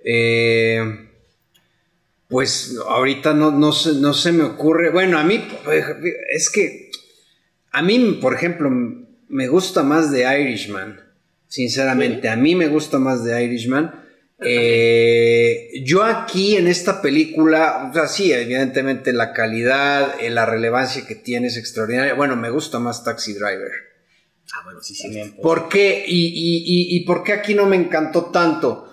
Eh, 0.06 1.10
pues 2.28 2.78
ahorita 2.88 3.34
no, 3.34 3.52
no, 3.52 3.72
se, 3.72 3.94
no 3.96 4.14
se 4.14 4.32
me 4.32 4.44
ocurre. 4.44 4.90
Bueno, 4.92 5.20
a 5.20 5.24
mí 5.24 5.46
es 6.32 6.50
que 6.50 6.90
a 7.72 7.82
mí, 7.82 8.20
por 8.22 8.34
ejemplo, 8.34 8.70
me 9.30 9.48
gusta 9.48 9.84
más 9.84 10.12
de 10.12 10.22
Irishman. 10.42 11.00
Sinceramente, 11.48 12.30
a 12.30 12.36
mí 12.36 12.56
me 12.56 12.68
gusta 12.68 13.00
más 13.00 13.24
de 13.24 13.44
Irishman. 13.44 14.03
Eh, 14.40 15.84
yo 15.84 16.04
aquí 16.04 16.58
en 16.58 16.68
esta 16.68 17.02
película, 17.02 17.88
o 17.90 17.94
sea, 17.94 18.08
sí, 18.08 18.32
evidentemente 18.34 19.14
la 19.14 19.34
calidad, 19.34 20.20
eh, 20.20 20.30
la 20.30 20.46
relevancia 20.46 21.06
que 21.06 21.16
tiene 21.16 21.48
es 21.48 21.58
extraordinaria. 21.58 22.14
Bueno, 22.14 22.36
me 22.36 22.50
gusta 22.50 22.80
más 22.80 23.04
Taxi 23.04 23.34
Driver. 23.34 23.72
Ah, 24.54 24.62
bueno, 24.66 24.82
sí, 24.82 24.96
sí. 24.96 25.04
También, 25.04 25.36
¿Por 25.42 25.70
qué? 25.70 26.04
¿Y, 26.06 26.28
y, 26.28 26.58
y, 26.66 26.98
y 26.98 27.06
por 27.06 27.24
qué 27.24 27.34
aquí 27.34 27.54
no 27.54 27.66
me 27.66 27.76
encantó 27.76 28.26
tanto? 28.26 28.93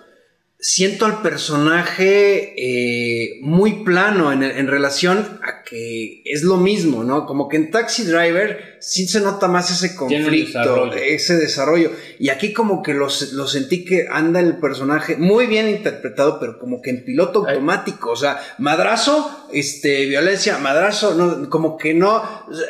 Siento 0.61 1.07
al 1.07 1.23
personaje 1.23 2.55
eh, 2.57 3.41
muy 3.43 3.83
plano 3.85 4.33
en, 4.33 4.43
en 4.43 4.67
relación 4.67 5.41
a 5.43 5.63
que 5.63 6.23
es 6.25 6.43
lo 6.43 6.57
mismo, 6.57 7.05
¿no? 7.05 7.27
Como 7.27 7.49
que 7.49 7.57
en 7.57 7.71
Taxi 7.71 8.05
Driver 8.05 8.77
sí 8.81 9.07
se 9.07 9.21
nota 9.21 9.47
más 9.47 9.71
ese 9.71 9.95
conflicto, 9.95 10.59
desarrollo. 10.59 10.95
ese 10.95 11.37
desarrollo. 11.37 11.93
Y 12.19 12.31
aquí 12.31 12.53
como 12.53 12.83
que 12.83 12.93
lo, 12.93 13.09
lo 13.33 13.47
sentí 13.47 13.85
que 13.85 14.07
anda 14.11 14.41
el 14.41 14.59
personaje 14.59 15.17
muy 15.17 15.47
bien 15.47 15.69
interpretado, 15.69 16.41
pero 16.41 16.59
como 16.59 16.83
que 16.83 16.91
en 16.91 17.05
piloto 17.05 17.45
Ay. 17.47 17.55
automático. 17.55 18.11
O 18.11 18.17
sea, 18.17 18.41
madrazo, 18.59 19.49
este, 19.53 20.07
violencia, 20.07 20.59
madrazo, 20.59 21.15
no, 21.15 21.49
como 21.49 21.77
que 21.77 21.95
no, 21.95 22.23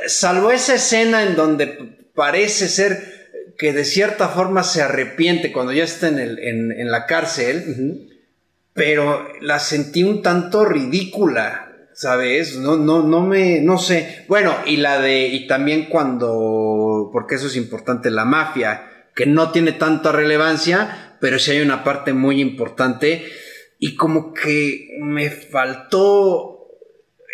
salvo 0.07 0.51
esa 0.53 0.75
escena 0.75 1.23
en 1.23 1.37
donde 1.37 2.11
parece 2.15 2.69
ser 2.69 3.20
que 3.61 3.75
de 3.75 3.85
cierta 3.85 4.29
forma 4.29 4.63
se 4.63 4.81
arrepiente 4.81 5.53
cuando 5.53 5.75
ya 5.75 5.85
está 5.85 6.09
en, 6.09 6.19
el, 6.19 6.39
en, 6.39 6.73
en 6.73 6.91
la 6.91 7.05
cárcel, 7.05 8.09
pero 8.73 9.29
la 9.43 9.59
sentí 9.59 10.03
un 10.03 10.23
tanto 10.23 10.65
ridícula, 10.65 11.71
¿sabes? 11.93 12.57
No, 12.57 12.79
no, 12.79 13.03
no 13.03 13.21
me, 13.21 13.61
no 13.61 13.77
sé. 13.77 14.25
Bueno, 14.29 14.57
y 14.65 14.79
la 14.79 14.99
de, 14.99 15.27
y 15.27 15.47
también 15.47 15.91
cuando, 15.91 17.11
porque 17.13 17.35
eso 17.35 17.49
es 17.49 17.57
importante, 17.57 18.11
la 18.11 18.25
mafia, 18.25 19.11
que 19.15 19.27
no 19.27 19.53
tiene 19.53 19.73
tanta 19.73 20.11
relevancia, 20.11 21.17
pero 21.21 21.39
sí 21.39 21.51
hay 21.51 21.61
una 21.61 21.85
parte 21.85 22.15
muy 22.15 22.41
importante, 22.41 23.27
y 23.79 23.95
como 23.95 24.33
que 24.33 24.97
me 25.03 25.29
faltó 25.29 26.67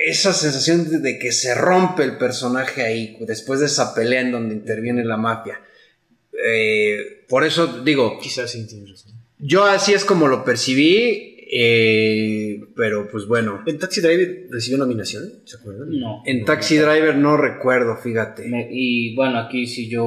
esa 0.05 0.33
sensación 0.33 1.03
de 1.03 1.21
que 1.21 1.31
se 1.31 1.55
rompe 1.55 2.03
el 2.03 2.19
personaje 2.19 2.83
ahí, 2.83 3.17
después 3.21 3.61
de 3.61 3.67
esa 3.67 3.95
pelea 3.95 4.23
en 4.23 4.33
donde 4.33 4.57
interviene 4.57 5.05
la 5.05 5.19
mafia. 5.19 5.61
Eh, 6.44 7.25
por 7.29 7.44
eso 7.44 7.83
digo, 7.83 8.18
Quizás 8.20 8.51
sí 8.51 8.66
tienes 8.66 8.90
razón. 8.90 9.12
yo 9.38 9.64
así 9.64 9.92
es 9.94 10.05
como 10.05 10.29
lo 10.29 10.44
percibí, 10.44 11.37
eh, 11.51 12.61
pero 12.75 13.09
pues 13.11 13.27
bueno. 13.27 13.62
¿En 13.66 13.79
Taxi 13.79 14.01
Driver 14.01 14.46
recibió 14.50 14.79
nominación? 14.79 15.25
¿Se 15.44 15.56
acuerdan? 15.56 15.90
No. 15.98 16.23
En 16.27 16.44
Taxi 16.44 16.77
Driver 16.77 17.17
no 17.17 17.37
recuerdo, 17.37 17.96
fíjate. 17.96 18.46
Me- 18.48 18.69
y 18.71 19.15
bueno, 19.15 19.38
aquí 19.38 19.67
si 19.67 19.88
yo 19.88 20.04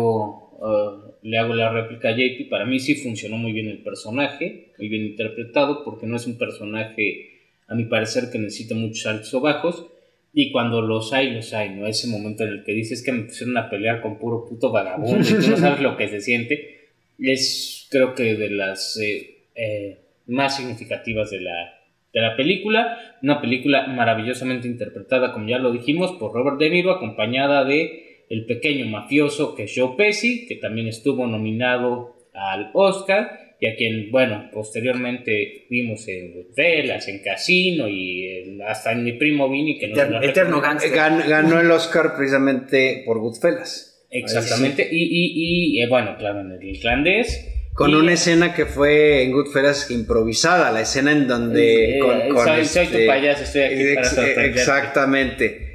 uh, 0.60 1.12
le 1.24 1.38
hago 1.38 1.54
la 1.54 1.72
réplica 1.72 2.10
a 2.10 2.16
JP, 2.16 2.50
para 2.50 2.66
mí 2.66 2.80
sí 2.80 2.96
funcionó 2.96 3.38
muy 3.38 3.52
bien 3.54 3.68
el 3.68 3.80
personaje, 3.84 4.74
muy 4.78 4.88
bien 4.90 5.06
interpretado, 5.06 5.84
porque 5.84 6.06
no 6.08 6.16
es 6.18 6.28
un 6.28 6.38
personaje, 6.38 7.40
a 7.68 7.76
mi 7.76 7.86
parecer, 7.86 8.30
que 8.32 8.40
necesita 8.40 8.76
muchos 8.76 9.06
altos 9.06 9.34
o 9.34 9.42
bajos. 9.42 9.86
Y 10.34 10.52
cuando 10.52 10.82
los 10.82 11.12
hay, 11.14 11.32
los 11.32 11.54
hay, 11.54 11.72
¿no? 11.72 11.88
Ese 11.88 12.08
momento 12.08 12.44
en 12.44 12.50
el 12.50 12.64
que 12.64 12.74
dices 12.74 13.04
que 13.04 13.12
me 13.12 13.24
pusieron 13.24 13.58
a 13.58 13.70
pelear 13.70 14.02
con 14.02 14.20
puro 14.20 14.46
puto 14.46 14.72
vagabundo 14.72 15.28
y 15.28 15.42
tú 15.42 15.50
no 15.50 15.58
sabes 15.58 15.82
lo 15.82 15.98
que 15.98 16.08
se 16.08 16.22
siente, 16.22 16.90
es 17.18 17.88
creo 17.90 18.14
que 18.14 18.36
de 18.36 18.50
las 18.52 18.98
eh, 18.98 19.46
eh, 19.56 20.00
más 20.28 20.58
significativas 20.58 21.32
de 21.32 21.42
la, 21.42 21.74
de 22.14 22.22
la 22.22 22.36
película. 22.36 23.18
Una 23.22 23.42
película 23.42 23.88
maravillosamente 23.88 24.68
interpretada, 24.68 25.34
como 25.34 25.48
ya 25.48 25.58
lo 25.58 25.72
dijimos, 25.72 26.14
por 26.14 26.34
Robert 26.34 26.58
De 26.58 26.70
Niro, 26.70 26.92
acompañada 26.92 27.66
de 27.66 28.26
el 28.30 28.46
pequeño 28.46 28.86
mafioso 28.86 29.56
que 29.56 29.64
es 29.64 29.74
Joe 29.76 29.96
Pesci, 29.98 30.46
que 30.46 30.56
también 30.56 30.88
estuvo 30.88 31.26
nominado 31.26 32.16
al 32.34 32.70
Oscar 32.74 33.49
y 33.62 33.68
a 33.68 33.76
quien, 33.76 34.10
bueno, 34.10 34.50
posteriormente 34.54 35.66
vimos 35.70 36.08
en 36.08 36.48
Velas, 36.56 37.08
en 37.10 37.20
Casino 37.20 37.90
y 37.90 38.58
hasta 38.66 38.94
en 38.94 39.04
mi 39.04 39.14
primo 39.14 39.50
Vini, 39.50 39.78
que 39.78 39.90
no 39.90 40.22
Eterno, 40.22 40.62
ganó, 40.62 41.60
el 41.60 41.70
Oscar 41.70 42.16
precisamente 42.16 43.04
por 43.06 43.20
Goodfellas. 43.20 44.08
Exactamente, 44.12 44.88
y, 44.90 45.04
y, 45.04 45.78
y, 45.78 45.84
eh, 45.84 45.88
bueno, 45.88 46.16
claro, 46.18 46.40
en 46.42 46.52
el 46.54 46.64
irlandés. 46.64 47.48
Con 47.74 47.94
una 47.96 48.14
escena 48.14 48.54
que 48.54 48.66
fue 48.66 49.24
en 49.24 49.32
Goodfellas 49.34 49.92
improvisada, 49.92 50.72
la 50.72 50.82
escena 50.82 51.12
en 51.12 51.28
donde... 51.28 51.98
Eh, 51.98 52.00
con, 52.00 52.30
con 52.30 52.46
soy, 52.66 52.88
tu 52.88 52.96
este 52.96 53.06
payaso, 53.06 53.44
estoy 53.44 53.62
aquí 53.62 53.96
para 53.96 54.46
Exactamente. 54.46 55.70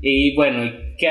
Y 0.00 0.34
bueno, 0.34 0.70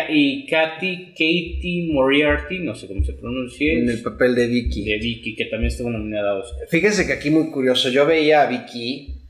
y 0.09 0.45
Katy, 0.45 1.11
Katie 1.11 1.89
Moriarty, 1.91 2.59
no 2.59 2.75
sé 2.75 2.87
cómo 2.87 3.03
se 3.03 3.13
pronuncia. 3.13 3.73
En 3.73 3.89
el 3.89 4.01
papel 4.01 4.35
de 4.35 4.47
Vicky. 4.47 4.83
De 4.83 4.97
Vicky, 4.97 5.35
que 5.35 5.45
también 5.45 5.71
estuvo 5.71 5.89
nominada 5.89 6.31
a 6.31 6.39
Oscar. 6.39 6.67
Fíjense 6.69 7.05
que 7.05 7.13
aquí 7.13 7.29
muy 7.29 7.49
curioso, 7.49 7.89
yo 7.89 8.05
veía 8.05 8.43
a 8.43 8.47
Vicky 8.47 9.22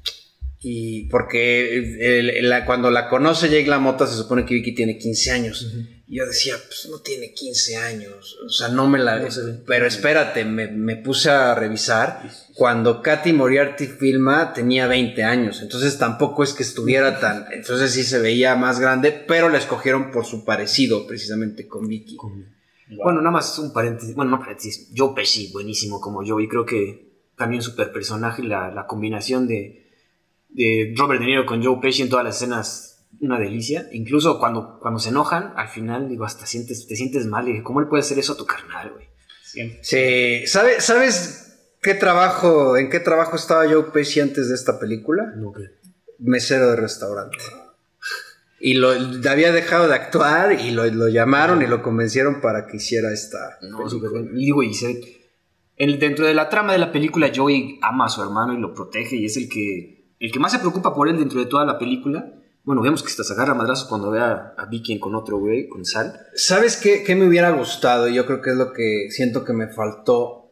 y 0.66 1.10
porque 1.10 2.64
cuando 2.66 2.90
la 2.90 3.10
conoce 3.10 3.50
Jake 3.50 3.68
LaMotta 3.68 4.08
se 4.08 4.16
supone 4.16 4.46
que 4.46 4.54
Vicky 4.56 4.74
tiene 4.74 4.98
15 4.98 5.32
años. 5.32 5.74
Y 6.08 6.18
yo 6.18 6.26
decía, 6.26 6.56
pues 6.66 6.88
no 6.90 7.00
tiene 7.02 7.34
15 7.34 7.76
años. 7.76 8.38
O 8.46 8.50
sea, 8.50 8.70
no 8.70 8.88
me 8.88 8.98
la... 8.98 9.28
pero 9.68 9.86
espérate, 9.86 10.46
me, 10.46 10.96
puse 10.96 11.30
a 11.30 11.54
revisar. 11.54 12.22
Cuando 12.56 13.02
Katy 13.02 13.34
Moriarty 13.34 13.88
filma 13.88 14.54
tenía 14.54 14.88
20 14.88 15.22
años. 15.24 15.62
Entonces 15.62 15.98
tampoco 15.98 16.44
es 16.44 16.54
que 16.54 16.64
estuviera 16.64 17.20
tan... 17.20 17.46
Entonces 17.52 17.92
sí 17.92 18.04
se 18.04 18.20
veía 18.20 18.56
más 18.56 18.80
grande, 18.80 19.12
pero 19.12 19.50
la 19.50 19.58
escogieron 19.58 20.12
por 20.12 20.26
su 20.26 20.46
parecido 20.46 21.06
precisamente 21.08 21.68
con 21.68 21.90
Vicky. 21.90 22.16
Bueno, 23.04 23.20
nada 23.20 23.32
más 23.32 23.60
un 23.60 23.74
paréntesis. 23.74 24.16
Bueno, 24.16 24.32
no 24.32 24.40
paréntesis. 24.40 24.92
Joe 24.96 25.14
Pesci, 25.14 25.52
buenísimo 25.52 26.00
como 26.00 26.24
yo. 26.24 26.40
Y 26.40 26.48
creo 26.48 26.66
que 26.66 27.12
también 27.36 27.62
super 27.62 27.92
personaje, 27.92 28.44
la, 28.44 28.72
la 28.72 28.88
combinación 28.88 29.46
de 29.46 29.83
de 30.54 30.94
Robert 30.96 31.20
De 31.20 31.28
Niro 31.28 31.46
con 31.46 31.64
Joe 31.64 31.80
Pesci 31.82 32.04
en 32.04 32.10
todas 32.10 32.26
las 32.26 32.38
escenas 32.38 32.94
una 33.20 33.40
delicia. 33.40 33.90
Incluso 33.92 34.40
cuando, 34.40 34.80
cuando 34.80 35.00
se 35.00 35.10
enojan, 35.10 35.54
al 35.56 35.70
final, 35.70 36.10
digo, 36.10 36.26
hasta 36.26 36.46
sientes, 36.46 36.88
te 36.88 36.96
sientes 36.96 37.26
mal. 37.26 37.48
Y 37.50 37.62
¿cómo 37.64 37.80
él 37.80 37.88
puede 37.88 38.02
hacer 38.02 38.20
eso 38.20 38.34
a 38.34 38.38
tu 38.38 38.46
carnal, 38.46 38.92
güey? 38.92 39.08
Sí. 39.82 40.48
¿Sabes, 40.48 40.84
¿Sabes 40.84 41.76
qué 41.82 41.94
trabajo, 41.94 42.78
en 42.78 42.90
qué 42.90 43.00
trabajo 43.00 43.36
estaba 43.36 43.70
Joe 43.70 43.92
Pesci 43.94 44.20
antes 44.20 44.50
de 44.50 44.56
esta 44.56 44.80
película? 44.80 45.32
No, 45.36 45.54
Mesero 46.20 46.70
de 46.70 46.76
restaurante. 46.76 47.38
Y 48.60 48.76
lo 48.76 48.92
había 48.92 49.52
dejado 49.52 49.90
de 49.90 49.96
actuar 49.96 50.54
y 50.54 50.72
lo, 50.72 50.86
lo 50.86 51.10
llamaron 51.10 51.62
y 51.62 51.68
lo 51.68 51.84
convencieron 51.84 52.40
para 52.40 52.66
que 52.66 52.78
hiciera 52.78 53.12
esta. 53.12 53.58
No, 53.62 53.86
Y 54.34 54.46
digo, 54.46 54.64
y 54.64 54.74
se, 54.74 55.02
el, 55.76 56.00
dentro 56.00 56.26
de 56.26 56.34
la 56.34 56.50
trama 56.50 56.72
de 56.72 56.80
la 56.80 56.92
película, 56.92 57.32
Joey 57.36 57.80
ama 57.82 58.06
a 58.06 58.10
su 58.10 58.24
hermano 58.24 58.54
y 58.54 58.62
lo 58.62 58.74
protege 58.74 59.18
y 59.18 59.26
es 59.26 59.36
el 59.36 59.50
que 59.50 60.03
el 60.24 60.32
que 60.32 60.40
más 60.40 60.54
se 60.54 60.60
preocupa 60.60 60.96
por 60.96 61.10
él 61.10 61.18
dentro 61.18 61.40
de 61.40 61.48
toda 61.48 61.66
la 61.66 61.78
película, 61.78 62.32
bueno, 62.64 62.82
vemos 62.82 63.04
que 63.04 63.10
hasta 63.10 63.26
se 63.26 63.34
agarra 63.34 63.54
madrazos 63.54 63.90
cuando 63.90 64.10
ve 64.10 64.22
a, 64.22 64.56
Vicky 64.70 64.98
con 64.98 65.16
otro 65.16 65.38
güey, 65.38 65.68
con 65.68 65.84
Sal. 65.84 66.18
¿Sabes 66.34 66.78
qué, 66.78 67.14
me 67.14 67.28
hubiera 67.28 67.52
gustado? 67.52 68.08
Yo 68.08 68.26
creo 68.26 68.42
que 68.42 68.52
es 68.52 68.56
lo 68.56 68.72
que 68.72 69.08
siento 69.10 69.44
que 69.44 69.52
me 69.52 69.68
faltó. 69.68 70.50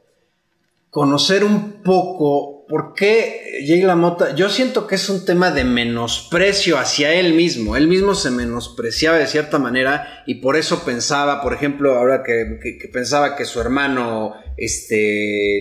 Conocer 0.89 1.45
un 1.45 1.82
poco 1.84 2.65
por 2.67 2.93
qué 2.95 3.63
Jay 3.65 3.82
LaMotta. 3.82 4.36
Yo 4.36 4.49
siento 4.49 4.88
que 4.88 4.95
es 4.95 5.07
un 5.07 5.24
tema 5.24 5.51
de 5.51 5.63
menosprecio 5.63 6.78
hacia 6.78 7.13
él 7.13 7.34
mismo. 7.34 7.78
Él 7.78 7.88
mismo 7.88 8.13
se 8.13 8.30
menospreciaba 8.30 9.17
de 9.17 9.28
cierta 9.28 9.57
manera 9.57 10.24
y 10.28 10.36
por 10.36 10.57
eso 10.57 10.84
pensaba, 10.84 11.41
por 11.41 11.53
ejemplo, 11.53 11.97
ahora 11.97 12.24
que 12.24 12.89
pensaba 12.91 13.38
que 13.38 13.45
su 13.45 13.61
hermano 13.61 14.36
este, 14.62 15.59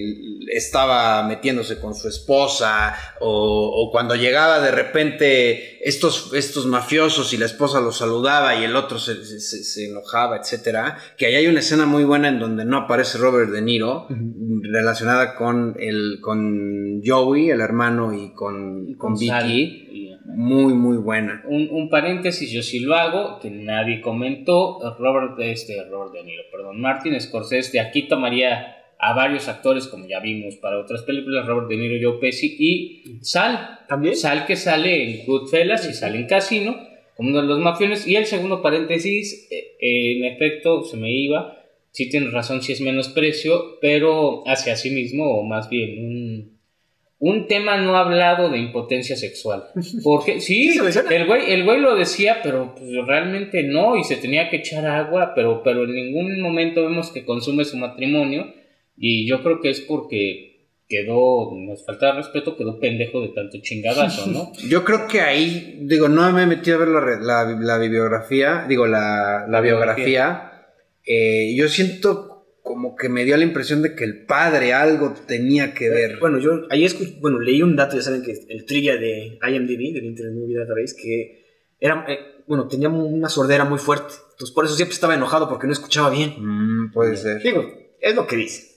estaba 0.53 1.23
metiéndose 1.27 1.81
con 1.81 1.95
su 1.95 2.07
esposa 2.07 2.95
o, 3.19 3.89
cuando 3.91 4.15
llegaba 4.15 4.61
de 4.61 4.71
repente 4.71 5.79
estos, 5.89 6.35
estos 6.35 6.67
mafiosos 6.67 7.33
y 7.33 7.39
la 7.39 7.47
esposa 7.47 7.81
los 7.81 7.97
saludaba 7.97 8.55
y 8.57 8.65
el 8.65 8.77
otro 8.77 8.99
se, 8.99 9.25
se, 9.25 9.87
enojaba, 9.87 10.37
etcétera. 10.37 10.99
Que 11.17 11.27
ahí 11.27 11.35
hay 11.35 11.47
una 11.47 11.61
escena 11.61 11.87
muy 11.87 12.05
buena 12.05 12.29
en 12.29 12.41
donde 12.41 12.67
no 12.67 12.77
aparece 12.77 13.17
Robert 13.17 13.51
De 13.51 13.63
Niro 13.63 14.07
relacionada 14.63 15.35
con, 15.35 15.77
el, 15.81 16.19
con 16.21 17.01
Joey, 17.03 17.49
el 17.49 17.63
hermano, 17.63 18.13
y 18.13 18.35
con, 18.35 18.95
con, 18.97 19.15
Vicky. 19.15 20.15
muy, 20.27 20.75
muy 20.75 20.99
buena. 20.99 21.43
Un, 21.49 21.69
un, 21.71 21.89
paréntesis, 21.89 22.51
yo 22.51 22.63
sí 22.63 22.81
lo 22.81 22.97
hago, 22.97 23.41
que 23.41 23.51
nadie 23.51 24.03
comentó. 24.03 24.79
Robert, 24.99 25.39
este, 25.41 25.83
Robert 25.91 26.13
De 26.13 26.23
Niro, 26.23 26.43
perdón, 26.53 26.83
Martin 26.83 27.19
Scorsese, 27.19 27.73
de 27.73 27.81
aquí 27.81 28.07
tomaría 28.07 28.77
a 29.01 29.15
varios 29.15 29.49
actores, 29.49 29.87
como 29.87 30.07
ya 30.07 30.21
vimos 30.21 30.57
para 30.57 30.79
otras 30.79 31.03
películas, 31.03 31.47
Robert 31.47 31.69
De 31.69 31.77
Niro, 31.77 32.11
Joe 32.11 32.21
Pesci 32.21 32.57
y 32.59 33.19
Sal. 33.23 33.81
¿También? 33.89 34.15
Sal 34.15 34.47
que 34.47 34.57
sale 34.57 35.03
en 35.03 35.27
Goodfellas 35.27 35.89
y 35.89 35.95
sale 35.95 36.19
en 36.19 36.27
Casino, 36.27 36.77
como 37.17 37.31
uno 37.31 37.41
de 37.41 37.49
los 37.49 37.61
mafiones. 37.61 38.07
Y 38.07 38.17
el 38.17 38.27
segundo 38.27 38.61
paréntesis, 38.61 39.49
eh, 39.51 39.77
en 39.81 40.25
efecto, 40.27 40.85
se 40.85 40.99
me 40.99 41.11
iba. 41.11 41.57
Sí 41.93 42.11
tienes 42.11 42.33
razón, 42.33 42.63
sí 42.63 42.73
es 42.73 42.83
menosprecio, 42.83 43.79
pero 43.81 44.43
hacia 44.47 44.77
sí 44.77 44.91
mismo, 44.91 45.41
o 45.41 45.43
más 45.45 45.69
bien 45.71 46.05
un, 46.05 46.59
un 47.19 47.49
tema 47.49 47.79
no 47.79 47.97
hablado 47.97 48.51
de 48.51 48.59
impotencia 48.59 49.17
sexual. 49.17 49.65
Porque 50.05 50.41
sí, 50.41 50.79
el 51.11 51.27
güey, 51.27 51.53
el 51.53 51.65
güey 51.65 51.81
lo 51.81 51.97
decía, 51.97 52.41
pero 52.43 52.75
pues, 52.75 52.91
realmente 53.07 53.63
no, 53.63 53.97
y 53.97 54.05
se 54.05 54.17
tenía 54.17 54.51
que 54.51 54.57
echar 54.57 54.87
agua, 54.87 55.33
pero, 55.35 55.63
pero 55.63 55.85
en 55.85 55.95
ningún 55.95 56.41
momento 56.43 56.83
vemos 56.83 57.11
que 57.11 57.25
consume 57.25 57.65
su 57.65 57.79
matrimonio 57.79 58.60
y 59.03 59.27
yo 59.27 59.43
creo 59.43 59.63
que 59.63 59.71
es 59.71 59.81
porque 59.81 60.51
quedó, 60.87 61.53
nos 61.57 61.87
falta 61.87 62.13
respeto, 62.13 62.55
quedó 62.57 62.79
pendejo 62.79 63.23
de 63.23 63.29
tanto 63.29 63.59
chingadazo, 63.63 64.27
¿no? 64.27 64.53
Yo 64.69 64.85
creo 64.85 65.07
que 65.07 65.21
ahí, 65.21 65.79
digo, 65.83 66.09
no 66.09 66.31
me 66.33 66.43
he 66.43 66.47
metido 66.47 66.77
a 66.77 66.81
ver 66.81 66.89
la, 66.89 67.45
la, 67.45 67.79
bibliografía, 67.79 68.67
digo, 68.69 68.87
la, 68.87 69.47
la 69.49 69.61
biografía. 69.61 70.67
Eh, 71.07 71.55
yo 71.57 71.69
siento 71.69 72.59
como 72.63 72.95
que 72.95 73.09
me 73.09 73.25
dio 73.25 73.37
la 73.37 73.45
impresión 73.45 73.83
de 73.83 73.95
que 73.95 74.05
el 74.05 74.27
padre 74.27 74.75
algo 74.75 75.15
tenía 75.27 75.73
que 75.73 75.89
ver. 75.89 76.19
Bueno, 76.19 76.39
yo 76.39 76.67
ahí 76.71 76.85
escuché, 76.85 77.17
bueno, 77.21 77.39
leí 77.41 77.63
un 77.63 77.77
dato, 77.77 77.97
ya 77.97 78.03
saben 78.03 78.23
que 78.23 78.33
el 78.49 78.67
trivia 78.67 78.97
de 78.97 79.39
IMDb, 79.43 79.95
del 79.95 80.05
Internet 80.05 80.35
Movie 80.35 80.59
Database, 80.59 80.95
que 81.01 81.47
era, 81.81 82.05
eh, 82.09 82.43
bueno, 82.47 82.69
tenía 82.69 82.89
una 82.89 83.29
sordera 83.29 83.65
muy 83.65 83.79
fuerte. 83.79 84.13
Entonces 84.33 84.55
por 84.55 84.65
eso 84.65 84.75
siempre 84.75 84.95
estaba 84.95 85.15
enojado 85.15 85.49
porque 85.49 85.67
no 85.67 85.73
escuchaba 85.73 86.11
bien. 86.11 86.35
Mm, 86.37 86.93
puede 86.93 87.17
ser. 87.17 87.43
Digo, 87.43 87.65
es 88.01 88.15
lo 88.15 88.27
que 88.27 88.37
dice. 88.37 88.70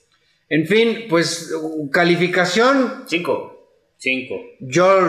En 0.54 0.68
fin, 0.68 1.06
pues 1.10 1.52
calificación. 1.92 3.06
Cinco. 3.08 3.72
Cinco. 3.98 4.36
Yo 4.60 5.02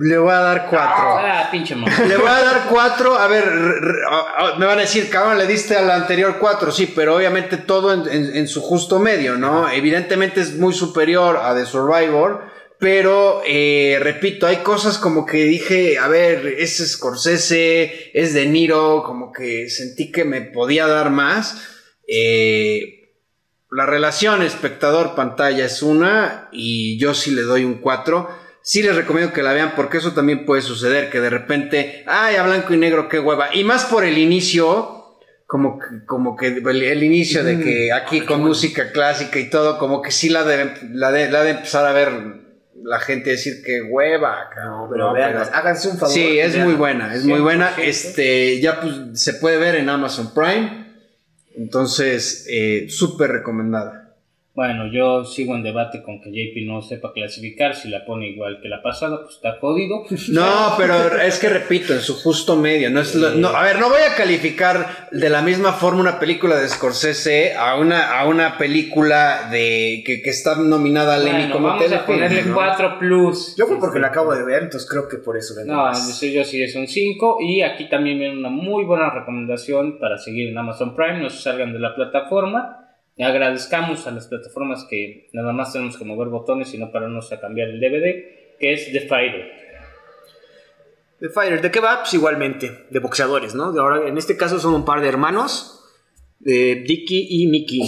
le 0.00 0.18
voy 0.18 0.32
a 0.32 0.40
dar 0.40 0.66
cuatro. 0.68 1.04
Ah, 1.06 1.48
pinche 1.52 1.76
Le 1.76 2.16
voy 2.16 2.26
a 2.26 2.42
dar 2.42 2.66
cuatro. 2.68 3.14
A 3.14 3.28
ver, 3.28 3.44
me 4.58 4.66
van 4.66 4.78
a 4.78 4.80
decir, 4.80 5.08
cabrón, 5.08 5.38
le 5.38 5.46
diste 5.46 5.76
al 5.76 5.88
anterior 5.88 6.38
cuatro. 6.40 6.72
Sí, 6.72 6.92
pero 6.92 7.14
obviamente 7.14 7.58
todo 7.58 7.92
en, 8.10 8.48
su 8.48 8.60
justo 8.60 8.98
medio, 8.98 9.36
¿no? 9.36 9.70
Evidentemente 9.70 10.40
es 10.40 10.56
muy 10.56 10.74
superior 10.74 11.36
a 11.36 11.54
The 11.54 11.64
Survivor. 11.64 12.46
Pero, 12.80 13.42
eh, 13.46 13.98
repito, 14.00 14.48
hay 14.48 14.58
cosas 14.58 14.98
como 14.98 15.26
que 15.26 15.44
dije, 15.44 15.98
a 15.98 16.08
ver, 16.08 16.44
es 16.58 16.78
Scorsese, 16.78 18.10
es 18.14 18.34
De 18.34 18.46
Niro, 18.46 19.04
como 19.06 19.30
que 19.30 19.70
sentí 19.70 20.10
que 20.10 20.24
me 20.24 20.40
podía 20.40 20.88
dar 20.88 21.10
más. 21.10 21.62
Eh, 22.08 22.97
la 23.70 23.86
relación 23.86 24.42
espectador-pantalla 24.42 25.64
es 25.64 25.82
una 25.82 26.48
y 26.52 26.98
yo 26.98 27.14
sí 27.14 27.32
le 27.32 27.42
doy 27.42 27.64
un 27.64 27.80
4. 27.80 28.28
Sí 28.62 28.82
les 28.82 28.96
recomiendo 28.96 29.32
que 29.32 29.42
la 29.42 29.52
vean 29.52 29.72
porque 29.76 29.98
eso 29.98 30.12
también 30.12 30.44
puede 30.44 30.62
suceder, 30.62 31.10
que 31.10 31.20
de 31.20 31.30
repente, 31.30 32.04
ay, 32.06 32.36
a 32.36 32.42
blanco 32.42 32.74
y 32.74 32.76
negro, 32.76 33.08
qué 33.08 33.18
hueva. 33.18 33.54
Y 33.54 33.64
más 33.64 33.84
por 33.84 34.04
el 34.04 34.18
inicio, 34.18 35.16
como 35.46 35.78
que, 35.78 36.04
como 36.06 36.36
que 36.36 36.48
el, 36.48 37.02
inicio 37.02 37.44
de 37.44 37.60
que 37.60 37.92
aquí 37.92 38.22
con 38.22 38.42
música 38.42 38.92
clásica 38.92 39.38
y 39.38 39.48
todo, 39.48 39.78
como 39.78 40.02
que 40.02 40.10
sí 40.10 40.28
la 40.28 40.44
de, 40.44 40.74
la 40.92 41.10
de, 41.10 41.30
la 41.30 41.42
de 41.42 41.50
empezar 41.50 41.86
a 41.86 41.92
ver 41.92 42.48
la 42.82 43.00
gente 43.00 43.30
decir 43.30 43.62
que 43.64 43.82
hueva, 43.82 44.50
No, 44.64 44.88
pero 44.90 45.12
vean, 45.12 45.36
háganse 45.52 45.88
un 45.88 45.98
favor. 45.98 46.14
Sí, 46.14 46.38
es 46.38 46.56
muy 46.56 46.74
buena, 46.74 47.14
es 47.14 47.24
muy 47.24 47.40
buena. 47.40 47.72
Este, 47.76 48.60
ya 48.60 48.80
pues 48.80 48.94
se 49.14 49.34
puede 49.34 49.58
ver 49.58 49.74
en 49.74 49.88
Amazon 49.88 50.32
Prime. 50.32 50.87
Entonces, 51.58 52.46
eh, 52.48 52.86
súper 52.88 53.32
recomendada. 53.32 54.07
Bueno, 54.58 54.90
yo 54.90 55.24
sigo 55.24 55.54
en 55.54 55.62
debate 55.62 56.02
con 56.02 56.20
que 56.20 56.30
JP 56.30 56.66
no 56.66 56.82
sepa 56.82 57.12
clasificar. 57.12 57.76
Si 57.76 57.88
la 57.88 58.04
pone 58.04 58.26
igual 58.26 58.58
que 58.60 58.68
la 58.68 58.82
pasada, 58.82 59.22
pues 59.22 59.36
está 59.36 59.56
jodido. 59.60 60.02
No, 60.30 60.74
pero 60.76 61.16
es 61.20 61.38
que 61.38 61.48
repito, 61.48 61.92
en 61.94 62.00
su 62.00 62.16
justo 62.20 62.56
medio. 62.56 62.90
No 62.90 62.98
es 63.02 63.14
lo- 63.14 63.30
no, 63.30 63.50
a 63.50 63.62
ver, 63.62 63.78
no 63.78 63.88
voy 63.88 64.00
a 64.02 64.16
calificar 64.16 65.08
de 65.12 65.30
la 65.30 65.42
misma 65.42 65.74
forma 65.74 66.00
una 66.00 66.18
película 66.18 66.56
de 66.56 66.68
Scorsese 66.68 67.54
a 67.54 67.76
una, 67.76 68.18
a 68.18 68.26
una 68.26 68.58
película 68.58 69.48
de 69.48 70.02
que, 70.04 70.22
que 70.22 70.30
está 70.30 70.56
nominada 70.56 71.14
al 71.14 71.22
Emmy 71.28 71.38
Bueno, 71.38 71.52
como 71.54 71.68
vamos 71.68 71.92
a 71.92 72.04
ponerle 72.04 72.42
¿no? 72.42 72.54
4 72.56 72.98
plus. 72.98 73.54
Yo 73.56 73.66
fue 73.68 73.78
porque 73.78 74.00
la 74.00 74.08
acabo 74.08 74.34
de 74.34 74.44
ver, 74.44 74.64
entonces 74.64 74.90
creo 74.90 75.06
que 75.06 75.18
por 75.18 75.36
eso 75.36 75.54
le 75.54 75.66
No, 75.66 75.92
yo 75.92 76.44
sí 76.44 76.60
es 76.60 76.74
un 76.74 76.88
5. 76.88 77.36
Y 77.42 77.62
aquí 77.62 77.88
también 77.88 78.18
viene 78.18 78.36
una 78.36 78.50
muy 78.50 78.82
buena 78.84 79.08
recomendación 79.10 80.00
para 80.00 80.18
seguir 80.18 80.48
en 80.48 80.58
Amazon 80.58 80.96
Prime. 80.96 81.20
No 81.20 81.30
se 81.30 81.42
salgan 81.42 81.72
de 81.72 81.78
la 81.78 81.94
plataforma. 81.94 82.86
Agradezcamos 83.24 84.06
a 84.06 84.10
las 84.12 84.26
plataformas 84.28 84.86
que 84.88 85.28
nada 85.32 85.52
más 85.52 85.72
tenemos 85.72 85.96
que 85.98 86.04
mover 86.04 86.28
botones 86.28 86.72
y 86.74 86.78
no 86.78 86.92
pararnos 86.92 87.30
a 87.32 87.40
cambiar 87.40 87.68
el 87.68 87.80
DVD, 87.80 88.56
que 88.58 88.72
es 88.72 88.92
The 88.92 89.02
Fighter. 89.08 89.50
The 91.20 91.28
Fighter, 91.30 91.60
¿de 91.60 91.70
qué 91.70 91.80
va? 91.80 91.98
Pues 92.00 92.14
igualmente, 92.14 92.86
de 92.90 92.98
boxeadores, 93.00 93.54
¿no? 93.54 93.72
De 93.72 93.80
ahora, 93.80 94.08
en 94.08 94.18
este 94.18 94.36
caso 94.36 94.60
son 94.60 94.74
un 94.74 94.84
par 94.84 95.00
de 95.00 95.08
hermanos, 95.08 95.74
de 96.38 96.76
Dicky 96.86 97.26
y 97.42 97.48
Mickey. 97.48 97.80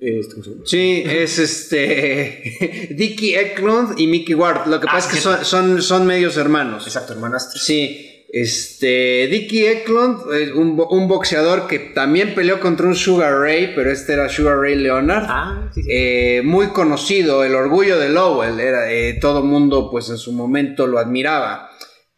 Este, 0.00 0.32
¿cómo 0.34 0.42
se 0.44 0.50
llama? 0.50 0.62
Sí, 0.66 1.02
es 1.06 1.38
este 1.38 2.88
Dickie 2.96 3.38
Eklund 3.38 4.00
y 4.00 4.08
Mickey 4.08 4.34
Ward. 4.34 4.66
Lo 4.66 4.80
que 4.80 4.88
Ah, 4.88 4.94
pasa 4.94 5.06
es 5.08 5.14
que 5.14 5.18
sí. 5.18 5.22
son, 5.22 5.44
son, 5.44 5.82
son 5.82 6.06
medios 6.06 6.36
hermanos. 6.36 6.84
Exacto, 6.88 7.12
hermanastros. 7.12 7.64
Sí, 7.64 8.11
este 8.32 9.26
Dickie 9.26 9.70
Eklund, 9.70 10.20
un, 10.54 10.82
un 10.90 11.06
boxeador 11.06 11.66
que 11.66 11.78
también 11.78 12.34
peleó 12.34 12.60
contra 12.60 12.86
un 12.86 12.94
Sugar 12.94 13.34
Ray, 13.34 13.72
pero 13.76 13.92
este 13.92 14.14
era 14.14 14.30
Sugar 14.30 14.58
Ray 14.58 14.74
Leonard. 14.76 15.26
Ah, 15.28 15.70
sí, 15.74 15.82
sí. 15.82 15.88
Eh, 15.92 16.40
muy 16.42 16.68
conocido, 16.68 17.44
el 17.44 17.54
orgullo 17.54 17.98
de 17.98 18.08
Lowell, 18.08 18.58
era, 18.58 18.90
eh, 18.90 19.18
todo 19.20 19.42
mundo 19.42 19.90
pues 19.90 20.08
en 20.08 20.16
su 20.16 20.32
momento 20.32 20.86
lo 20.86 20.98
admiraba. 20.98 21.68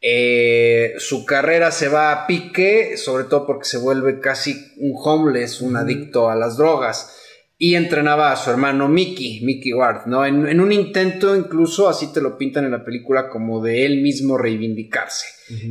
Eh, 0.01 0.95
su 0.99 1.25
carrera 1.25 1.73
se 1.73 1.89
va 1.89 2.13
a 2.13 2.27
pique, 2.29 2.97
sobre 2.97 3.25
todo 3.25 3.45
porque 3.45 3.65
se 3.65 3.79
vuelve 3.79 4.21
casi 4.21 4.55
un 4.77 4.93
homeless, 4.95 5.63
un 5.63 5.77
adicto 5.77 6.31
a 6.31 6.37
las 6.37 6.57
drogas. 6.57 7.11
Y 7.59 7.75
entrenaba 7.75 8.31
a 8.31 8.37
su 8.37 8.51
hermano 8.51 8.89
Mickey, 8.89 9.41
Mickey 9.43 9.73
Ward, 9.73 10.07
¿no? 10.07 10.25
En, 10.25 10.47
en 10.47 10.61
un 10.61 10.71
intento, 10.71 11.35
incluso 11.35 11.89
así 11.89 12.13
te 12.13 12.21
lo 12.21 12.37
pintan 12.37 12.67
en 12.67 12.73
la 12.73 12.85
película, 12.85 13.29
como 13.29 13.63
de 13.63 13.85
él 13.87 14.03
mismo 14.03 14.37
reivindicarse. 14.37 15.27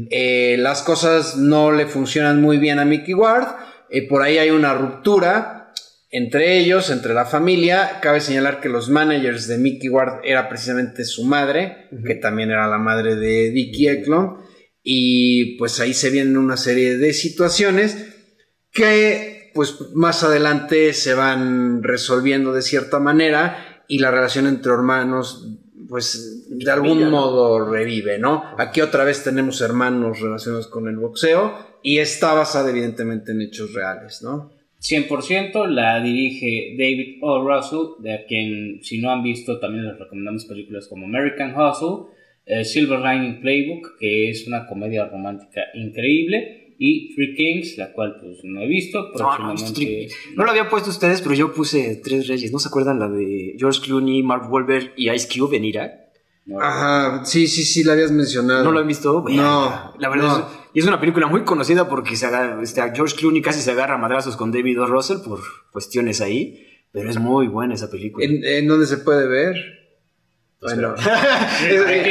Eh, 0.10 0.56
las 0.60 0.84
cosas 0.84 1.38
no 1.38 1.72
le 1.72 1.88
funcionan 1.88 2.42
muy 2.42 2.58
bien 2.58 2.80
a 2.80 2.86
Mickey 2.86 3.14
Ward. 3.14 3.48
eh, 3.90 4.08
por 4.08 4.22
ahí 4.22 4.38
hay 4.38 4.50
una 4.50 4.74
ruptura 4.74 5.64
entre 6.14 6.60
ellos, 6.60 6.92
entre 6.92 7.16
la 7.16 7.26
familia. 7.26 8.00
Cabe 8.00 8.22
señalar 8.22 8.62
que 8.62 8.70
los 8.70 8.88
managers 8.88 9.48
de 9.48 9.58
Mickey 9.58 9.90
Ward 9.90 10.22
era 10.24 10.48
precisamente 10.48 11.06
su 11.06 11.24
madre, 11.24 11.90
que 12.06 12.14
también 12.14 12.52
era 12.52 12.68
la 12.68 12.78
madre 12.78 13.16
de 13.16 13.50
Dickie 13.50 13.90
Eklund. 13.90 14.38
Y 14.84 15.58
pues 15.58 15.80
ahí 15.80 15.96
se 15.96 16.12
vienen 16.12 16.38
una 16.38 16.56
serie 16.56 16.98
de 17.00 17.14
situaciones 17.14 17.98
que 18.72 19.52
pues 19.56 19.76
más 19.94 20.24
adelante 20.24 20.94
se 20.94 21.16
van 21.16 21.82
resolviendo 21.82 22.54
de 22.54 22.62
cierta 22.62 23.00
manera 23.00 23.84
y 23.88 24.00
la 24.00 24.12
relación 24.12 24.46
entre 24.46 24.72
hermanos 24.72 25.60
pues 25.94 26.48
de 26.50 26.72
algún 26.72 27.08
modo 27.12 27.70
revive, 27.70 28.18
¿no? 28.18 28.44
Aquí 28.58 28.82
otra 28.82 29.04
vez 29.04 29.24
tenemos 29.24 29.62
hermanos 29.62 30.22
relacionados 30.22 30.66
con 30.66 30.88
el 30.88 30.98
boxeo 30.98 31.54
y 31.84 32.00
está 32.00 32.34
basada 32.34 32.72
evidentemente 32.72 33.32
en 33.32 33.44
hechos 33.44 33.76
reales, 33.76 34.24
¿no? 34.24 34.52
100% 34.82 35.68
la 35.68 36.02
dirige 36.02 36.76
David 36.80 37.20
O. 37.22 37.48
Russell, 37.48 38.02
de 38.04 38.12
a 38.12 38.26
quien 38.26 38.80
si 38.82 39.02
no 39.02 39.12
han 39.12 39.22
visto 39.22 39.60
también 39.60 39.86
les 39.86 40.00
recomendamos 40.00 40.46
películas 40.46 40.88
como 40.88 41.06
American 41.06 41.54
Hustle, 41.56 42.12
eh, 42.48 42.66
Silver 42.66 43.00
Lining 43.00 43.40
Playbook, 43.40 44.00
que 44.00 44.32
es 44.32 44.48
una 44.48 44.66
comedia 44.66 45.06
romántica 45.06 45.62
increíble, 45.76 46.63
y 46.78 47.14
Three 47.16 47.36
Kings, 47.36 47.78
la 47.78 47.94
cual 47.94 48.18
pues 48.22 48.38
no 48.44 48.62
he 48.62 48.68
visto, 48.68 49.00
No, 49.00 49.38
no, 49.38 49.54
próximamente... 49.54 50.08
no 50.36 50.44
lo 50.46 50.50
había 50.52 50.70
puesto 50.70 50.90
ustedes, 50.90 51.22
pero 51.22 51.36
yo 51.36 51.54
puse 51.54 52.02
Tres 52.04 52.28
Reyes. 52.28 52.52
¿No 52.52 52.60
se 52.60 52.68
acuerdan 52.68 53.00
la 53.00 53.10
de 53.10 53.56
George 53.58 53.82
Clooney, 53.82 54.24
Mark 54.24 54.52
Wahlberg 54.52 54.94
y 54.98 55.10
Ice 55.12 55.28
Cube 55.28 55.58
en 55.58 55.66
Irak? 55.66 55.92
no, 56.46 56.60
Ajá, 56.60 57.24
sí, 57.26 57.48
sí, 57.48 57.64
sí, 57.64 57.84
la 57.84 57.94
habías 57.94 58.12
mencionado. 58.12 58.64
¿No 58.66 58.72
lo 58.72 58.80
han 58.80 58.88
visto? 58.88 59.24
No, 59.30 59.94
La 59.98 60.10
verdad 60.10 60.28
no. 60.28 60.38
es, 60.40 60.44
y 60.74 60.80
es 60.80 60.86
una 60.86 61.00
película 61.00 61.28
muy 61.28 61.44
conocida 61.44 61.88
porque 61.88 62.16
se 62.18 62.26
agarra- 62.26 62.62
este, 62.62 62.82
a 62.82 62.94
George 62.94 63.16
Clooney 63.16 63.42
casi 63.42 63.62
se 63.62 63.72
agarra 63.72 63.96
a 63.96 63.98
madrazos 63.98 64.36
con 64.36 64.52
David 64.52 64.82
O. 64.82 64.86
Russell 64.88 65.18
por 65.26 65.40
cuestiones 65.72 66.20
ahí. 66.22 66.68
Pero 66.92 67.10
es 67.10 67.18
muy 67.20 67.48
buena 67.48 67.74
esa 67.74 67.90
película. 67.90 68.24
¿En, 68.24 68.44
en 68.44 68.68
dónde 68.68 68.86
se 68.86 68.98
puede 68.98 69.28
ver? 69.28 69.56
Bueno. 70.64 70.96
Three 71.60 72.04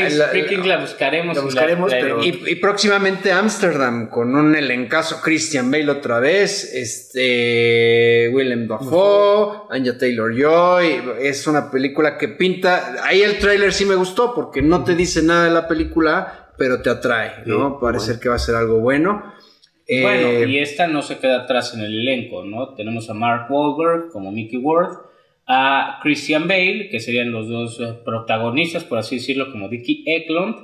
Kings, 0.47 0.67
La- 0.67 0.79
buscaremos. 0.79 1.37
la 1.37 1.43
y 1.43 1.45
buscaremos, 1.45 1.91
la- 1.91 1.99
pero- 1.99 2.23
Y, 2.25 2.43
y 2.49 2.55
próximamente 2.57 3.33
Ámsterdam 3.33 4.09
con 4.09 4.35
un 4.35 4.55
elencazo 4.55 5.21
Christian 5.23 5.71
Bale 5.71 5.91
otra 5.91 6.19
vez, 6.21 6.73
este 6.75 8.31
Willem 8.33 8.69
Dafoe, 8.69 9.63
Anya 9.71 9.97
Taylor 9.99 10.33
Joy, 10.37 11.03
es 11.21 11.47
una 11.47 11.71
película 11.71 12.17
que 12.19 12.29
pinta, 12.29 12.97
ahí 13.05 13.23
el 13.23 13.39
tráiler 13.39 13.73
sí 13.73 13.85
me 13.85 13.95
gustó 13.95 14.35
porque 14.35 14.63
no 14.63 14.85
te 14.85 14.95
dice 14.95 15.23
nada 15.23 15.45
de 15.45 15.51
la 15.51 15.67
película, 15.69 16.51
pero 16.59 16.83
te 16.83 16.91
atrae, 16.91 17.43
¿no? 17.47 17.71
Sí, 17.71 17.77
Parece 17.81 18.07
bueno. 18.07 18.21
que 18.21 18.29
va 18.29 18.35
a 18.37 18.39
ser 18.39 18.55
algo 18.55 18.81
bueno. 18.81 19.33
Eh, 19.87 20.03
Bueno, 20.03 20.45
y 20.49 20.59
esta 20.59 20.87
no 20.87 21.03
se 21.03 21.19
queda 21.19 21.43
atrás 21.43 21.75
en 21.75 21.81
el 21.81 21.93
elenco, 22.07 22.45
¿no? 22.45 22.75
Tenemos 22.75 23.11
a 23.11 23.15
Mark 23.15 23.47
Wahlberg 23.51 24.11
como 24.13 24.31
Mickey 24.31 24.59
Ward, 24.59 24.97
a 25.47 25.99
Christian 26.03 26.47
Bale, 26.49 26.89
que 26.91 27.01
serían 27.01 27.33
los 27.33 27.49
dos 27.49 27.81
eh, 27.81 27.95
protagonistas, 28.05 28.85
por 28.85 28.99
así 28.99 29.17
decirlo, 29.17 29.51
como 29.51 29.69
Dickie 29.69 30.03
Eklund, 30.07 30.57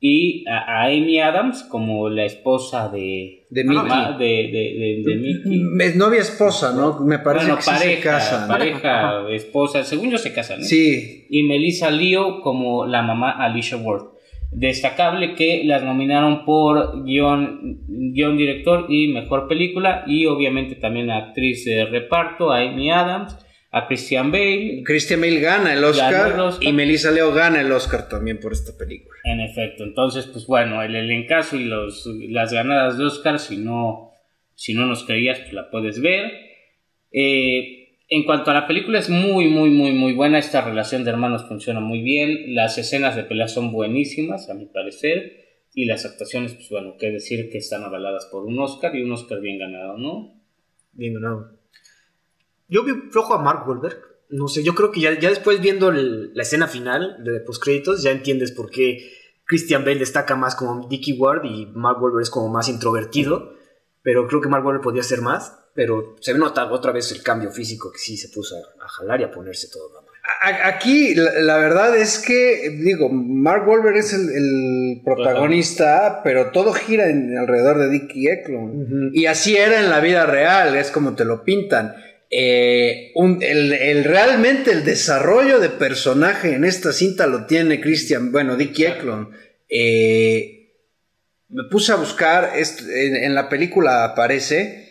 y 0.00 0.44
a, 0.48 0.84
Amy 0.84 1.18
Adams 1.18 1.62
como 1.70 2.10
la 2.10 2.24
esposa 2.26 2.88
de, 2.90 3.46
De 3.48 3.64
Mickey. 3.64 3.88
de, 4.18 4.24
de- 4.24 4.52
de- 4.52 5.02
de 5.04 5.16
Mickey. 5.16 5.62
es 5.80 5.96
novia 5.96 6.20
esposa, 6.20 6.72
¿no? 6.76 7.00
Me 7.00 7.18
parece 7.20 7.46
bueno, 7.46 7.56
que 7.56 7.62
sí 7.62 7.70
se 7.70 7.76
pareja, 7.78 8.10
casan. 8.10 8.48
pareja, 8.48 9.30
esposa, 9.30 9.82
según 9.84 10.10
yo 10.10 10.18
se 10.18 10.32
casan, 10.34 10.60
¿no? 10.60 10.64
Sí, 10.66 11.26
y 11.30 11.42
Melissa 11.44 11.90
Leo 11.90 12.40
como 12.42 12.86
la 12.86 13.00
mamá 13.02 13.30
Alicia 13.30 13.78
Ward. 13.78 14.12
Destacable 14.52 15.34
que 15.34 15.62
las 15.64 15.82
nominaron 15.82 16.44
por 16.44 17.02
guion, 17.04 17.80
guion 17.88 18.36
director 18.36 18.86
y 18.88 19.08
mejor 19.08 19.48
película 19.48 20.04
y 20.06 20.26
obviamente 20.26 20.76
también 20.76 21.10
a 21.10 21.16
actriz 21.16 21.64
de 21.64 21.86
reparto, 21.86 22.52
a 22.52 22.60
Amy 22.60 22.90
Adams, 22.90 23.36
a 23.76 23.88
Christian 23.88 24.30
Bale. 24.30 24.84
Christian 24.84 25.20
Bale 25.20 25.40
gana 25.40 25.72
el 25.72 25.82
Oscar, 25.82 26.12
Ganó 26.12 26.34
el 26.34 26.40
Oscar. 26.40 26.68
y 26.68 26.72
Melissa 26.72 27.10
Leo 27.10 27.34
gana 27.34 27.60
el 27.60 27.72
Oscar 27.72 28.08
también 28.08 28.38
por 28.38 28.52
esta 28.52 28.78
película. 28.78 29.18
En 29.24 29.40
efecto, 29.40 29.82
entonces 29.82 30.26
pues 30.26 30.46
bueno, 30.46 30.80
el 30.80 30.94
elencazo 30.94 31.56
y 31.56 31.64
los, 31.64 32.06
las 32.06 32.52
ganadas 32.52 32.98
de 32.98 33.04
Oscar, 33.04 33.40
si 33.40 33.56
no, 33.56 34.12
si 34.54 34.74
no 34.74 34.86
nos 34.86 35.02
creías, 35.02 35.40
pues 35.40 35.54
la 35.54 35.70
puedes 35.70 36.00
ver. 36.00 36.30
Eh, 37.10 37.98
en 38.08 38.22
cuanto 38.22 38.52
a 38.52 38.54
la 38.54 38.68
película 38.68 39.00
es 39.00 39.10
muy, 39.10 39.48
muy, 39.48 39.70
muy, 39.70 39.90
muy 39.90 40.12
buena. 40.12 40.38
Esta 40.38 40.60
relación 40.60 41.02
de 41.02 41.10
hermanos 41.10 41.48
funciona 41.48 41.80
muy 41.80 42.00
bien. 42.00 42.54
Las 42.54 42.78
escenas 42.78 43.16
de 43.16 43.24
pelea 43.24 43.48
son 43.48 43.72
buenísimas, 43.72 44.50
a 44.50 44.54
mi 44.54 44.66
parecer. 44.66 45.40
Y 45.74 45.86
las 45.86 46.06
actuaciones, 46.06 46.54
pues 46.54 46.68
bueno, 46.70 46.94
qué 46.96 47.10
decir 47.10 47.50
que 47.50 47.58
están 47.58 47.82
avaladas 47.82 48.26
por 48.30 48.44
un 48.44 48.56
Oscar 48.60 48.94
y 48.94 49.02
un 49.02 49.10
Oscar 49.10 49.40
bien 49.40 49.58
ganado, 49.58 49.98
¿no? 49.98 50.40
Bien 50.92 51.14
ganado. 51.14 51.53
Yo 52.74 52.82
vi 52.84 52.92
flojo 53.10 53.34
a 53.34 53.42
Mark 53.42 53.68
Wahlberg. 53.68 53.96
No 54.30 54.48
sé, 54.48 54.62
yo 54.64 54.74
creo 54.74 54.90
que 54.90 55.00
ya, 55.00 55.18
ya 55.18 55.28
después 55.30 55.60
viendo 55.60 55.90
el- 55.90 56.32
la 56.34 56.42
escena 56.42 56.66
final 56.66 57.22
de 57.22 57.40
postcréditos, 57.40 58.02
ya 58.02 58.10
entiendes 58.10 58.50
por 58.52 58.68
qué 58.70 58.98
Christian 59.46 59.84
Bale 59.84 60.00
destaca 60.00 60.34
más 60.34 60.56
como 60.56 60.88
Dickie 60.88 61.16
Ward 61.18 61.44
y 61.44 61.66
Mark 61.74 62.02
Wahlberg 62.02 62.22
es 62.22 62.30
como 62.30 62.48
más 62.48 62.68
introvertido. 62.68 63.52
Pero 64.02 64.26
creo 64.26 64.40
que 64.40 64.48
Mark 64.48 64.64
Wahlberg 64.64 64.82
podía 64.82 65.02
ser 65.02 65.20
más. 65.20 65.60
Pero 65.74 66.16
se 66.20 66.34
nota 66.34 66.70
otra 66.72 66.92
vez 66.92 67.10
el 67.12 67.22
cambio 67.22 67.50
físico 67.50 67.90
que 67.92 67.98
sí 67.98 68.16
se 68.16 68.28
puso 68.28 68.54
a, 68.56 68.84
a 68.84 68.88
jalar 68.88 69.20
y 69.20 69.24
a 69.24 69.30
ponerse 69.30 69.68
todo 69.72 69.88
Aquí 70.64 71.14
la, 71.14 71.32
la 71.40 71.56
verdad 71.58 71.96
es 71.98 72.18
que, 72.18 72.70
digo, 72.82 73.08
Mark 73.10 73.68
Wahlberg 73.68 73.96
es 73.96 74.12
el, 74.14 74.30
el 74.30 75.02
protagonista, 75.04 76.20
pero 76.24 76.50
todo 76.50 76.72
gira 76.72 77.08
en- 77.10 77.36
alrededor 77.36 77.78
de 77.78 77.90
Dickie 77.90 78.30
Eklund. 78.30 79.10
Y 79.14 79.26
así 79.26 79.56
era 79.56 79.80
en 79.80 79.90
la 79.90 80.00
vida 80.00 80.26
real, 80.26 80.76
es 80.76 80.90
como 80.90 81.14
te 81.14 81.24
lo 81.24 81.44
pintan. 81.44 81.94
Eh, 82.36 83.12
un- 83.14 83.40
el, 83.42 83.72
el- 83.72 84.02
realmente 84.04 84.72
el 84.72 84.84
desarrollo 84.84 85.60
de 85.60 85.68
personaje 85.68 86.54
en 86.54 86.64
esta 86.64 86.92
cinta 86.92 87.28
lo 87.28 87.46
tiene 87.46 87.80
Christian, 87.80 88.32
bueno, 88.32 88.56
Dickie 88.56 88.88
Eklund. 88.88 89.28
Eh, 89.68 90.72
me 91.50 91.62
puse 91.70 91.92
a 91.92 91.96
buscar, 91.96 92.50
en, 92.56 93.16
en 93.16 93.34
la 93.36 93.48
película 93.48 94.04
aparece, 94.04 94.90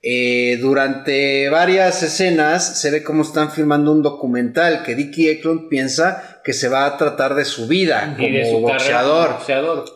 eh, 0.00 0.56
durante 0.60 1.48
varias 1.50 2.02
escenas 2.02 2.80
se 2.80 2.90
ve 2.90 3.02
cómo 3.02 3.22
están 3.22 3.50
filmando 3.50 3.92
un 3.92 4.02
documental 4.02 4.82
que 4.84 4.94
Dickie 4.94 5.28
Eklund 5.30 5.68
piensa 5.68 6.40
que 6.44 6.52
se 6.54 6.68
va 6.68 6.86
a 6.86 6.96
tratar 6.96 7.34
de 7.34 7.44
su 7.44 7.66
vida 7.66 8.14
de 8.16 8.22
como 8.24 8.44
su 8.44 8.52
como 8.52 8.68
boxeador. 8.68 9.28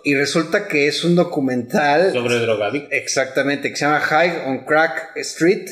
Y 0.04 0.14
resulta 0.14 0.66
que 0.68 0.88
es 0.88 1.04
un 1.04 1.14
documental 1.14 2.12
sobre 2.12 2.38
drogadicto. 2.40 2.88
exactamente 2.90 3.70
que 3.70 3.76
se 3.76 3.84
llama 3.86 4.00
High 4.00 4.42
on 4.46 4.64
Crack 4.66 5.12
Street, 5.16 5.68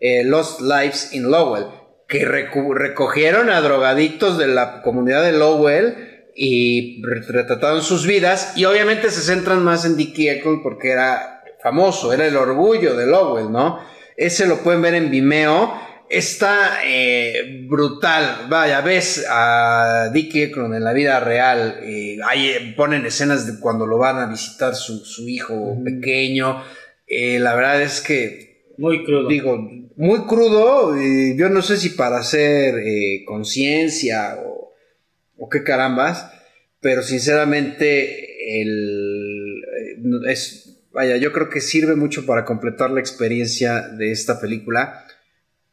eh, 0.00 0.24
Lost 0.24 0.60
Lives 0.60 1.12
in 1.12 1.30
Lowell. 1.30 1.66
que 2.08 2.24
recogieron 2.24 3.50
a 3.50 3.60
drogadictos 3.60 4.38
de 4.38 4.46
la 4.46 4.80
comunidad 4.82 5.24
de 5.24 5.32
Lowell 5.32 6.30
y 6.36 7.02
retrataron 7.02 7.82
sus 7.82 8.06
vidas 8.06 8.52
y 8.56 8.64
obviamente 8.64 9.10
se 9.10 9.22
centran 9.22 9.64
más 9.64 9.84
en 9.84 9.96
Dickie 9.96 10.30
Eklund 10.30 10.62
porque 10.62 10.90
era 10.90 11.42
famoso, 11.62 12.12
era 12.12 12.26
el 12.26 12.36
orgullo 12.36 12.94
de 12.94 13.06
Lowell, 13.06 13.50
¿no? 13.50 13.80
Ese 14.16 14.46
lo 14.46 14.58
pueden 14.58 14.82
ver 14.82 14.94
en 14.94 15.10
Vimeo. 15.10 15.86
Está 16.08 16.80
eh, 16.84 17.66
brutal. 17.68 18.46
Vaya, 18.48 18.80
ves 18.80 19.26
a 19.28 20.10
Dickie 20.12 20.44
Eklund 20.44 20.74
en 20.74 20.84
la 20.84 20.92
vida 20.92 21.20
real. 21.20 21.80
Eh, 21.82 22.18
ahí 22.28 22.74
ponen 22.76 23.04
escenas 23.04 23.46
de 23.46 23.58
cuando 23.58 23.86
lo 23.86 23.98
van 23.98 24.18
a 24.18 24.26
visitar 24.26 24.74
su, 24.74 25.28
hijo 25.28 25.76
pequeño. 25.84 26.62
Eh, 27.06 27.38
la 27.40 27.54
verdad 27.54 27.82
es 27.82 28.00
que. 28.00 28.45
Muy 28.78 29.04
crudo. 29.04 29.28
Digo, 29.28 29.56
muy 29.96 30.20
crudo. 30.26 30.94
yo 31.36 31.48
no 31.48 31.62
sé 31.62 31.76
si 31.76 31.90
para 31.90 32.18
hacer 32.18 32.74
conciencia 33.26 34.38
o, 34.44 34.72
o 35.38 35.48
qué 35.48 35.62
carambas. 35.62 36.32
Pero 36.80 37.02
sinceramente, 37.02 38.60
el, 38.60 39.60
es, 40.28 40.84
vaya, 40.92 41.16
yo 41.16 41.32
creo 41.32 41.48
que 41.48 41.60
sirve 41.60 41.96
mucho 41.96 42.26
para 42.26 42.44
completar 42.44 42.90
la 42.90 43.00
experiencia 43.00 43.88
de 43.88 44.12
esta 44.12 44.40
película, 44.40 45.04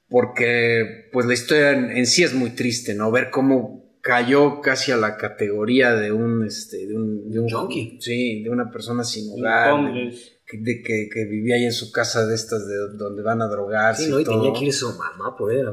porque 0.09 1.09
pues 1.11 1.25
la 1.25 1.33
historia 1.33 1.71
en, 1.71 2.05
sí 2.07 2.23
es 2.23 2.33
muy 2.33 2.51
triste, 2.51 2.95
¿no? 2.95 3.11
Ver 3.11 3.29
cómo 3.29 3.97
cayó 4.01 4.59
casi 4.61 4.91
a 4.91 4.97
la 4.97 5.17
categoría 5.17 5.93
de 5.93 6.11
un, 6.11 6.45
este, 6.45 6.87
de 6.87 6.95
un, 6.95 7.29
de 7.29 7.51
junkie. 7.51 7.97
Sí, 8.01 8.43
de 8.43 8.49
una 8.49 8.71
persona 8.71 9.03
sin 9.03 9.31
hogar. 9.31 9.93
De, 9.93 10.13
que, 10.61 11.09
que, 11.09 11.25
vivía 11.25 11.55
ahí 11.55 11.65
en 11.65 11.73
su 11.73 11.91
casa 11.91 12.25
de 12.25 12.35
estas 12.35 12.67
de 12.67 12.75
donde 12.97 13.23
van 13.23 13.41
a 13.41 13.47
drogarse. 13.47 14.05
Sí, 14.05 14.09
no, 14.09 14.19
y, 14.19 14.23
tenía 14.23 14.53
que 14.53 14.65
ir 14.65 14.73
su 14.73 14.93
mamá 14.93 15.35
por 15.37 15.53
él. 15.53 15.65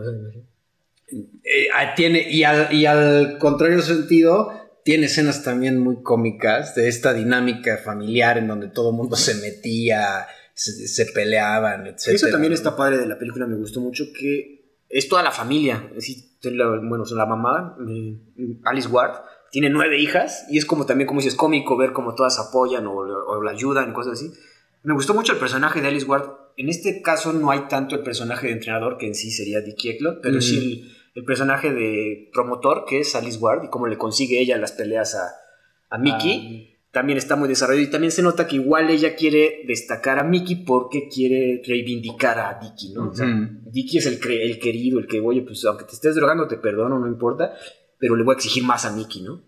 Eh, 1.13 1.67
ah, 1.75 1.95
tiene, 1.95 2.31
y 2.31 2.45
al, 2.45 2.73
y 2.73 2.87
al 2.87 3.39
contrario 3.39 3.83
sentido, 3.83 4.53
tiene 4.85 5.07
escenas 5.07 5.43
también 5.43 5.79
muy 5.79 6.03
cómicas 6.03 6.75
de 6.75 6.89
esta 6.89 7.13
dinámica 7.13 7.79
familiar 7.79 8.39
en 8.39 8.49
donde 8.49 8.69
todo 8.69 8.91
el 8.91 8.97
mundo 8.97 9.17
se 9.17 9.35
metía, 9.35 10.27
se, 10.55 11.07
peleaban, 11.07 11.87
etc. 11.87 12.09
Eso 12.09 12.29
también 12.29 12.53
está 12.53 12.77
padre 12.77 12.99
de 12.99 13.07
la 13.07 13.19
película, 13.19 13.47
me 13.47 13.57
gustó 13.57 13.81
mucho 13.81 14.05
que 14.19 14.61
es 14.89 15.09
toda 15.09 15.23
la 15.23 15.31
familia. 15.31 15.91
bueno, 16.83 17.05
la 17.11 17.27
mamá, 17.27 17.77
Alice 18.65 18.89
Ward, 18.89 19.23
tiene 19.51 19.69
nueve 19.69 19.99
hijas 19.99 20.47
y 20.49 20.59
es 20.59 20.65
como 20.65 20.87
también, 20.87 21.09
como 21.09 21.21
dices, 21.21 21.35
cómico 21.35 21.77
ver 21.77 21.93
cómo 21.93 22.15
todas 22.15 22.39
apoyan 22.39 22.87
o, 22.87 23.43
la 23.43 23.51
ayudan 23.51 23.91
y 23.91 23.93
cosas 23.93 24.15
así. 24.15 24.33
Me 24.83 24.95
gustó 24.95 25.15
mucho 25.15 25.33
el 25.33 25.39
personaje 25.39 25.81
de 25.81 25.89
Alice 25.89 26.07
Ward. 26.07 26.29
En 26.57 26.69
este 26.69 27.03
caso 27.03 27.33
no 27.33 27.51
hay 27.51 27.61
tanto 27.69 27.95
el 27.95 28.03
personaje 28.03 28.47
de 28.47 28.55
entrenador 28.55 28.99
que 28.99 29.07
en 29.07 29.15
sí 29.15 29.31
sería 29.31 29.61
Dick 29.61 29.85
Eklund, 29.85 30.19
pero 30.23 30.41
sí 30.41 30.83
el 30.85 31.01
el 31.15 31.25
personaje 31.25 31.73
de 31.73 32.31
promotor, 32.33 32.85
que 32.89 33.01
es 33.01 33.15
Alice 33.15 33.39
Ward, 33.39 33.65
y 33.65 33.69
cómo 33.69 33.87
le 33.87 33.99
consigue 33.99 34.41
ella 34.41 34.57
las 34.57 34.73
peleas 34.73 35.15
a, 35.15 35.33
a 35.91 35.99
Mickey. 35.99 36.67
Ah, 36.67 36.77
también 36.93 37.19
está 37.19 37.37
muy 37.37 37.49
desarrollado 37.49 37.87
y 37.87 37.91
también 37.91 38.11
se 38.11 38.23
nota 38.23 38.49
que 38.49 38.57
igual 38.57 38.91
ella 38.91 39.15
quiere 39.15 39.63
destacar 39.65 40.19
a 40.19 40.25
Mickey 40.25 40.57
porque 40.65 41.09
quiere 41.09 41.63
reivindicar 41.65 42.39
a 42.41 42.59
Dicky, 42.61 42.93
¿no? 42.93 43.11
O 43.11 43.15
sea, 43.15 43.29
Dicky 43.65 43.99
es 43.99 44.07
el, 44.07 44.19
el 44.29 44.59
querido, 44.59 44.99
el 44.99 45.07
que, 45.07 45.21
oye, 45.21 45.43
pues 45.43 45.65
aunque 45.67 45.85
te 45.85 45.93
estés 45.93 46.17
drogando 46.17 46.49
te 46.49 46.57
perdono, 46.57 46.99
no 46.99 47.07
importa, 47.07 47.55
pero 47.97 48.17
le 48.17 48.25
voy 48.25 48.35
a 48.35 48.37
exigir 48.37 48.65
más 48.65 48.85
a 48.87 48.93
Mickey, 48.93 49.23
¿no? 49.23 49.41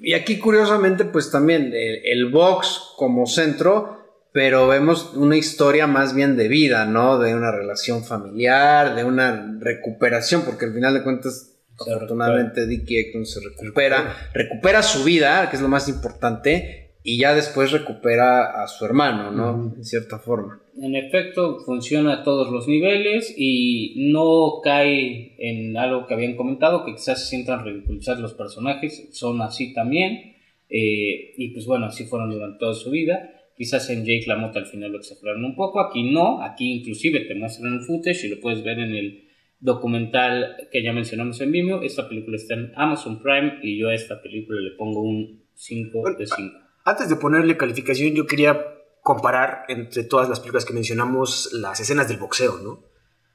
Y 0.00 0.14
aquí 0.14 0.38
curiosamente 0.40 1.04
pues 1.04 1.30
también 1.30 1.72
el 1.72 2.32
box 2.32 2.94
como 2.96 3.26
centro 3.26 4.03
pero 4.34 4.66
vemos 4.66 5.14
una 5.14 5.36
historia 5.36 5.86
más 5.86 6.12
bien 6.12 6.36
de 6.36 6.48
vida, 6.48 6.86
¿no? 6.86 7.20
De 7.20 7.36
una 7.36 7.52
relación 7.52 8.02
familiar, 8.02 8.96
de 8.96 9.04
una 9.04 9.56
recuperación, 9.60 10.42
porque 10.44 10.64
al 10.64 10.74
final 10.74 10.92
de 10.92 11.04
cuentas, 11.04 11.56
afortunadamente, 11.78 12.66
Dickie 12.66 12.98
Eklund 12.98 13.26
se 13.26 13.38
recupera, 13.38 14.12
recupera 14.34 14.82
su 14.82 15.04
vida, 15.04 15.48
que 15.48 15.54
es 15.54 15.62
lo 15.62 15.68
más 15.68 15.88
importante, 15.88 16.96
y 17.04 17.16
ya 17.16 17.32
después 17.32 17.70
recupera 17.70 18.60
a 18.60 18.66
su 18.66 18.84
hermano, 18.84 19.30
¿no? 19.30 19.72
En 19.76 19.84
cierta 19.84 20.18
forma. 20.18 20.60
En 20.82 20.96
efecto, 20.96 21.60
funciona 21.64 22.14
a 22.14 22.24
todos 22.24 22.50
los 22.50 22.66
niveles 22.66 23.32
y 23.38 24.10
no 24.10 24.54
cae 24.64 25.36
en 25.38 25.76
algo 25.76 26.08
que 26.08 26.14
habían 26.14 26.34
comentado, 26.34 26.84
que 26.84 26.96
quizás 26.96 27.22
se 27.22 27.36
sientan 27.36 27.64
ridiculizar 27.64 28.18
los 28.18 28.34
personajes, 28.34 29.10
son 29.12 29.40
así 29.42 29.72
también, 29.72 30.34
eh, 30.68 31.34
y 31.36 31.50
pues 31.50 31.66
bueno, 31.66 31.86
así 31.86 32.06
fueron 32.06 32.30
durante 32.30 32.58
toda 32.58 32.74
su 32.74 32.90
vida 32.90 33.30
Quizás 33.56 33.88
en 33.90 34.04
Jake 34.04 34.24
LaMotta 34.26 34.58
al 34.58 34.66
final 34.66 34.90
lo 34.90 34.98
exageraron 34.98 35.44
un 35.44 35.54
poco, 35.54 35.80
aquí 35.80 36.10
no, 36.10 36.42
aquí 36.42 36.72
inclusive 36.72 37.20
te 37.20 37.34
muestran 37.34 37.74
el 37.74 37.80
footage 37.82 38.26
y 38.26 38.28
lo 38.30 38.40
puedes 38.40 38.64
ver 38.64 38.80
en 38.80 38.94
el 38.94 39.28
documental 39.60 40.56
que 40.72 40.82
ya 40.82 40.92
mencionamos 40.92 41.40
en 41.40 41.52
Vimeo. 41.52 41.82
Esta 41.82 42.08
película 42.08 42.36
está 42.36 42.54
en 42.54 42.72
Amazon 42.74 43.22
Prime 43.22 43.60
y 43.62 43.78
yo 43.78 43.88
a 43.88 43.94
esta 43.94 44.20
película 44.20 44.60
le 44.60 44.72
pongo 44.72 45.02
un 45.02 45.44
5 45.54 46.02
de 46.18 46.26
5. 46.26 46.58
Antes 46.84 47.08
de 47.08 47.16
ponerle 47.16 47.56
calificación, 47.56 48.14
yo 48.14 48.26
quería 48.26 48.60
comparar 49.02 49.64
entre 49.68 50.04
todas 50.04 50.28
las 50.28 50.40
películas 50.40 50.64
que 50.64 50.74
mencionamos 50.74 51.50
las 51.52 51.78
escenas 51.78 52.08
del 52.08 52.18
boxeo, 52.18 52.58
¿no? 52.62 52.84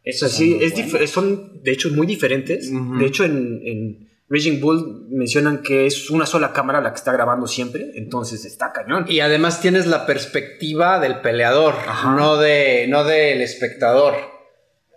Esas 0.03 0.31
sí, 0.31 0.57
es 0.59 1.09
son 1.09 1.61
de 1.63 1.71
hecho 1.71 1.89
muy 1.91 2.07
diferentes. 2.07 2.71
De 2.71 3.05
hecho, 3.05 3.23
en 3.23 4.08
Raging 4.29 4.59
Bull 4.59 5.07
mencionan 5.09 5.63
que 5.63 5.87
es 5.87 6.11
una 6.11 6.27
sola 6.27 6.53
cámara 6.53 6.81
la 6.81 6.91
que 6.91 6.97
está 6.97 7.11
grabando 7.11 7.47
siempre, 7.47 7.91
entonces 7.95 8.45
está 8.45 8.71
cañón. 8.71 9.05
Y 9.07 9.21
además 9.21 9.59
tienes 9.59 9.87
la 9.87 10.05
perspectiva 10.05 10.99
del 10.99 11.21
peleador, 11.21 11.73
no 12.15 12.37
de 12.37 12.85
no 12.87 13.03
del 13.03 13.41
espectador. 13.41 14.13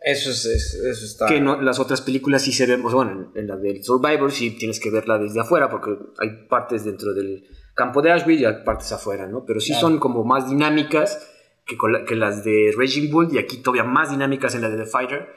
Eso 0.05 0.31
es, 0.31 0.45
eso 0.45 1.05
está. 1.05 1.27
Que 1.27 1.41
no, 1.41 1.63
las 1.63 1.79
otras 1.79 2.03
películas 2.03 2.43
sí 2.43 2.53
se 2.53 2.67
ven, 2.67 2.83
pues, 2.83 2.93
bueno, 2.93 3.33
en, 3.35 3.47
la 3.47 3.57
del 3.57 3.83
Survivor 3.83 4.31
sí 4.33 4.51
tienes 4.51 4.81
que 4.81 4.91
verla 4.91 5.17
desde 5.17 5.41
afuera 5.41 5.71
porque 5.71 5.97
hay 6.19 6.47
partes 6.49 6.85
dentro 6.85 7.15
del 7.15 7.47
campo 7.75 8.03
de 8.03 8.11
Ashby 8.11 8.35
y 8.35 8.45
hay 8.45 8.65
partes 8.65 8.93
afuera, 8.93 9.27
¿no? 9.29 9.47
Pero 9.47 9.61
sí 9.61 9.73
son 9.73 9.99
como 9.99 10.25
más 10.25 10.51
dinámicas 10.51 11.27
que, 11.65 11.77
que 12.07 12.17
las 12.17 12.45
de 12.45 12.75
Raging 12.77 13.11
Bull 13.11 13.29
y 13.33 13.39
aquí 13.39 13.63
todavía 13.63 13.85
más 13.85 14.11
dinámicas 14.11 14.55
en 14.55 14.63
la 14.63 14.69
de 14.69 14.77
The 14.77 14.87
Fighter. 14.87 15.29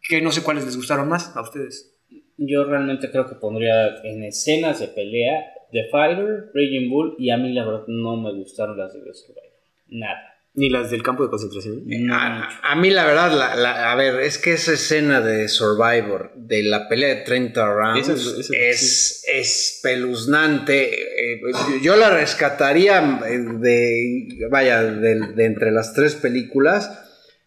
Que 0.00 0.22
no 0.22 0.32
sé 0.32 0.42
cuáles 0.42 0.64
les 0.64 0.76
gustaron 0.76 1.08
más 1.08 1.36
a 1.36 1.42
ustedes. 1.42 1.99
Yo 2.42 2.64
realmente 2.64 3.10
creo 3.10 3.26
que 3.26 3.34
pondría 3.34 4.02
en 4.02 4.24
escenas 4.24 4.80
de 4.80 4.88
pelea 4.88 5.44
The 5.72 5.88
Fighter, 5.90 6.50
Raging 6.54 6.88
Bull 6.88 7.14
y 7.18 7.28
a 7.28 7.36
mí 7.36 7.52
la 7.52 7.66
verdad 7.66 7.84
no 7.86 8.16
me 8.16 8.32
gustaron 8.32 8.78
las 8.78 8.94
de 8.94 9.00
The 9.00 9.12
Survivor. 9.12 9.50
Nada. 9.88 10.38
Ni 10.54 10.70
las 10.70 10.90
del 10.90 11.02
campo 11.02 11.22
de 11.22 11.28
concentración. 11.28 11.84
a, 12.10 12.74
mí 12.76 12.88
la 12.88 13.04
verdad, 13.04 13.56
la, 13.56 13.92
a 13.92 13.94
ver, 13.94 14.20
es 14.20 14.38
que 14.38 14.54
esa 14.54 14.72
escena 14.72 15.20
de 15.20 15.48
Survivor, 15.48 16.32
de 16.34 16.62
la 16.62 16.88
pelea 16.88 17.14
de 17.14 17.22
30 17.22 17.74
rounds, 17.74 18.50
es, 18.50 19.22
espeluznante. 19.28 21.34
Eh, 21.34 21.40
yo 21.82 21.94
la 21.94 22.08
rescataría 22.08 23.20
eh, 23.28 23.38
de, 23.38 24.48
vaya, 24.50 24.82
de, 24.82 25.44
entre 25.44 25.72
las 25.72 25.92
tres 25.92 26.14
películas, 26.14 26.90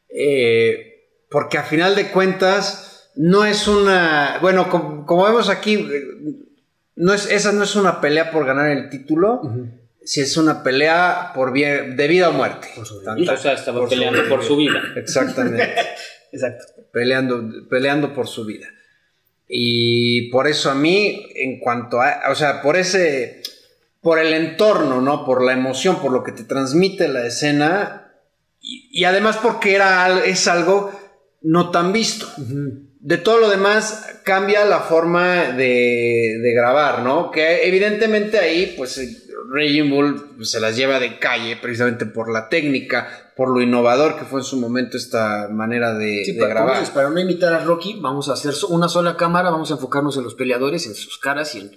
eh, 0.08 1.08
porque 1.32 1.58
a 1.58 1.64
final 1.64 1.96
de 1.96 2.10
cuentas 2.10 2.93
no 3.16 3.46
es 3.46 3.68
una. 3.68 4.40
Bueno, 4.42 4.70
como, 4.70 5.24
vemos 5.24 5.50
aquí, 5.50 5.88
no 6.96 7.14
es, 7.14 7.30
esa 7.30 7.52
no 7.52 7.64
es 7.64 7.76
una 7.76 8.02
pelea 8.02 8.32
por 8.32 8.46
ganar 8.46 8.72
el 8.72 8.90
título. 8.90 9.42
Si 10.04 10.20
es 10.20 10.36
una 10.36 10.64
pelea 10.64 11.32
por 11.34 11.54
bien, 11.54 11.96
de 11.96 12.08
vida 12.08 12.30
o 12.30 12.34
muerte. 12.34 12.70
o 12.78 13.38
sea, 13.38 13.54
estaba 13.54 13.88
peleando 13.88 14.28
por 14.28 14.44
su 14.44 14.58
vida. 14.58 14.82
Exactamente. 14.96 15.76
Exacto. 16.32 16.66
Peleando, 16.92 17.68
peleando 17.70 18.14
por 18.14 18.28
su 18.28 18.46
vida. 18.46 18.68
Y 19.48 20.30
por 20.32 20.48
eso 20.48 20.72
a 20.72 20.76
mí, 20.76 21.28
en 21.36 21.60
cuanto 21.60 22.02
a. 22.02 22.32
O 22.32 22.36
sea, 22.36 22.62
por 22.62 22.76
ese. 22.76 23.42
Por 24.02 24.20
el 24.20 24.34
entorno, 24.34 25.00
¿no? 25.00 25.26
Por 25.26 25.46
la 25.46 25.54
emoción, 25.54 26.02
por 26.02 26.12
lo 26.12 26.24
que 26.24 26.34
te 26.34 26.44
transmite 26.44 27.08
la 27.08 27.26
escena. 27.26 28.00
Y, 28.60 29.04
además 29.04 29.38
porque 29.42 29.76
era, 29.76 30.24
es 30.26 30.48
algo 30.48 30.92
no 31.42 31.70
tan 31.72 31.92
visto 31.92 32.28
de 33.04 33.18
todo 33.18 33.38
lo 33.38 33.50
demás 33.50 34.22
cambia 34.24 34.64
la 34.64 34.80
forma 34.80 35.52
de, 35.52 36.40
grabar, 36.56 37.04
¿no? 37.04 37.32
Que 37.32 37.68
evidentemente 37.68 38.40
ahí, 38.40 38.74
pues, 38.78 39.28
Raging 39.52 39.90
Bull 39.90 40.36
pues, 40.38 40.52
se 40.52 40.62
las 40.62 40.78
lleva 40.78 41.02
de 41.02 41.20
calle 41.20 41.58
precisamente 41.58 42.06
por 42.06 42.32
la 42.32 42.48
técnica, 42.48 43.34
por 43.36 43.50
lo 43.50 43.62
innovador 43.62 44.18
que 44.18 44.24
fue 44.24 44.40
en 44.40 44.46
su 44.46 44.58
momento 44.58 44.96
esta 44.96 45.50
manera 45.52 45.94
de, 45.96 46.24
grabar. 46.34 46.82
para 46.94 47.10
no 47.10 47.20
imitar 47.20 47.54
a 47.54 47.66
Rocky, 47.66 47.98
vamos 48.00 48.30
a 48.30 48.34
hacer 48.34 48.54
una 48.70 48.88
sola 48.88 49.18
cámara, 49.18 49.50
vamos 49.50 49.70
a 49.72 49.74
enfocarnos 49.74 50.16
en 50.16 50.24
los 50.24 50.36
peleadores, 50.36 50.88
en 50.88 50.96
sus 50.96 51.18
caras 51.18 51.56
y 51.56 51.60
en, 51.60 51.72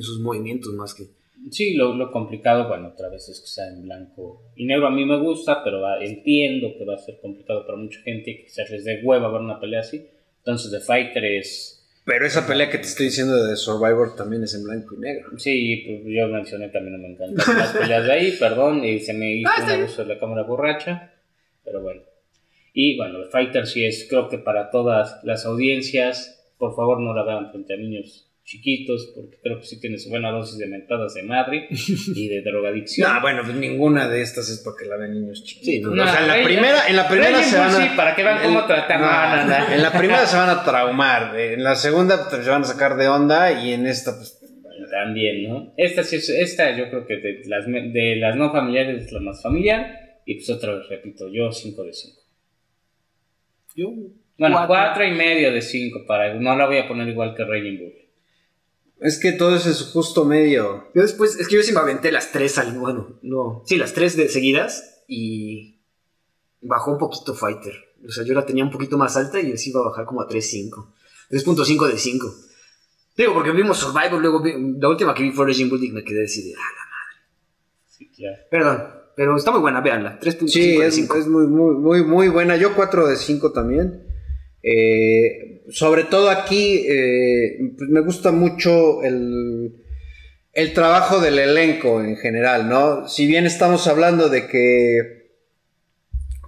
sus 0.00 0.20
movimientos 0.20 0.72
más 0.74 0.94
que... 0.94 1.08
Sí, 1.50 1.74
lo, 1.74 2.12
complicado, 2.12 2.68
bueno, 2.68 2.90
otra 2.94 3.08
vez 3.08 3.28
es 3.28 3.40
que 3.40 3.48
sea 3.48 3.66
en 3.68 3.82
blanco 3.82 4.42
y 4.54 4.64
negro. 4.64 4.86
A 4.86 4.90
mí 4.90 5.04
me 5.04 5.18
gusta, 5.18 5.64
pero 5.64 5.80
entiendo 6.00 6.68
que 6.78 6.84
va 6.84 6.94
a 6.94 6.98
ser 6.98 7.18
complicado 7.20 7.66
para 7.66 7.78
mucha 7.78 8.00
gente 8.02 8.36
que 8.36 8.44
quizás 8.44 8.70
les 8.70 8.84
dé 8.84 9.00
hueva 9.02 9.28
ver 9.32 9.40
una 9.40 9.58
pelea 9.58 9.80
así 9.80 10.06
entonces 10.48 10.70
The 10.70 10.80
Fighter 10.80 11.22
es... 11.26 11.74
Pero 12.06 12.26
esa 12.26 12.46
pelea 12.46 12.70
que 12.70 12.78
te 12.78 12.86
estoy 12.86 13.06
diciendo 13.06 13.44
de 13.44 13.54
Survivor 13.54 14.16
también 14.16 14.42
es 14.44 14.54
en 14.54 14.64
blanco 14.64 14.94
y 14.94 14.98
negro. 14.98 15.38
Sí, 15.38 15.84
pues 15.86 16.00
yo 16.06 16.26
mencioné 16.28 16.70
también, 16.70 16.94
no 16.94 17.06
me 17.06 17.12
encantan 17.12 17.58
las 17.58 17.76
peleas 17.76 18.06
de 18.06 18.12
ahí, 18.12 18.32
perdón, 18.40 18.82
y 18.82 18.98
se 18.98 19.12
me 19.12 19.34
hizo 19.34 19.50
ah, 19.54 19.74
un 19.74 19.82
uso 19.82 20.02
de 20.04 20.14
la 20.14 20.18
cámara 20.18 20.44
borracha, 20.44 21.12
pero 21.62 21.82
bueno. 21.82 22.00
Y 22.72 22.96
bueno, 22.96 23.18
el 23.18 23.28
Fighter 23.28 23.66
sí 23.66 23.84
es, 23.84 24.06
creo 24.08 24.30
que 24.30 24.38
para 24.38 24.70
todas 24.70 25.22
las 25.22 25.44
audiencias, 25.44 26.42
por 26.56 26.74
favor 26.74 26.98
no 26.98 27.12
la 27.12 27.24
vean 27.24 27.50
frente 27.50 27.74
a 27.74 27.76
niños 27.76 28.27
chiquitos, 28.48 29.12
porque 29.14 29.36
creo 29.42 29.58
que 29.60 29.66
sí 29.66 29.78
tiene 29.78 29.98
su 29.98 30.08
buena 30.08 30.30
dosis 30.30 30.56
de 30.56 30.66
mentadas 30.66 31.12
de 31.12 31.22
madre 31.22 31.68
y 31.70 32.28
de 32.28 32.40
drogadicción. 32.42 33.12
No, 33.14 33.20
bueno, 33.20 33.42
pues 33.44 33.54
ninguna 33.56 34.08
de 34.08 34.22
estas 34.22 34.48
es 34.48 34.60
para 34.60 34.74
que 34.78 34.86
la 34.86 34.96
vean 34.96 35.12
niños 35.12 35.44
chiquitos. 35.44 35.92
Sí, 35.92 35.96
no, 35.96 36.02
o 36.02 36.06
sea, 36.06 36.22
en 36.22 36.28
la 36.28 36.42
primera, 36.44 36.88
en 36.88 36.96
la 36.96 37.08
primera 37.08 37.42
se 37.42 37.58
van 37.58 37.68
Bull 37.72 37.82
a, 37.82 37.88
sí, 37.90 37.90
para 37.94 38.16
que 38.16 38.22
vean 38.22 38.42
cómo 38.42 38.64
tratan. 38.66 39.00
No, 39.02 39.36
no, 39.36 39.44
no. 39.58 39.72
En 39.74 39.82
la 39.82 39.92
primera 39.92 40.24
se 40.26 40.36
van 40.36 40.48
a 40.48 40.64
traumar, 40.64 41.38
en 41.38 41.62
la 41.62 41.74
segunda 41.76 42.28
pues, 42.30 42.42
se 42.44 42.50
van 42.50 42.62
a 42.62 42.64
sacar 42.64 42.96
de 42.96 43.08
onda 43.08 43.52
y 43.62 43.72
en 43.74 43.86
esta 43.86 44.16
pues 44.16 44.40
También, 44.90 45.46
¿no? 45.46 45.74
Esta, 45.76 46.02
sí 46.02 46.16
es- 46.16 46.30
esta 46.30 46.74
yo 46.74 46.88
creo 46.88 47.06
que 47.06 47.16
de 47.18 47.42
las, 47.46 47.66
de 47.66 48.16
las 48.16 48.34
no 48.36 48.50
familiares 48.50 49.04
es 49.04 49.12
la 49.12 49.20
más 49.20 49.42
familiar. 49.42 50.20
Y 50.24 50.34
pues 50.36 50.48
otra 50.50 50.74
vez 50.74 50.88
repito, 50.88 51.28
yo 51.30 51.52
5 51.52 51.84
de 51.84 51.92
5. 51.92 52.20
Yo, 53.76 53.90
Bueno, 54.38 54.56
Cuatro. 54.66 54.94
4 54.94 55.04
y 55.06 55.12
medio 55.12 55.52
de 55.52 55.60
5 55.62 56.04
para 56.06 56.32
no 56.34 56.56
la 56.56 56.66
voy 56.66 56.78
a 56.78 56.88
poner 56.88 57.08
igual 57.08 57.34
que 57.34 57.44
Raging 57.44 57.78
Bull. 57.78 57.92
Es 59.00 59.18
que 59.18 59.32
todo 59.32 59.54
eso 59.56 59.70
es 59.70 59.82
justo 59.92 60.24
medio. 60.24 60.88
yo 60.94 61.02
después, 61.02 61.36
es 61.38 61.48
que 61.48 61.56
yo 61.56 61.62
sí 61.62 61.72
me 61.72 61.80
aventé 61.80 62.10
las 62.12 62.32
tres 62.32 62.58
al, 62.58 62.78
bueno, 62.78 63.18
no, 63.22 63.62
sí, 63.66 63.76
las 63.76 63.92
tres 63.94 64.16
de 64.16 64.28
seguidas 64.28 65.02
y 65.08 65.80
bajó 66.60 66.92
un 66.92 66.98
poquito 66.98 67.34
Fighter. 67.34 67.74
O 68.06 68.10
sea, 68.10 68.24
yo 68.24 68.34
la 68.34 68.46
tenía 68.46 68.64
un 68.64 68.70
poquito 68.70 68.96
más 68.98 69.16
alta 69.16 69.40
y 69.40 69.56
sí 69.58 69.70
iba 69.70 69.80
a 69.80 69.88
bajar 69.88 70.04
como 70.04 70.20
a 70.22 70.28
3.5. 70.28 70.92
3.5 71.30 71.86
de 71.88 71.98
5. 71.98 72.34
Digo, 73.16 73.34
porque 73.34 73.50
vimos 73.50 73.78
Survivor, 73.78 74.20
luego 74.20 74.40
vi- 74.42 74.54
la 74.80 74.88
última 74.88 75.12
que 75.14 75.24
vi 75.24 75.32
fue 75.32 75.46
Raging 75.46 75.68
Bull 75.68 75.82
y 75.84 75.90
me 75.90 76.04
quedé 76.04 76.24
así 76.24 76.42
de, 76.48 76.54
ah, 76.54 76.58
la 76.58 76.88
Sí, 77.88 78.08
claro. 78.16 78.36
Perdón, 78.50 78.84
pero 79.16 79.36
está 79.36 79.50
muy 79.50 79.60
buena, 79.60 79.80
véanla. 79.80 80.20
3.5 80.20 80.48
Sí, 80.48 80.76
de 80.78 80.86
es, 80.86 80.94
5. 80.94 81.16
es 81.16 81.26
muy, 81.26 81.46
muy, 81.48 81.74
muy, 81.74 82.04
muy 82.04 82.28
buena. 82.28 82.56
Yo 82.56 82.74
4 82.76 83.08
de 83.08 83.16
5 83.16 83.50
también. 83.52 84.04
Eh, 84.62 85.57
sobre 85.70 86.04
todo 86.04 86.30
aquí, 86.30 86.86
eh, 86.88 87.58
pues 87.76 87.90
me 87.90 88.00
gusta 88.00 88.32
mucho 88.32 89.02
el, 89.02 89.74
el 90.52 90.72
trabajo 90.72 91.20
del 91.20 91.38
elenco 91.38 92.02
en 92.02 92.16
general, 92.16 92.68
¿no? 92.68 93.08
Si 93.08 93.26
bien 93.26 93.46
estamos 93.46 93.86
hablando 93.86 94.28
de 94.28 94.46
que, 94.46 95.30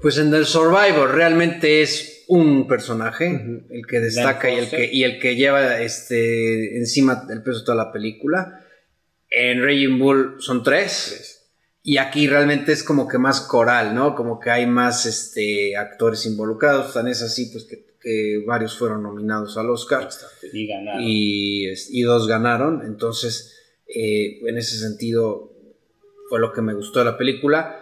pues 0.01 0.19
en 0.19 0.33
el 0.35 0.47
Survivor 0.47 1.15
realmente 1.15 1.83
es 1.83 2.25
un 2.29 2.67
personaje, 2.67 3.65
el 3.71 3.87
que 3.87 4.01
destaca 4.01 4.51
y 4.51 4.57
el 4.57 4.71
que, 4.71 4.91
y 4.91 5.05
el 5.05 5.19
que 5.19 5.37
lleva 5.37 5.81
este, 5.81 6.79
encima 6.79 7.27
el 7.29 7.43
peso 7.43 7.61
de 7.61 7.65
toda 7.65 7.85
la 7.85 7.93
película. 7.93 8.65
En 9.29 9.63
Raging 9.63 9.99
Bull 9.99 10.37
son 10.39 10.63
tres. 10.63 11.37
Y 11.83 11.97
aquí 11.97 12.27
realmente 12.27 12.73
es 12.73 12.83
como 12.83 13.09
que 13.09 13.19
más 13.19 13.41
coral, 13.41 13.95
¿no? 13.95 14.15
Como 14.15 14.39
que 14.39 14.51
hay 14.51 14.67
más 14.67 15.07
este, 15.07 15.77
actores 15.77 16.27
involucrados. 16.27 16.93
Tan 16.93 17.09
es 17.09 17.23
así, 17.23 17.47
pues 17.47 17.65
que, 17.65 17.90
que 18.01 18.43
varios 18.47 18.77
fueron 18.79 19.03
nominados 19.03 19.57
al 19.59 19.69
Oscar 19.71 20.09
Y 20.53 20.67
ganaron. 20.67 21.03
y, 21.05 21.67
es- 21.69 21.89
y 21.93 22.03
dos 22.03 22.27
ganaron. 22.27 22.83
Entonces, 22.87 23.57
eh, 23.87 24.41
en 24.47 24.57
ese 24.57 24.79
sentido, 24.79 25.53
fue 26.29 26.41
lo 26.41 26.53
que 26.53 26.63
me 26.63 26.75
gustó 26.75 27.01
de 27.01 27.05
la 27.07 27.19
película. 27.19 27.77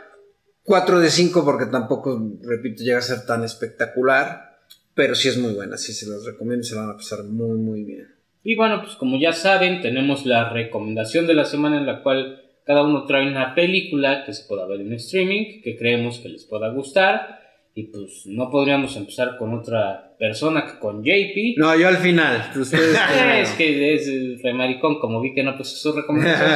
4 0.64 1.00
de 1.00 1.10
5 1.10 1.44
porque 1.44 1.66
tampoco, 1.66 2.20
repito, 2.42 2.82
llega 2.82 2.98
a 2.98 3.02
ser 3.02 3.24
tan 3.26 3.44
espectacular. 3.44 4.48
Pero 4.94 5.14
sí 5.14 5.28
es 5.28 5.38
muy 5.38 5.54
buena, 5.54 5.76
sí 5.76 5.92
se 5.92 6.06
los 6.08 6.24
recomiendo 6.26 6.62
y 6.64 6.68
se 6.68 6.74
la 6.74 6.80
van 6.82 6.90
a 6.90 6.96
pasar 6.96 7.22
muy, 7.22 7.56
muy 7.56 7.84
bien. 7.84 8.08
Y 8.42 8.56
bueno, 8.56 8.80
pues 8.82 8.96
como 8.96 9.16
ya 9.20 9.32
saben, 9.32 9.80
tenemos 9.80 10.26
la 10.26 10.50
recomendación 10.52 11.28
de 11.28 11.34
la 11.34 11.44
semana 11.44 11.78
en 11.78 11.86
la 11.86 12.02
cual 12.02 12.42
cada 12.66 12.82
uno 12.82 13.06
trae 13.06 13.28
una 13.30 13.54
película 13.54 14.24
que 14.24 14.32
se 14.32 14.44
pueda 14.48 14.66
ver 14.66 14.80
en 14.80 14.92
streaming, 14.94 15.62
que 15.62 15.76
creemos 15.76 16.18
que 16.18 16.30
les 16.30 16.44
pueda 16.44 16.70
gustar. 16.70 17.38
Y 17.74 17.84
pues 17.84 18.22
no 18.26 18.50
podríamos 18.50 18.96
empezar 18.96 19.36
con 19.38 19.54
otra 19.54 20.07
persona 20.18 20.66
que 20.66 20.78
con 20.78 21.02
JP. 21.02 21.56
No, 21.58 21.78
yo 21.78 21.88
al 21.88 21.96
final. 21.98 22.50
Ustedes 22.56 22.98
es 23.40 23.52
que 23.52 23.94
es 23.94 24.08
el 24.08 24.40
remaricón, 24.42 24.98
como 24.98 25.20
vi 25.20 25.34
que 25.34 25.42
no 25.42 25.56
puso 25.56 25.76
su 25.76 25.96
recomendación. 25.96 26.48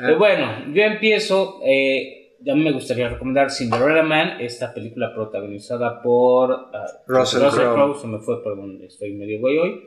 Pero 0.00 0.18
bueno, 0.18 0.72
yo 0.72 0.82
empiezo. 0.82 1.60
eh, 1.64 2.16
ya 2.42 2.54
me 2.54 2.72
gustaría 2.72 3.08
recomendar 3.08 3.50
Cinderella 3.50 4.02
Man, 4.02 4.40
esta 4.40 4.72
película 4.72 5.12
protagonizada 5.14 6.00
por 6.00 6.70
ah, 6.72 6.86
Russell 7.06 7.40
Crowe. 7.50 7.74
Crowe. 7.74 8.00
Se 8.00 8.06
me 8.06 8.18
fue 8.18 8.42
por 8.42 8.56
donde 8.56 8.86
estoy 8.86 9.12
medio 9.12 9.40
güey 9.40 9.58
hoy. 9.58 9.80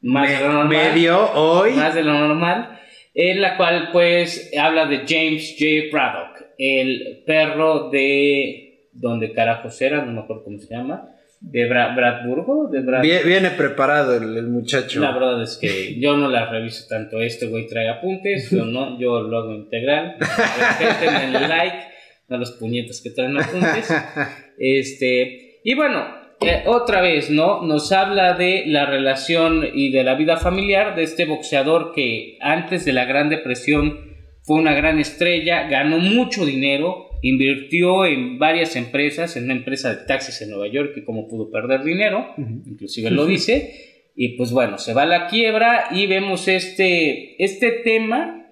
Más 0.00 0.28
de 0.28 0.40
lo 0.40 0.52
normal. 0.52 0.68
medio 0.68 1.32
hoy. 1.34 1.72
Más 1.72 1.94
de 1.94 2.02
lo 2.02 2.12
normal. 2.12 2.80
En 3.14 3.40
la 3.40 3.56
cual, 3.56 3.90
pues, 3.92 4.52
habla 4.58 4.86
de 4.86 4.98
James 5.08 5.56
J. 5.58 5.90
Braddock, 5.90 6.46
el 6.56 7.22
perro 7.26 7.90
de. 7.90 8.88
¿Dónde 8.92 9.32
carajos 9.32 9.80
era? 9.80 10.04
No 10.04 10.12
me 10.12 10.20
acuerdo 10.20 10.44
cómo 10.44 10.58
se 10.58 10.74
llama. 10.74 11.08
De 11.40 11.68
Bra- 11.68 11.94
Bradburgo. 11.94 12.68
De 12.68 12.80
Brad... 12.80 13.02
Vie- 13.02 13.24
Viene 13.24 13.50
preparado 13.50 14.16
el, 14.16 14.36
el 14.36 14.46
muchacho. 14.48 15.00
La 15.00 15.12
verdad 15.12 15.42
es 15.42 15.56
que 15.56 15.98
yo 16.00 16.16
no 16.16 16.28
la 16.28 16.50
reviso 16.50 16.86
tanto. 16.88 17.20
Este 17.20 17.46
güey 17.46 17.66
trae 17.66 17.88
apuntes, 17.88 18.50
yo 18.50 18.64
no, 18.64 18.98
yo 18.98 19.20
lo 19.22 19.38
hago 19.38 19.52
integral. 19.54 20.16
El 21.02 21.32
like, 21.32 21.76
no 22.28 22.38
los 22.38 22.52
puñetas 22.52 23.00
que 23.02 23.10
traen 23.10 23.38
apuntes. 23.38 23.92
Este, 24.58 25.60
y 25.64 25.74
bueno, 25.74 26.04
eh, 26.40 26.64
otra 26.66 27.00
vez, 27.00 27.30
¿no? 27.30 27.62
Nos 27.62 27.92
habla 27.92 28.34
de 28.34 28.64
la 28.66 28.86
relación 28.86 29.64
y 29.72 29.90
de 29.92 30.04
la 30.04 30.14
vida 30.14 30.36
familiar 30.36 30.94
de 30.96 31.02
este 31.04 31.24
boxeador 31.24 31.92
que 31.94 32.36
antes 32.40 32.84
de 32.84 32.92
la 32.92 33.04
Gran 33.04 33.28
Depresión 33.28 34.06
fue 34.42 34.56
una 34.58 34.72
gran 34.74 34.98
estrella, 34.98 35.68
ganó 35.68 35.98
mucho 35.98 36.44
dinero, 36.46 37.07
invirtió 37.22 38.04
en 38.04 38.38
varias 38.38 38.76
empresas, 38.76 39.36
en 39.36 39.44
una 39.44 39.54
empresa 39.54 39.94
de 39.94 40.04
taxis 40.06 40.40
en 40.42 40.50
Nueva 40.50 40.68
York 40.68 40.92
y 40.96 41.04
cómo 41.04 41.28
pudo 41.28 41.50
perder 41.50 41.84
dinero, 41.84 42.34
inclusive 42.36 43.10
lo 43.10 43.26
dice, 43.26 44.10
y 44.14 44.30
pues 44.30 44.50
bueno, 44.50 44.78
se 44.78 44.94
va 44.94 45.02
a 45.02 45.06
la 45.06 45.26
quiebra 45.28 45.88
y 45.92 46.06
vemos 46.06 46.48
este, 46.48 47.42
este 47.42 47.70
tema 47.70 48.46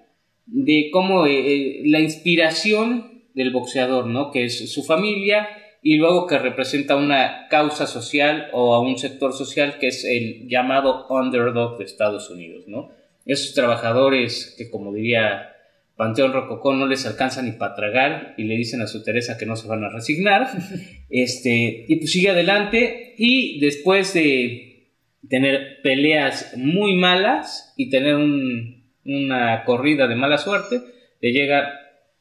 de 0.45 0.89
cómo 0.91 1.25
eh, 1.25 1.39
eh, 1.39 1.81
la 1.85 1.99
inspiración 1.99 3.23
del 3.33 3.51
boxeador, 3.51 4.07
¿no? 4.07 4.31
Que 4.31 4.45
es 4.45 4.71
su 4.71 4.83
familia 4.83 5.47
y 5.83 5.95
luego 5.97 6.25
que 6.25 6.39
representa 6.39 6.95
una 6.95 7.47
causa 7.49 7.85
social 7.85 8.47
o 8.53 8.73
a 8.73 8.79
un 8.79 8.97
sector 8.97 9.33
social 9.33 9.77
que 9.79 9.87
es 9.87 10.05
el 10.05 10.47
llamado 10.47 11.05
underdog 11.09 11.77
de 11.77 11.83
Estados 11.83 12.29
Unidos, 12.29 12.63
¿no? 12.67 12.89
Esos 13.25 13.53
trabajadores 13.53 14.55
que 14.57 14.69
como 14.69 14.93
diría 14.93 15.56
Panteón 15.97 16.31
Rococó 16.31 16.73
no 16.75 16.85
les 16.87 17.05
alcanza 17.07 17.41
ni 17.41 17.51
para 17.53 17.73
tragar 17.75 18.35
y 18.37 18.43
le 18.43 18.55
dicen 18.55 18.81
a 18.81 18.87
su 18.87 19.03
Teresa 19.03 19.37
que 19.37 19.45
no 19.47 19.55
se 19.55 19.67
van 19.67 19.83
a 19.83 19.89
resignar. 19.89 20.47
Este, 21.09 21.85
y 21.87 21.95
pues 21.97 22.11
sigue 22.11 22.29
adelante 22.31 23.13
y 23.17 23.59
después 23.61 24.13
de 24.13 24.91
tener 25.29 25.77
peleas 25.81 26.53
muy 26.57 26.95
malas 26.95 27.73
y 27.77 27.89
tener 27.89 28.15
un- 28.15 28.91
una 29.05 29.63
corrida 29.63 30.05
de 30.07 30.15
mala 30.15 30.37
suerte, 30.37 30.81
le 31.21 31.31
llega, 31.31 31.69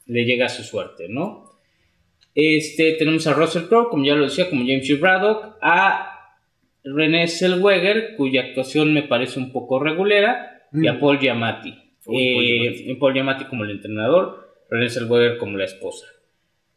le 0.07 0.25
llega 0.25 0.49
su 0.49 0.63
suerte, 0.63 1.07
¿no? 1.09 1.45
Este, 2.35 2.93
tenemos 2.93 3.27
a 3.27 3.33
Russell 3.35 3.65
Crowe, 3.65 3.89
como 3.91 4.05
ya 4.05 4.15
lo 4.15 4.25
decía, 4.25 4.49
como 4.49 4.63
James 4.65 4.89
Hugh 4.89 5.01
Braddock, 5.01 5.57
a 5.61 6.13
René 6.85 7.27
Zellweger, 7.27 8.15
cuya 8.17 8.43
actuación 8.43 8.95
me 8.95 9.03
parece 9.03 9.41
un 9.41 9.51
poco 9.51 9.81
regulera, 9.81 10.63
y 10.73 10.87
a 10.87 10.93
Mm. 10.95 11.01
Paul 11.01 11.19
Giamatti. 11.19 11.75
Uy, 12.07 12.35
Paul 12.35 12.45
Eh, 12.45 12.59
Giamatti. 12.75 12.95
Paul 12.95 13.13
Giamatti 13.15 13.45
como 13.47 13.65
el 13.65 13.71
entrenador, 13.73 14.55
René 14.71 14.89
Zellweger 14.91 15.39
como 15.39 15.57
la 15.59 15.65
esposa. 15.65 16.07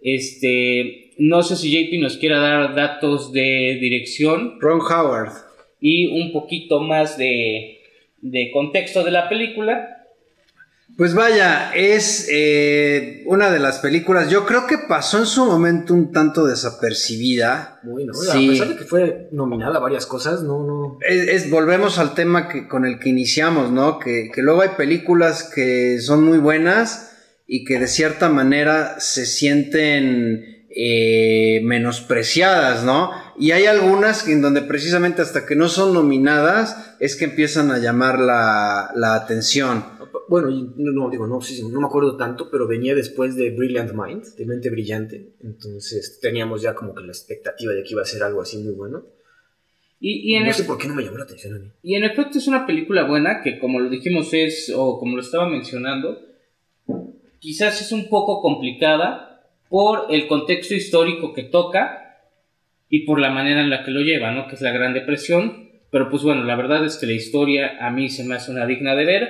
Este, 0.01 1.11
no 1.17 1.43
sé 1.43 1.55
si 1.55 1.71
JP 1.71 1.99
nos 2.01 2.17
quiera 2.17 2.39
dar 2.39 2.73
datos 2.75 3.31
de 3.33 3.77
dirección 3.81 4.57
Ron 4.59 4.79
Howard. 4.81 5.31
y 5.81 6.07
un 6.07 6.31
poquito 6.31 6.79
más 6.81 7.17
de, 7.17 7.79
de 8.21 8.51
contexto 8.51 9.03
de 9.03 9.11
la 9.11 9.27
película. 9.29 9.98
Pues 10.97 11.13
vaya, 11.13 11.71
es 11.73 12.27
eh, 12.29 13.23
una 13.25 13.49
de 13.51 13.59
las 13.59 13.79
películas, 13.79 14.29
yo 14.29 14.45
creo 14.45 14.67
que 14.67 14.77
pasó 14.77 15.19
en 15.19 15.25
su 15.25 15.45
momento 15.45 15.93
un 15.93 16.11
tanto 16.11 16.45
desapercibida. 16.45 17.79
Bueno, 17.83 18.13
Sí. 18.13 18.47
a 18.49 18.51
pesar 18.51 18.67
de 18.69 18.75
que 18.75 18.83
fue 18.83 19.29
nominada 19.31 19.77
a 19.77 19.79
varias 19.79 20.05
cosas, 20.05 20.43
no, 20.43 20.61
no. 20.65 20.97
Es, 21.07 21.27
es- 21.45 21.49
volvemos 21.49 21.99
al 21.99 22.13
tema 22.15 22.49
que, 22.49 22.67
con 22.67 22.85
el 22.85 22.99
que 22.99 23.09
iniciamos, 23.09 23.71
¿no? 23.71 23.97
Que, 23.97 24.29
que 24.33 24.41
luego 24.41 24.61
hay 24.61 24.69
películas 24.77 25.43
que 25.43 26.01
son 26.01 26.23
muy 26.25 26.37
buenas 26.37 27.11
y 27.47 27.63
que 27.63 27.79
de 27.79 27.87
cierta 27.87 28.27
manera 28.27 28.99
se 28.99 29.25
sienten 29.25 30.65
eh, 30.75 31.61
menospreciadas, 31.63 32.83
¿no? 32.83 33.11
Y 33.39 33.51
hay 33.51 33.65
algunas 33.65 34.27
en 34.27 34.41
donde 34.41 34.61
precisamente 34.61 35.21
hasta 35.21 35.45
que 35.45 35.55
no 35.55 35.67
son 35.69 35.93
nominadas 35.93 36.75
es 36.99 37.15
que 37.15 37.25
empiezan 37.25 37.71
a 37.71 37.77
llamar 37.79 38.19
la, 38.19 38.91
la 38.95 39.15
atención. 39.15 39.83
Bueno, 40.29 40.49
no, 40.51 40.91
no, 40.91 41.09
digo, 41.09 41.25
no, 41.27 41.41
sí, 41.41 41.61
no 41.69 41.79
me 41.81 41.87
acuerdo 41.87 42.15
tanto, 42.15 42.49
pero 42.51 42.67
venía 42.67 42.93
después 42.95 43.35
de 43.35 43.49
Brilliant 43.51 43.93
Mind, 43.93 44.23
de 44.37 44.45
Mente 44.45 44.69
Brillante. 44.69 45.33
Entonces 45.43 46.19
teníamos 46.21 46.61
ya 46.61 46.75
como 46.75 46.93
que 46.93 47.01
la 47.03 47.11
expectativa 47.11 47.73
de 47.73 47.83
que 47.83 47.89
iba 47.91 48.01
a 48.03 48.05
ser 48.05 48.21
algo 48.23 48.41
así 48.41 48.57
muy 48.59 48.73
bueno. 48.73 49.03
Y, 49.99 50.31
y 50.31 50.35
en 50.35 50.43
no 50.43 50.49
el- 50.49 50.55
sé 50.55 50.63
por 50.63 50.77
qué 50.77 50.87
no 50.87 50.95
me 50.95 51.03
llamó 51.03 51.17
la 51.17 51.23
atención 51.23 51.55
a 51.55 51.59
mí. 51.59 51.67
Y 51.83 51.95
en 51.95 52.03
efecto 52.03 52.37
es 52.37 52.47
una 52.47 52.65
película 52.65 53.03
buena 53.05 53.41
que 53.43 53.59
como 53.59 53.79
lo 53.79 53.89
dijimos 53.89 54.29
es, 54.33 54.71
o 54.75 54.99
como 54.99 55.15
lo 55.15 55.21
estaba 55.21 55.47
mencionando, 55.49 56.21
quizás 57.39 57.81
es 57.81 57.91
un 57.91 58.07
poco 58.09 58.41
complicada 58.41 59.41
por 59.69 60.07
el 60.09 60.27
contexto 60.27 60.73
histórico 60.73 61.33
que 61.33 61.43
toca, 61.43 62.05
y 62.91 63.05
por 63.05 63.19
la 63.19 63.29
manera 63.29 63.61
en 63.61 63.69
la 63.69 63.83
que 63.83 63.91
lo 63.91 64.01
lleva, 64.01 64.31
¿no? 64.31 64.47
Que 64.47 64.55
es 64.55 64.61
la 64.61 64.71
Gran 64.71 64.93
Depresión. 64.93 65.69
Pero 65.91 66.09
pues 66.09 66.23
bueno, 66.23 66.43
la 66.43 66.55
verdad 66.55 66.83
es 66.85 66.97
que 66.97 67.05
la 67.05 67.13
historia 67.13 67.77
a 67.85 67.91
mí 67.91 68.09
se 68.09 68.23
me 68.23 68.33
hace 68.35 68.49
una 68.51 68.65
digna 68.65 68.95
de 68.95 69.05
ver. 69.05 69.29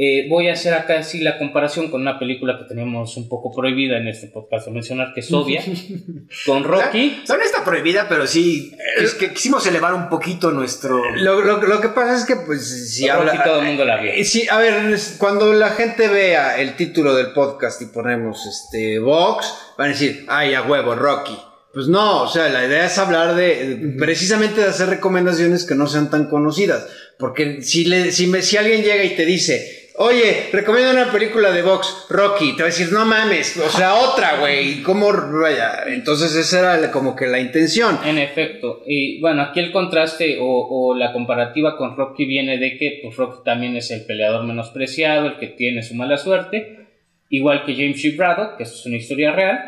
Eh, 0.00 0.26
voy 0.28 0.48
a 0.48 0.52
hacer 0.52 0.74
acá 0.74 1.02
sí 1.02 1.18
la 1.20 1.38
comparación 1.38 1.90
con 1.90 2.00
una 2.02 2.20
película 2.20 2.56
que 2.56 2.66
tenemos 2.66 3.16
un 3.16 3.28
poco 3.28 3.50
prohibida 3.52 3.96
en 3.96 4.06
este 4.06 4.28
podcast 4.28 4.66
de 4.66 4.72
mencionar, 4.72 5.12
que 5.12 5.20
es 5.20 5.32
Obvia, 5.32 5.60
con 6.46 6.62
Rocky. 6.62 7.22
No 7.28 7.34
está 7.42 7.64
prohibida, 7.64 8.06
pero 8.08 8.26
sí 8.28 8.72
es 8.98 9.14
que 9.14 9.32
quisimos 9.32 9.66
elevar 9.66 9.94
un 9.94 10.08
poquito 10.08 10.52
nuestro... 10.52 11.02
Lo, 11.16 11.40
lo- 11.42 11.60
lo 11.62 11.80
que 11.80 11.88
pasa 11.88 12.16
es 12.16 12.24
que, 12.26 12.36
pues, 12.36 12.90
si 12.94 13.08
Rocky 13.08 13.28
habla... 13.28 13.42
todo 13.42 13.58
el 13.60 13.66
mundo 13.66 13.84
la 13.84 14.00
vio. 14.00 14.12
Eh, 14.12 14.24
Sí, 14.24 14.46
a 14.48 14.58
ver, 14.58 14.96
cuando 15.18 15.52
la 15.52 15.70
gente 15.70 16.06
vea 16.06 16.60
el 16.60 16.76
título 16.76 17.14
del 17.16 17.32
podcast 17.32 17.82
y 17.82 17.86
ponemos 17.86 18.46
este 18.46 19.00
Vox, 19.00 19.52
van 19.76 19.88
a 19.88 19.90
decir, 19.94 20.24
ay, 20.28 20.54
a 20.54 20.62
huevo, 20.62 20.94
Rocky. 20.94 21.36
Pues 21.74 21.88
no, 21.88 22.22
o 22.22 22.28
sea, 22.28 22.48
la 22.48 22.64
idea 22.64 22.86
es 22.86 22.98
hablar 22.98 23.34
de, 23.34 23.94
precisamente 23.98 24.60
de 24.60 24.68
hacer 24.68 24.88
recomendaciones 24.88 25.64
que 25.64 25.74
no 25.74 25.86
sean 25.86 26.08
tan 26.10 26.28
conocidas. 26.28 26.86
Porque 27.18 27.62
si, 27.62 27.84
le, 27.84 28.12
si, 28.12 28.26
me- 28.28 28.42
si 28.42 28.56
alguien 28.56 28.82
llega 28.82 29.02
y 29.04 29.16
te 29.16 29.24
dice, 29.26 29.87
oye, 29.98 30.48
recomiendo 30.52 30.92
una 30.92 31.12
película 31.12 31.50
de 31.50 31.62
Vox, 31.62 32.06
Rocky, 32.08 32.56
te 32.56 32.62
va 32.62 32.68
a 32.68 32.70
decir, 32.70 32.92
no 32.92 33.04
mames, 33.04 33.56
o 33.56 33.68
sea, 33.68 33.94
otra, 34.10 34.38
güey, 34.38 34.82
¿cómo? 34.82 35.12
Vaya, 35.12 35.84
entonces 35.86 36.34
esa 36.34 36.76
era 36.76 36.90
como 36.90 37.14
que 37.14 37.26
la 37.26 37.38
intención. 37.40 37.98
En 38.04 38.18
efecto, 38.18 38.82
y 38.86 39.20
bueno, 39.20 39.42
aquí 39.42 39.60
el 39.60 39.72
contraste 39.72 40.38
o, 40.40 40.68
o 40.70 40.94
la 40.94 41.12
comparativa 41.12 41.76
con 41.76 41.96
Rocky 41.96 42.24
viene 42.24 42.58
de 42.58 42.76
que 42.76 43.00
pues, 43.02 43.16
Rocky 43.16 43.42
también 43.44 43.76
es 43.76 43.90
el 43.90 44.06
peleador 44.06 44.44
menospreciado, 44.44 45.26
el 45.26 45.36
que 45.38 45.48
tiene 45.48 45.82
su 45.82 45.94
mala 45.94 46.16
suerte, 46.16 46.86
igual 47.28 47.64
que 47.64 47.74
James 47.74 48.02
G. 48.02 48.16
Braddock, 48.16 48.56
que 48.56 48.62
es 48.62 48.86
una 48.86 48.96
historia 48.96 49.32
real, 49.32 49.58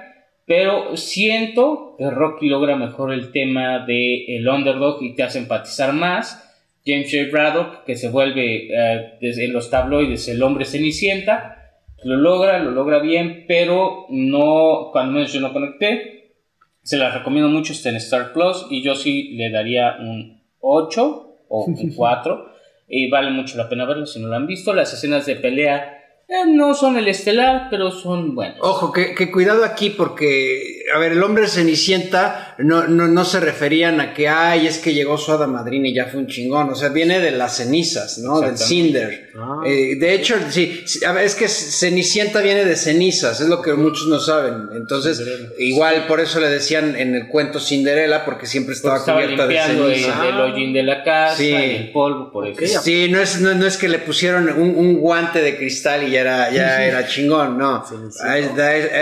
pero 0.46 0.96
siento 0.96 1.94
que 1.96 2.10
Rocky 2.10 2.48
logra 2.48 2.74
mejor 2.74 3.12
el 3.12 3.30
tema 3.30 3.84
de 3.86 4.36
el 4.36 4.48
underdog 4.48 5.00
y 5.00 5.14
te 5.14 5.22
hace 5.22 5.38
empatizar 5.38 5.92
más. 5.92 6.49
James 6.84 7.10
J. 7.10 7.30
Braddock, 7.30 7.84
que 7.84 7.96
se 7.96 8.08
vuelve 8.08 8.68
eh, 8.72 9.18
desde 9.20 9.44
en 9.44 9.52
los 9.52 9.70
tabloides 9.70 10.28
el 10.28 10.42
hombre 10.42 10.64
cenicienta, 10.64 11.60
lo 12.02 12.16
logra, 12.16 12.58
lo 12.58 12.70
logra 12.70 12.98
bien, 13.00 13.44
pero 13.46 14.06
no, 14.08 14.88
cuando 14.92 15.12
menos 15.12 15.32
yo 15.32 15.40
no 15.40 15.52
conecté. 15.52 16.34
Se 16.82 16.96
las 16.96 17.14
recomiendo 17.14 17.50
mucho, 17.50 17.72
está 17.72 17.90
en 17.90 17.96
Star 17.96 18.32
Plus 18.32 18.66
y 18.70 18.82
yo 18.82 18.94
sí 18.94 19.34
le 19.34 19.50
daría 19.50 19.96
un 20.00 20.42
8 20.60 21.36
o 21.48 21.64
un 21.64 21.92
4. 21.94 22.50
Y 22.88 23.08
vale 23.08 23.30
mucho 23.30 23.56
la 23.56 23.68
pena 23.68 23.84
verlo 23.84 24.06
si 24.06 24.20
no 24.20 24.28
lo 24.28 24.36
han 24.36 24.46
visto. 24.46 24.72
Las 24.72 24.92
escenas 24.92 25.26
de 25.26 25.36
pelea 25.36 26.00
eh, 26.26 26.46
no 26.46 26.74
son 26.74 26.96
el 26.96 27.06
estelar, 27.06 27.68
pero 27.70 27.90
son 27.90 28.34
buenas. 28.34 28.58
Ojo, 28.60 28.92
que, 28.92 29.14
que 29.14 29.30
cuidado 29.30 29.64
aquí 29.64 29.90
porque, 29.90 30.79
a 30.94 30.98
ver, 30.98 31.12
el 31.12 31.22
hombre 31.22 31.46
cenicienta 31.48 32.54
no, 32.58 32.86
no, 32.86 33.08
no 33.08 33.24
se 33.24 33.40
referían 33.40 34.00
a 34.00 34.12
que, 34.14 34.28
ay, 34.28 34.66
es 34.66 34.78
que 34.78 34.92
llegó 34.94 35.16
su 35.18 35.32
hada 35.32 35.46
madrina 35.46 35.88
y 35.88 35.94
ya 35.94 36.06
fue 36.06 36.20
un 36.20 36.26
chingón, 36.26 36.70
o 36.70 36.74
sea, 36.74 36.88
viene 36.90 37.20
de 37.20 37.30
las 37.32 37.56
cenizas, 37.56 38.18
¿no? 38.18 38.40
Del 38.40 38.56
cinder. 38.58 39.30
Ah. 39.38 39.60
Eh, 39.66 39.96
de 39.98 40.14
hecho, 40.14 40.34
sí, 40.50 40.84
a 41.06 41.12
ver, 41.12 41.24
es 41.24 41.34
que 41.34 41.48
cenicienta 41.48 42.40
viene 42.40 42.64
de 42.64 42.76
cenizas, 42.76 43.40
es 43.40 43.48
lo 43.48 43.62
que 43.62 43.74
muchos 43.74 44.06
no 44.08 44.18
saben. 44.20 44.68
Entonces, 44.74 45.18
Cinderella. 45.18 45.48
igual 45.58 46.06
por 46.06 46.20
eso 46.20 46.40
le 46.40 46.48
decían 46.48 46.96
en 46.96 47.14
el 47.14 47.28
cuento 47.28 47.60
Cinderela, 47.60 48.24
porque 48.24 48.46
siempre 48.46 48.74
estaba, 48.74 48.96
Porque 48.96 49.10
estaba 49.10 49.20
cubierta 49.22 49.46
de 49.46 49.54
limpiando 49.54 49.86
el, 49.88 49.94
ceniza. 50.00 50.28
el 50.28 50.40
hollín 50.40 50.72
de 50.72 50.82
la 50.82 51.04
casa, 51.04 51.36
Sí. 51.36 51.52
el 51.54 51.92
polvo, 51.92 52.30
por 52.32 52.46
eso. 52.48 52.80
Sí, 52.82 53.08
no 53.10 53.20
es, 53.20 53.40
no, 53.40 53.54
no 53.54 53.66
es 53.66 53.76
que 53.76 53.88
le 53.88 53.98
pusieron 53.98 54.48
un, 54.50 54.74
un 54.76 54.96
guante 55.00 55.40
de 55.42 55.56
cristal 55.56 56.06
y 56.06 56.10
ya 56.12 56.20
era, 56.20 56.50
ya 56.50 56.84
era 56.84 57.06
chingón, 57.06 57.56
no. 57.58 57.84
Sí, 57.88 57.94
sí. 58.10 58.18
A 58.26 58.38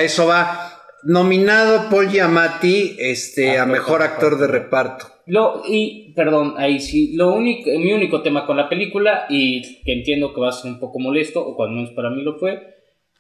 eso 0.03 0.27
va. 0.27 0.75
Nominado 1.05 1.89
Paul 1.91 2.09
Giamatti 2.09 2.97
este, 2.99 3.59
a 3.59 3.63
Actor 3.63 3.73
mejor 3.73 4.03
actor 4.03 4.39
de 4.39 4.47
reparto. 4.49 5.07
Lo, 5.27 5.63
y, 5.69 6.13
perdón, 6.17 6.55
ahí 6.57 6.81
sí, 6.81 7.15
lo 7.15 7.35
único, 7.35 7.71
mi 7.71 7.93
único 7.93 8.23
tema 8.23 8.47
con 8.47 8.57
la 8.57 8.69
película, 8.69 9.27
y 9.29 9.83
que 9.85 9.93
entiendo 9.93 10.33
que 10.33 10.41
va 10.41 10.49
a 10.49 10.53
ser 10.53 10.73
un 10.73 10.81
poco 10.81 10.99
molesto, 10.99 11.47
o 11.47 11.55
cuando 11.55 11.77
menos 11.77 11.93
para 11.93 12.11
mí 12.11 12.23
lo 12.23 12.39
fue, 12.39 12.79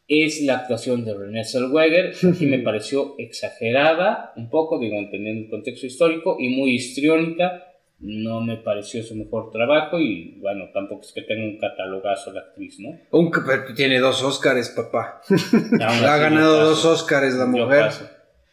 es 0.08 0.40
la 0.42 0.56
actuación 0.56 1.04
de 1.04 1.14
Renée 1.14 1.44
Zellweger, 1.44 2.14
que 2.38 2.46
me 2.46 2.58
pareció 2.60 3.14
exagerada, 3.18 4.32
un 4.36 4.48
poco, 4.48 4.78
digo, 4.78 4.96
entendiendo 4.96 5.44
el 5.44 5.50
contexto 5.50 5.86
histórico, 5.86 6.36
y 6.40 6.48
muy 6.48 6.76
histriónica, 6.76 7.67
no 8.00 8.40
me 8.40 8.56
pareció 8.58 9.02
su 9.02 9.16
mejor 9.16 9.50
trabajo, 9.50 9.98
y 9.98 10.38
bueno, 10.40 10.66
tampoco 10.72 11.02
es 11.02 11.12
que 11.12 11.22
tenga 11.22 11.44
un 11.44 11.58
catalogazo 11.58 12.32
la 12.32 12.40
actriz, 12.40 12.78
¿no? 12.78 12.90
Un, 13.10 13.30
pero 13.30 13.74
tiene 13.74 13.98
dos 13.98 14.22
Óscares, 14.22 14.68
papá. 14.70 15.20
Ha 15.80 16.16
ganado 16.18 16.66
dos 16.66 16.84
Óscares 16.84 17.34
la 17.34 17.46
mujer. 17.46 17.90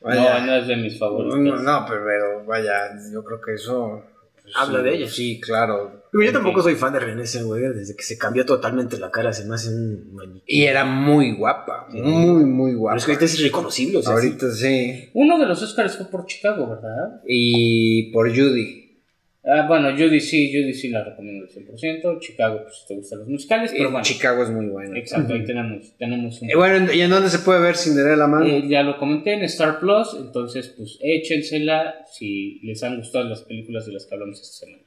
Vaya. 0.02 0.40
No, 0.40 0.46
no 0.46 0.56
es 0.56 0.68
de 0.68 0.76
mis 0.78 1.00
favoritos. 1.00 1.40
No, 1.40 1.58
no, 1.58 1.86
pero, 1.88 2.04
pero 2.06 2.46
vaya, 2.46 2.92
yo 3.12 3.24
creo 3.24 3.42
que 3.42 3.54
eso... 3.54 4.04
pues, 4.42 4.54
Habla 4.56 4.80
sí, 4.80 4.84
de 4.86 4.96
ella. 4.96 5.10
Sí, 5.10 5.42
claro. 5.42 6.04
Yo 6.14 6.32
tampoco 6.32 6.62
soy 6.62 6.76
fan 6.76 6.94
de 6.94 7.00
René 7.00 7.26
Zellweger 7.28 7.74
desde 7.74 7.96
que 7.96 8.04
se 8.04 8.18
cambió 8.18 8.46
totalmente 8.46 8.98
la 8.98 9.12
cara, 9.12 9.34
se 9.34 9.46
me 9.46 9.56
hace 9.56 9.70
un 9.70 10.14
maniquí. 10.14 10.44
Y 10.48 10.64
era 10.64 10.86
muy 10.86 11.36
guapa, 11.36 11.88
muy, 11.90 12.46
muy 12.46 12.72
Pero 12.72 12.80
guapa. 12.80 12.98
es 12.98 13.06
que 13.06 13.12
ahorita 13.12 13.26
es 13.26 13.40
irreconocible, 13.40 13.98
o 13.98 14.02
sea, 14.02 14.18
sí. 14.18 14.28
Ahorita 14.28 14.52
sí. 14.52 15.10
Uno 15.14 15.38
de 15.40 15.46
los 15.46 15.62
Oscars 15.62 15.98
fue 15.98 16.06
por 16.06 16.26
Chicago, 16.26 16.70
¿verdad? 16.70 17.22
Y 17.28 18.12
por 18.14 18.30
Judy. 18.30 18.85
Ah, 19.48 19.66
bueno, 19.68 19.92
Judy 19.92 20.20
sí, 20.20 20.52
Judy 20.52 20.74
sí 20.74 20.90
la 20.90 21.04
recomiendo 21.04 21.46
al 21.46 21.52
100%. 21.52 22.20
Chicago, 22.20 22.62
pues 22.64 22.80
si 22.80 22.88
te 22.88 22.96
gustan 22.96 23.20
los 23.20 23.28
musicales, 23.28 23.72
pero 23.72 23.90
Y 23.90 23.92
bueno. 23.92 24.04
Chicago 24.04 24.44
es 24.44 24.50
muy 24.50 24.66
bueno. 24.66 24.96
Exacto, 24.96 25.34
ahí 25.34 25.44
tenemos, 25.44 25.96
tenemos 25.98 26.42
un... 26.42 26.50
Eh, 26.50 26.56
bueno, 26.56 26.92
¿y 26.92 27.02
en 27.02 27.10
dónde 27.12 27.30
se 27.30 27.40
puede 27.40 27.62
ver 27.62 27.78
Cinderella 27.78 28.26
Man? 28.26 28.48
Eh, 28.48 28.68
ya 28.68 28.82
lo 28.82 28.98
comenté 28.98 29.34
en 29.34 29.44
Star 29.44 29.80
Plus, 29.80 30.16
entonces 30.18 30.70
pues 30.70 30.98
échensela 31.00 31.94
si 32.12 32.60
les 32.64 32.82
han 32.82 32.98
gustado 32.98 33.26
las 33.26 33.44
películas 33.44 33.86
de 33.86 33.94
las 33.94 34.06
que 34.06 34.16
hablamos 34.16 34.42
esta 34.42 34.66
semana. 34.66 34.84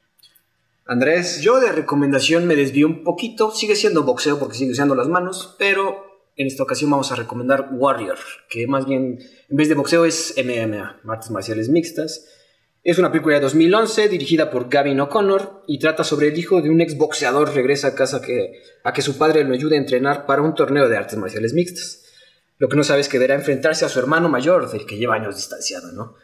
Andrés. 0.85 1.41
Yo 1.41 1.59
de 1.59 1.71
recomendación 1.71 2.45
me 2.45 2.55
desvío 2.55 2.87
un 2.87 3.03
poquito, 3.03 3.51
sigue 3.51 3.75
siendo 3.75 4.03
boxeo 4.03 4.39
porque 4.39 4.57
sigue 4.57 4.71
usando 4.71 4.95
las 4.95 5.07
manos, 5.07 5.55
pero 5.57 6.03
en 6.35 6.47
esta 6.47 6.63
ocasión 6.63 6.89
vamos 6.89 7.11
a 7.11 7.15
recomendar 7.15 7.69
Warrior, 7.71 8.17
que 8.49 8.65
más 8.65 8.87
bien 8.87 9.19
en 9.49 9.55
vez 9.55 9.69
de 9.69 9.75
boxeo 9.75 10.05
es 10.05 10.35
MMA, 10.43 11.01
artes 11.07 11.29
marciales 11.31 11.69
mixtas. 11.69 12.25
Es 12.83 12.97
una 12.97 13.11
película 13.11 13.35
de 13.35 13.41
2011 13.41 14.07
dirigida 14.07 14.49
por 14.49 14.69
Gavin 14.69 15.01
O'Connor 15.01 15.63
y 15.67 15.79
trata 15.79 16.03
sobre 16.03 16.29
el 16.29 16.37
hijo 16.37 16.61
de 16.61 16.69
un 16.69 16.79
ex 16.79 16.97
boxeador 16.97 17.53
regresa 17.53 17.89
a 17.89 17.95
casa 17.95 18.21
que, 18.21 18.61
a 18.83 18.93
que 18.93 19.01
su 19.01 19.17
padre 19.17 19.43
lo 19.43 19.53
ayude 19.53 19.75
a 19.75 19.79
entrenar 19.79 20.25
para 20.25 20.41
un 20.41 20.55
torneo 20.55 20.87
de 20.87 20.95
artes 20.95 21.17
marciales 21.17 21.53
mixtas. 21.53 22.05
Lo 22.57 22.69
que 22.69 22.77
no 22.77 22.83
sabe 22.83 23.01
es 23.01 23.09
que 23.09 23.19
deberá 23.19 23.35
enfrentarse 23.35 23.85
a 23.85 23.89
su 23.89 23.99
hermano 23.99 24.29
mayor, 24.29 24.71
del 24.71 24.85
que 24.85 24.97
lleva 24.97 25.15
años 25.15 25.35
distanciado, 25.35 25.91
¿no? 25.91 26.15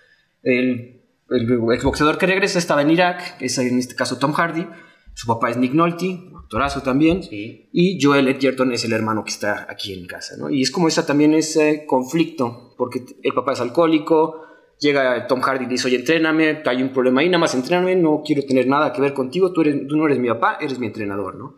El, 0.44 1.02
el 1.30 1.72
exboxeador 1.74 2.18
que 2.18 2.26
regresa 2.26 2.60
estaba 2.60 2.82
en 2.82 2.92
Irak, 2.92 3.42
es 3.42 3.58
en 3.58 3.80
este 3.80 3.96
caso 3.96 4.18
Tom 4.18 4.34
Hardy. 4.34 4.68
Su 5.14 5.28
papá 5.28 5.50
es 5.50 5.58
Nick 5.58 5.74
Nolte, 5.74 6.30
actorazo 6.38 6.82
también. 6.82 7.24
Sí. 7.24 7.70
Y 7.72 8.02
Joel 8.02 8.28
Edgerton 8.28 8.72
es 8.74 8.84
el 8.86 8.94
hermano 8.94 9.24
que 9.24 9.32
está 9.32 9.66
aquí 9.70 9.94
en 9.94 10.08
casa, 10.08 10.36
¿no? 10.38 10.50
Y 10.50 10.62
es 10.62 10.72
como 10.72 10.88
esa 10.88 11.06
también 11.06 11.34
ese 11.34 11.86
conflicto, 11.86 12.76
porque 12.78 13.06
el 13.24 13.34
papá 13.34 13.54
es 13.54 13.62
alcohólico, 13.62 14.46
llega 14.80 15.28
Tom 15.28 15.42
Hardy 15.42 15.66
y 15.66 15.68
dice, 15.68 15.88
oye, 15.88 15.98
entréname, 15.98 16.62
hay 16.66 16.82
un 16.84 16.90
problema 16.90 17.22
ahí, 17.22 17.28
nada 17.30 17.40
más 17.40 17.56
entréname, 17.56 17.96
no 17.96 18.22
quiero 18.26 18.44
tener 18.44 18.68
nada 18.68 18.92
que 18.94 19.02
ver 19.02 19.14
contigo, 19.14 19.52
tú, 19.54 19.62
eres, 19.62 19.88
tú 19.88 19.96
no 19.98 20.06
eres 20.06 20.20
mi 20.20 20.28
papá, 20.28 20.58
eres 20.62 20.80
mi 20.80 20.88
entrenador, 20.88 21.36
¿no? 21.36 21.58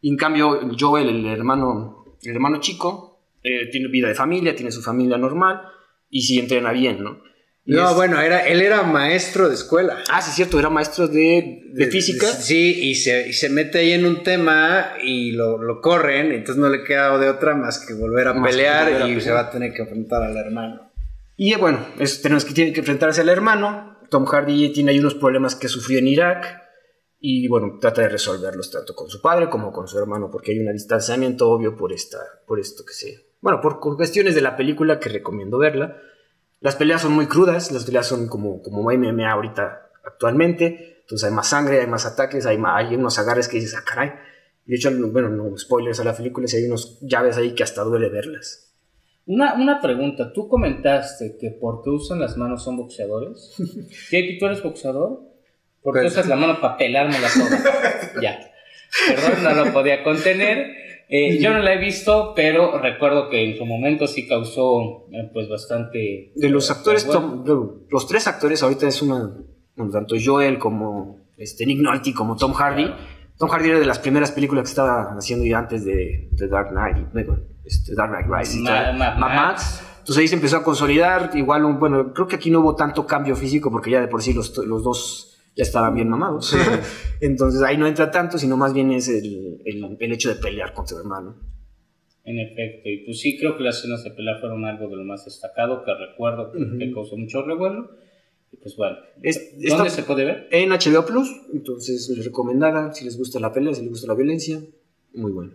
Y 0.00 0.10
en 0.10 0.16
cambio, 0.16 0.60
Joel, 0.78 1.08
el 1.08 1.26
hermano, 1.26 2.04
el 2.22 2.30
hermano 2.34 2.60
chico, 2.60 3.20
eh, 3.42 3.68
tiene 3.70 3.88
vida 3.88 4.08
de 4.08 4.14
familia, 4.14 4.54
tiene 4.54 4.70
su 4.70 4.82
familia 4.82 5.16
normal, 5.18 5.60
y 6.10 6.22
sí 6.22 6.38
entrena 6.38 6.72
bien, 6.72 7.02
¿no? 7.02 7.22
Y 7.64 7.72
No, 7.72 7.90
es- 7.90 7.96
bueno, 7.96 8.18
era, 8.20 8.46
él 8.46 8.62
era 8.62 8.82
maestro 8.82 9.48
de 9.48 9.54
escuela. 9.54 9.98
Ah, 10.10 10.22
sí, 10.22 10.30
cierto, 10.32 10.58
era 10.58 10.70
maestro 10.70 11.06
de, 11.08 11.64
de 11.74 11.86
física. 11.88 12.26
Sí, 12.26 12.88
y 12.90 12.94
se, 12.94 13.28
y 13.28 13.32
se 13.34 13.50
mete 13.50 13.78
ahí 13.80 13.92
en 13.92 14.06
un 14.06 14.22
tema 14.22 14.94
y 15.04 15.32
lo, 15.32 15.62
lo 15.62 15.80
corren, 15.82 16.32
entonces 16.32 16.56
no 16.62 16.70
le 16.70 16.82
queda 16.84 17.18
de 17.18 17.28
otra 17.28 17.54
más 17.54 17.84
que 17.84 17.92
volver 17.94 18.28
a 18.28 18.32
Más 18.34 18.50
pelear 18.50 18.84
volver 18.86 19.02
a 19.02 19.06
y 19.08 19.10
se 19.14 19.16
pelear. 19.18 19.34
va 19.34 19.40
a 19.40 19.50
tener 19.50 19.72
que 19.74 19.82
enfrentar 19.82 20.22
al 20.22 20.36
hermano. 20.36 20.87
Y 21.40 21.54
bueno, 21.54 21.78
tenemos 22.20 22.44
que, 22.44 22.52
tiene 22.52 22.72
que 22.72 22.80
enfrentarse 22.80 23.20
al 23.20 23.28
hermano. 23.28 23.96
Tom 24.10 24.24
Hardy 24.26 24.72
tiene 24.72 24.90
ahí 24.90 24.98
unos 24.98 25.14
problemas 25.14 25.54
que 25.54 25.68
sufrió 25.68 26.00
en 26.00 26.08
Irak. 26.08 26.62
Y 27.20 27.46
bueno, 27.46 27.78
trata 27.80 28.02
de 28.02 28.08
resolverlos 28.08 28.72
tanto 28.72 28.92
con 28.96 29.08
su 29.08 29.22
padre 29.22 29.48
como 29.48 29.70
con 29.72 29.86
su 29.86 29.96
hermano, 30.00 30.30
porque 30.32 30.50
hay 30.50 30.58
un 30.58 30.72
distanciamiento 30.72 31.48
obvio 31.48 31.76
por, 31.76 31.92
esta, 31.92 32.18
por 32.44 32.58
esto 32.58 32.82
que 32.84 32.92
sé. 32.92 33.28
Bueno, 33.40 33.60
por 33.60 33.78
cuestiones 33.78 34.34
de 34.34 34.40
la 34.40 34.56
película 34.56 34.98
que 34.98 35.08
recomiendo 35.10 35.58
verla. 35.58 35.96
Las 36.58 36.74
peleas 36.74 37.02
son 37.02 37.12
muy 37.12 37.26
crudas, 37.26 37.70
las 37.70 37.84
peleas 37.84 38.08
son 38.08 38.26
como, 38.28 38.60
como 38.60 38.82
MMA 38.90 39.30
ahorita 39.30 39.90
actualmente. 40.04 41.02
Entonces 41.02 41.28
hay 41.28 41.34
más 41.34 41.46
sangre, 41.48 41.80
hay 41.80 41.86
más 41.86 42.04
ataques, 42.04 42.46
hay, 42.46 42.58
ma- 42.58 42.76
hay 42.76 42.96
unos 42.96 43.16
agarres 43.20 43.46
que 43.46 43.58
dices, 43.58 43.76
ah, 43.78 43.84
caray. 43.86 44.10
De 44.64 44.74
hecho, 44.74 44.90
bueno, 45.12 45.28
no 45.28 45.56
spoilers 45.56 46.00
a 46.00 46.04
la 46.04 46.16
película, 46.16 46.48
si 46.48 46.56
hay 46.56 46.64
unos 46.64 46.98
llaves 47.00 47.36
ahí 47.36 47.54
que 47.54 47.62
hasta 47.62 47.82
duele 47.84 48.08
verlas. 48.10 48.67
Una, 49.28 49.52
una 49.54 49.78
pregunta, 49.80 50.32
tú 50.32 50.48
comentaste 50.48 51.36
que 51.38 51.50
porque 51.50 51.90
usan 51.90 52.18
las 52.18 52.38
manos 52.38 52.64
son 52.64 52.78
boxeadores. 52.78 53.54
JP, 54.10 54.38
¿tú 54.40 54.46
eres 54.46 54.62
boxeador? 54.62 55.20
¿Por 55.82 55.94
qué 55.94 56.00
Pues- 56.00 56.12
usas 56.14 56.28
la 56.28 56.36
mano 56.36 56.58
para 56.60 56.78
pelármela 56.78 57.28
toda? 57.28 58.20
ya. 58.22 58.40
Perdón, 59.06 59.44
no 59.44 59.64
lo 59.66 59.72
podía 59.72 60.02
contener. 60.02 60.66
Eh, 61.10 61.38
yo 61.40 61.52
no 61.52 61.58
la 61.58 61.74
he 61.74 61.78
visto, 61.78 62.32
pero 62.34 62.78
recuerdo 62.80 63.28
que 63.28 63.42
en 63.50 63.56
su 63.58 63.66
momento 63.66 64.06
sí 64.06 64.26
causó 64.26 65.06
eh, 65.12 65.28
pues 65.32 65.48
bastante... 65.48 66.32
De 66.34 66.48
los 66.48 66.70
eh, 66.70 66.72
actores, 66.72 67.06
bueno. 67.06 67.42
De 67.44 67.86
los 67.90 68.06
tres 68.08 68.26
actores 68.26 68.62
ahorita 68.62 68.88
es 68.88 69.02
una, 69.02 69.36
tanto 69.92 70.16
Joel 70.22 70.58
como 70.58 71.20
este, 71.36 71.66
Nick 71.66 71.80
Nolte 71.80 72.14
como 72.14 72.34
Tom 72.36 72.52
Hardy. 72.52 72.90
Tom 73.38 73.48
Hardy 73.48 73.68
era 73.68 73.78
de 73.78 73.86
las 73.86 73.98
primeras 73.98 74.32
películas 74.32 74.64
que 74.64 74.70
estaba 74.70 75.14
haciendo 75.16 75.44
ya 75.46 75.58
antes 75.60 75.84
de, 75.84 76.28
de 76.32 76.48
Dark 76.48 76.70
Knight, 76.70 77.06
este, 77.64 77.94
Dark 77.94 78.10
Knight 78.10 78.26
Rises 78.28 78.56
y 78.56 78.62
Ma- 78.62 78.70
tal. 78.70 78.98
Ma- 78.98 79.14
Mad 79.16 79.34
Max. 79.36 79.84
Entonces 80.00 80.18
ahí 80.22 80.28
se 80.28 80.34
empezó 80.34 80.56
a 80.56 80.64
consolidar, 80.64 81.30
igual, 81.34 81.64
un- 81.64 81.78
bueno, 81.78 82.12
creo 82.12 82.26
que 82.26 82.36
aquí 82.36 82.50
no 82.50 82.60
hubo 82.60 82.74
tanto 82.74 83.06
cambio 83.06 83.36
físico 83.36 83.70
porque 83.70 83.90
ya 83.90 84.00
de 84.00 84.08
por 84.08 84.22
sí 84.22 84.32
los, 84.34 84.56
los 84.58 84.82
dos 84.82 85.38
ya 85.54 85.62
estaban 85.62 85.94
bien 85.94 86.08
mamados. 86.08 86.56
Entonces 87.20 87.62
ahí 87.62 87.76
no 87.76 87.86
entra 87.86 88.10
tanto, 88.10 88.38
sino 88.38 88.56
más 88.56 88.72
bien 88.74 88.90
es 88.90 89.08
el, 89.08 89.60
el, 89.64 89.96
el 90.00 90.12
hecho 90.12 90.28
de 90.30 90.36
pelear 90.40 90.72
contra 90.72 90.96
su 90.96 91.02
hermano. 91.02 91.36
En 92.24 92.38
efecto, 92.40 92.88
y 92.90 93.04
pues 93.06 93.20
sí 93.20 93.38
creo 93.38 93.56
que 93.56 93.62
las 93.62 93.78
escenas 93.78 94.04
de 94.04 94.10
pelea 94.10 94.36
fueron 94.38 94.64
algo 94.66 94.88
de 94.88 94.96
lo 94.96 95.04
más 95.04 95.24
destacado 95.24 95.82
que 95.84 95.92
recuerdo 95.94 96.52
que, 96.52 96.58
que 96.78 96.92
causó 96.92 97.16
mucho 97.16 97.42
revuelo. 97.42 97.90
Pues 98.62 98.76
bueno, 98.76 98.96
Es- 99.22 99.52
¿dónde 99.68 99.90
se 99.90 100.02
puede 100.02 100.24
ver? 100.24 100.48
En 100.50 100.70
HBO 100.72 101.04
Plus, 101.04 101.30
entonces 101.52 102.08
les 102.08 102.24
recomendada, 102.24 102.92
si 102.92 103.04
les 103.04 103.16
gusta 103.18 103.38
la 103.40 103.52
pelea, 103.52 103.74
si 103.74 103.82
les 103.82 103.90
gusta 103.90 104.06
la 104.08 104.14
violencia, 104.14 104.60
muy 105.14 105.32
bueno. 105.32 105.52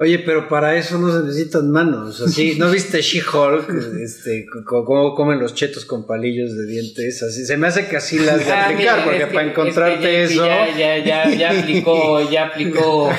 Oye, 0.00 0.20
pero 0.20 0.46
para 0.46 0.76
eso 0.76 0.96
no 0.96 1.12
se 1.12 1.24
necesitan 1.26 1.70
manos. 1.72 2.20
Así, 2.20 2.56
¿no 2.56 2.70
viste 2.70 3.00
She-Hulk? 3.02 3.68
Este, 4.00 4.46
cómo 4.64 5.12
comen 5.16 5.40
los 5.40 5.54
chetos 5.54 5.84
con 5.84 6.06
palillos 6.06 6.56
de 6.56 6.66
dientes. 6.66 7.20
Así, 7.24 7.44
se 7.44 7.56
me 7.56 7.66
hace 7.66 7.88
que 7.88 7.96
así 7.96 8.16
las 8.20 8.46
de 8.46 8.52
Ah, 8.52 8.66
aplicar, 8.66 8.98
mira, 8.98 9.04
porque 9.04 9.18
es 9.18 9.24
que- 9.26 9.34
para 9.34 9.46
es 9.48 9.52
que 9.54 9.60
encontrarte 9.60 10.22
eso. 10.22 10.46
Ya, 10.46 10.98
ya, 11.04 11.28
ya, 11.34 11.58
aplicó, 11.60 12.20
ya 12.30 12.46
aplicó 12.46 13.10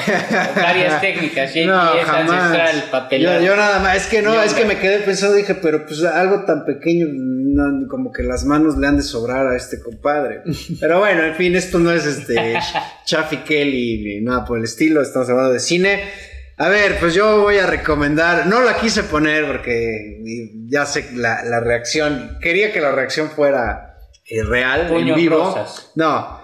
varias 0.55 1.01
técnicas. 1.01 1.53
JP 1.53 1.65
No, 1.65 1.93
es 1.95 2.07
ancestral 2.07 2.67
jamás. 2.67 2.84
para 2.91 3.17
Yo, 3.17 3.55
nada 3.57 3.80
más, 3.80 3.97
es 3.97 4.05
que 4.07 4.21
no, 4.21 4.34
Yo, 4.36 4.41
es 4.43 4.53
que 4.53 4.63
me 4.63 4.77
quedé 4.80 4.99
pensando, 4.99 5.36
dije, 5.36 5.55
pero 5.55 5.86
pues 5.86 6.01
algo 6.05 6.45
tan 6.45 6.63
pequeño, 6.65 7.07
no, 7.11 7.89
como 7.89 8.13
que 8.13 8.23
las 8.23 8.45
manos 8.45 8.77
le 8.77 8.88
han 8.88 8.95
de 8.95 9.03
sobrar 9.03 9.47
a 9.47 9.57
este 9.57 9.82
compadre. 9.82 10.43
Pero 10.80 10.99
bueno, 10.99 11.23
en 11.25 11.36
fin, 11.36 11.57
esto 11.57 11.77
no 11.77 11.91
es 11.91 12.05
este 12.05 12.57
Chaffy 13.05 13.38
Kelly 13.38 14.01
ni 14.01 14.21
nada 14.21 14.45
por 14.45 14.57
el 14.57 14.63
estilo, 14.63 15.01
estamos 15.01 15.30
hablando 15.30 15.51
de 15.51 15.59
cine. 15.59 16.03
A 16.62 16.68
ver, 16.68 16.99
pues 16.99 17.14
yo 17.14 17.41
voy 17.41 17.57
a 17.57 17.66
recomendar, 17.66 18.45
no 18.47 18.60
la 18.62 18.78
quise 18.78 19.03
poner 19.03 19.47
porque 19.47 20.22
ya 20.68 20.86
sé 20.86 21.10
la, 21.14 21.41
la 21.45 21.62
reacción, 21.62 22.38
quería 22.41 22.74
que 22.74 22.82
la 22.82 22.91
reacción 22.91 23.30
fuera 23.30 23.95
eh, 24.26 24.43
real, 24.43 24.88
Puño 24.89 25.14
en 25.14 25.16
vivo. 25.16 25.38
rosas. 25.38 25.91
No, 25.95 26.41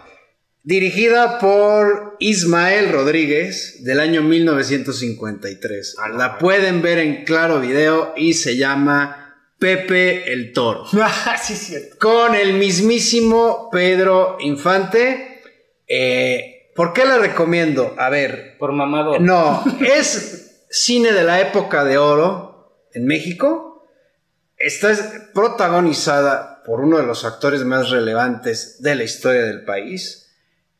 dirigida 0.63 1.37
por 1.37 2.15
Ismael 2.19 2.93
Rodríguez 2.93 3.83
del 3.83 3.99
año 3.99 4.21
1953. 4.21 5.97
A 5.99 6.07
la 6.07 6.37
pueden 6.37 6.81
ver 6.81 6.99
en 6.99 7.25
claro 7.25 7.59
video 7.59 8.13
y 8.15 8.35
se 8.35 8.55
llama 8.55 9.35
Pepe 9.59 10.31
el 10.31 10.53
Toro. 10.53 10.85
sí, 11.43 11.53
es 11.53 11.59
cierto. 11.59 11.97
Con 11.99 12.35
el 12.35 12.53
mismísimo 12.53 13.69
Pedro 13.69 14.37
Infante. 14.39 15.41
Eh, 15.87 16.54
¿Por 16.75 16.91
qué 16.93 17.05
la 17.05 17.17
recomiendo? 17.17 17.95
A 17.97 18.09
ver, 18.09 18.57
Por 18.59 18.73
mamador. 18.73 19.21
no, 19.21 19.63
es 19.87 20.65
cine 20.69 21.13
de 21.13 21.23
la 21.23 21.39
época 21.39 21.83
de 21.85 21.97
oro 21.97 22.85
en 22.93 23.05
México. 23.05 23.87
Esta 24.57 24.91
es 24.91 24.99
protagonizada 25.33 26.63
por 26.65 26.81
uno 26.81 26.97
de 26.97 27.03
los 27.05 27.23
actores 27.25 27.63
más 27.63 27.89
relevantes 27.89 28.81
de 28.81 28.95
la 28.95 29.03
historia 29.03 29.43
del 29.43 29.63
país. 29.63 30.33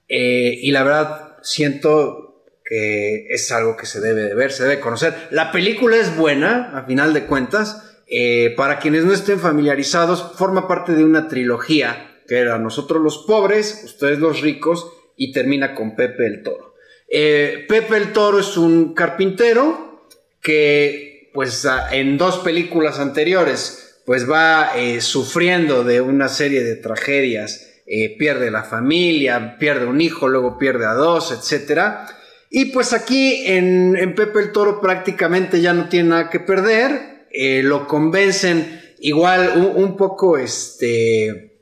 Eh, 0.08 0.60
y 0.62 0.72
la 0.72 0.84
verdad, 0.84 1.38
siento 1.42 2.44
que 2.66 3.28
es 3.30 3.52
algo 3.52 3.78
que 3.78 3.86
se 3.86 4.02
debe 4.02 4.24
de 4.24 4.36
ver, 4.36 4.52
se 4.52 4.64
debe 4.64 4.80
conocer. 4.80 5.14
La 5.32 5.52
película 5.52 5.96
es 5.98 6.16
buena, 6.18 6.78
a 6.78 6.84
final 6.84 7.14
de 7.14 7.26
cuentas. 7.26 7.84
Eh, 8.08 8.54
para 8.58 8.80
quienes 8.80 9.06
no 9.06 9.14
estén 9.14 9.40
familiarizados, 9.40 10.34
forma 10.36 10.68
parte 10.68 10.94
de 10.94 11.04
una 11.04 11.28
trilogía 11.28 12.12
que 12.28 12.38
era 12.40 12.58
Nosotros 12.58 13.02
los 13.02 13.20
pobres, 13.20 13.84
ustedes 13.86 14.20
los 14.20 14.42
ricos, 14.42 14.92
y 15.18 15.32
termina 15.32 15.74
con 15.74 15.96
Pepe 15.96 16.26
el 16.26 16.44
Toro. 16.44 16.76
Eh, 17.08 17.66
Pepe 17.68 17.98
el 17.98 18.14
Toro 18.14 18.40
es 18.40 18.58
un 18.58 18.94
carpintero 18.94 20.08
que, 20.42 21.30
pues, 21.34 21.68
en 21.92 22.18
dos 22.18 22.40
películas 22.40 23.00
anteriores, 23.00 24.02
pues 24.06 24.30
va 24.30 24.72
eh, 24.78 25.02
sufriendo 25.02 25.84
de 25.84 26.02
una 26.02 26.28
serie 26.28 26.64
de 26.64 26.76
tragedias. 26.76 27.72
Eh, 27.88 28.16
pierde 28.18 28.50
la 28.50 28.64
familia, 28.64 29.58
pierde 29.60 29.86
un 29.86 30.02
hijo, 30.02 30.28
luego 30.28 30.58
pierde 30.58 30.86
a 30.86 30.94
dos, 30.94 31.32
etcétera. 31.32 32.08
Y 32.50 32.66
pues 32.66 32.94
aquí 32.94 33.44
en, 33.46 34.14
Pepe 34.16 34.40
el 34.40 34.52
Toro 34.52 34.80
prácticamente 34.80 35.62
ya 35.62 35.74
no 35.74 35.90
tiene 35.90 36.10
nada 36.10 36.30
que 36.30 36.40
perder. 36.40 37.28
Lo 37.64 37.86
convencen 37.86 38.82
igual 39.00 39.74
un 39.76 39.98
poco 39.98 40.38
este 40.38 41.55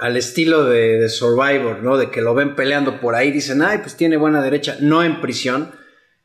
al 0.00 0.16
estilo 0.16 0.64
de, 0.64 1.08
Survivor, 1.08 1.82
¿no? 1.82 1.98
De 1.98 2.10
que 2.10 2.22
lo 2.22 2.34
ven 2.34 2.56
peleando 2.56 3.00
por 3.00 3.14
ahí, 3.14 3.30
dicen, 3.30 3.62
ay, 3.62 3.78
pues 3.78 3.96
tiene 3.96 4.16
buena 4.16 4.42
derecha, 4.42 4.76
no 4.80 5.02
en 5.02 5.20
prisión. 5.20 5.72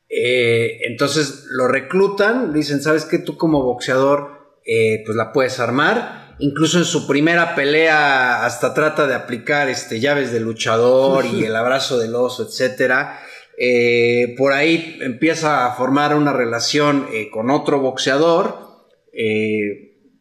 Eh, 0.10 0.80
entonces 0.88 1.46
lo 1.50 1.68
reclutan, 1.68 2.54
dicen, 2.54 2.82
¿sabes 2.82 3.04
qué? 3.06 3.20
Tú 3.20 3.38
como 3.38 3.64
boxeador, 3.64 4.60
eh, 4.66 5.04
pues 5.06 5.18
la 5.18 5.34
puedes 5.34 5.60
armar. 5.60 6.36
Incluso 6.40 6.78
en 6.78 6.86
su 6.86 7.06
primera 7.06 7.54
pelea 7.56 8.46
hasta 8.46 8.74
trata 8.74 9.08
de 9.08 9.16
aplicar 9.16 9.70
este, 9.70 10.00
llaves 10.00 10.32
de 10.32 10.40
luchador 10.40 11.26
y 11.26 11.44
el 11.44 11.56
abrazo 11.56 12.00
del 12.00 12.16
oso, 12.16 12.48
etcétera. 12.48 13.20
Eh, 13.58 14.36
por 14.38 14.52
ahí 14.52 14.98
empieza 15.02 15.66
a 15.66 15.76
formar 15.76 16.16
una 16.16 16.34
relación 16.34 17.08
eh, 17.14 17.30
con 17.30 17.50
otro 17.50 17.80
boxeador. 17.80 18.66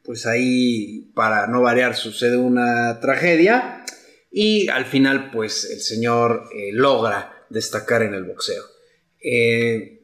Pues 0.04 0.26
ahí, 0.26 1.10
para 1.14 1.46
no 1.46 1.62
variar, 1.62 1.96
sucede 1.96 2.36
una 2.36 3.00
tragedia. 3.00 3.84
Y 4.30 4.68
al 4.68 4.84
final, 4.84 5.30
pues 5.30 5.70
el 5.70 5.80
señor 5.80 6.48
eh, 6.54 6.70
logra 6.72 7.46
destacar 7.48 8.02
en 8.02 8.14
el 8.14 8.24
boxeo. 8.24 8.64
Eh, 9.20 10.02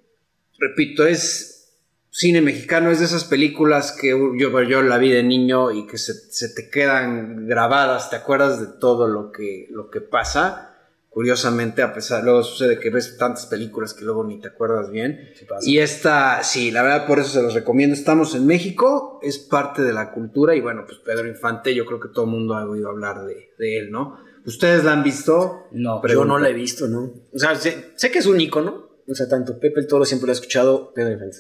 repito, 0.59 1.07
es 1.07 1.77
cine 2.11 2.41
mexicano, 2.41 2.91
es 2.91 3.01
de 3.01 3.05
esas 3.05 3.25
películas 3.25 3.93
que 3.93 4.09
yo, 4.09 4.63
yo 4.63 4.83
la 4.83 4.99
vi 4.99 5.11
de 5.11 5.23
niño 5.23 5.71
y 5.71 5.87
que 5.87 5.99
se, 5.99 6.15
se 6.15 6.49
te 6.49 6.71
quedan 6.71 7.47
grabadas, 7.47 8.11
te 8.11 8.17
acuerdas 8.17 8.61
de 8.61 8.79
todo 8.79 9.07
lo 9.07 9.31
que, 9.33 9.67
lo 9.71 9.91
que 9.91 10.01
pasa. 10.01 10.70
Curiosamente, 11.11 11.83
a 11.83 11.93
pesar, 11.93 12.23
luego 12.23 12.45
sucede 12.45 12.79
que 12.79 12.89
ves 12.89 13.19
tantas 13.19 13.47
películas 13.47 13.95
que 13.95 14.05
luego 14.05 14.23
ni 14.23 14.41
te 14.41 14.49
acuerdas 14.49 14.91
bien. 14.91 15.33
Y 15.63 15.79
esta, 15.79 16.43
sí, 16.45 16.71
la 16.71 16.83
verdad, 16.83 17.07
por 17.07 17.19
eso 17.19 17.31
se 17.31 17.43
los 17.43 17.53
recomiendo. 17.53 17.95
Estamos 17.95 18.37
en 18.37 18.47
México, 18.47 19.19
es 19.21 19.39
parte 19.39 19.83
de 19.83 19.93
la 19.93 20.13
cultura 20.13 20.55
y 20.55 20.61
bueno, 20.61 20.85
pues 20.87 20.99
Pedro 20.99 21.27
Infante, 21.27 21.75
yo 21.75 21.85
creo 21.85 21.99
que 21.99 22.09
todo 22.09 22.27
el 22.27 22.31
mundo 22.31 22.55
ha 22.55 22.65
oído 22.65 22.89
hablar 22.89 23.25
de, 23.25 23.51
de 23.59 23.79
él, 23.79 23.91
¿no? 23.91 24.21
¿Ustedes 24.47 24.85
la 24.85 24.93
han 24.93 25.03
visto? 25.03 25.67
No. 25.73 26.01
Yo 26.07 26.25
no 26.25 26.39
la 26.39 26.49
he 26.49 26.55
visto, 26.55 26.87
¿no? 26.87 27.13
O 27.33 27.39
sea, 27.39 27.57
sé, 27.57 27.91
sé 27.97 28.11
que 28.11 28.21
es 28.21 28.27
un 28.27 28.41
ícono. 28.41 28.89
O 29.09 29.15
sea, 29.15 29.29
tanto 29.29 29.59
Pepe 29.59 29.81
el 29.81 29.89
Toro 29.89 30.05
siempre 30.05 30.29
lo 30.29 30.33
he 30.33 30.35
escuchado. 30.35 30.93
Pedro 30.95 31.13
Infante 31.13 31.39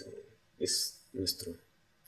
es 0.58 1.06
nuestro 1.12 1.52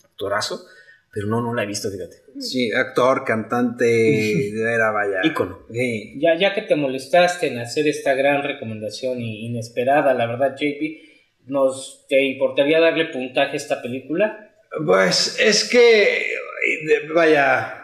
actorazo. 0.05 0.67
Pero 1.13 1.27
no, 1.27 1.43
no 1.43 1.55
la 1.55 1.65
he 1.65 1.67
visto, 1.67 1.91
fíjate. 1.91 2.17
Sí, 2.41 2.73
actor, 2.73 3.25
cantante, 3.25 4.49
era 4.75 4.91
vaya. 4.91 5.21
Ícono. 5.23 5.67
Sí. 5.71 6.19
Ya, 6.19 6.35
ya 6.39 6.55
que 6.55 6.63
te 6.63 6.75
molestaste 6.75 7.49
en 7.49 7.59
hacer 7.59 7.87
esta 7.87 8.15
gran 8.15 8.43
recomendación 8.43 9.21
inesperada, 9.21 10.15
la 10.15 10.27
verdad, 10.27 10.57
JP, 10.57 11.49
¿nos 11.49 12.07
te 12.09 12.25
importaría 12.25 12.81
darle 12.81 13.07
puntaje 13.07 13.53
a 13.53 13.57
esta 13.57 13.83
película? 13.83 14.55
Pues 14.87 15.39
es 15.39 15.69
que, 15.69 16.29
vaya, 17.15 17.82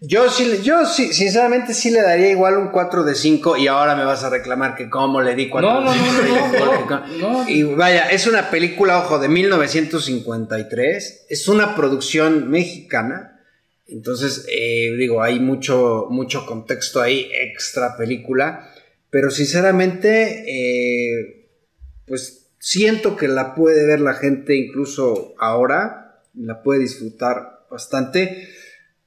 yo 0.00 0.30
sí, 0.30 0.60
yo 0.62 0.86
sí, 0.86 1.12
sinceramente 1.12 1.74
sí 1.74 1.90
le 1.90 2.00
daría 2.00 2.30
igual 2.30 2.56
un 2.56 2.68
4 2.68 3.04
de 3.04 3.14
5 3.14 3.56
y 3.58 3.66
ahora 3.66 3.94
me 3.96 4.04
vas 4.04 4.24
a 4.24 4.30
reclamar 4.30 4.74
que 4.74 4.88
cómo 4.88 5.20
le 5.20 5.34
di 5.34 5.48
4 5.50 5.70
No, 5.70 5.80
de 5.80 5.84
no, 5.86 5.92
5. 5.92 6.24
no, 6.26 6.86
no, 6.88 7.06
no, 7.18 7.42
no. 7.44 7.48
Y 7.48 7.62
vaya, 7.64 8.08
es 8.10 8.26
una 8.26 8.50
película, 8.50 8.98
ojo, 8.98 9.18
de 9.18 9.28
1953, 9.28 11.26
es 11.28 11.48
una 11.48 11.74
producción 11.76 12.50
mexicana, 12.50 13.40
entonces 13.86 14.46
eh, 14.50 14.94
digo, 14.96 15.22
hay 15.22 15.38
mucho, 15.40 16.06
mucho 16.10 16.46
contexto 16.46 17.02
ahí, 17.02 17.30
extra 17.34 17.96
película, 17.96 18.70
pero 19.10 19.30
sinceramente, 19.30 20.44
eh, 20.46 21.48
pues 22.06 22.52
siento 22.58 23.16
que 23.16 23.28
la 23.28 23.54
puede 23.54 23.84
ver 23.86 24.00
la 24.00 24.14
gente 24.14 24.56
incluso 24.56 25.34
ahora, 25.38 26.22
la 26.34 26.62
puede 26.62 26.80
disfrutar 26.80 27.66
bastante. 27.70 28.48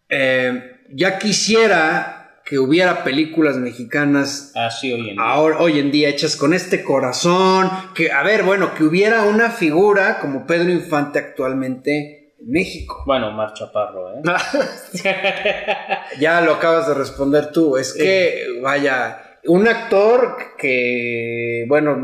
Eh, 0.10 0.70
ya 0.96 1.20
quisiera 1.20 2.42
que 2.46 2.60
hubiera 2.60 3.04
películas 3.04 3.58
mexicanas 3.58 4.52
Así 4.56 4.92
hoy 4.92 5.10
en 5.10 5.16
día. 5.16 5.24
ahora, 5.24 5.60
hoy 5.60 5.80
en 5.80 5.92
día 5.92 6.10
hechas 6.10 6.36
con 6.36 6.54
este 6.54 6.84
corazón, 6.84 7.70
que, 7.96 8.12
a 8.12 8.22
ver, 8.24 8.44
bueno, 8.44 8.74
que 8.76 8.84
hubiera 8.84 9.24
una 9.24 9.50
figura 9.50 10.20
como 10.20 10.46
Pedro 10.46 10.70
Infante 10.70 11.20
actualmente 11.20 12.34
en 12.40 12.52
México. 12.52 13.04
Bueno, 13.06 13.32
Mar 13.32 13.54
Chaparro, 13.54 14.14
¿eh? 14.14 14.22
Ya 16.20 16.42
lo 16.42 16.54
acabas 16.56 16.88
de 16.88 16.94
responder 16.94 17.52
tú, 17.52 17.78
es 17.78 17.94
que, 17.94 18.60
vaya, 18.62 19.40
un 19.46 19.68
actor 19.68 20.38
que, 20.58 21.66
bueno, 21.68 21.98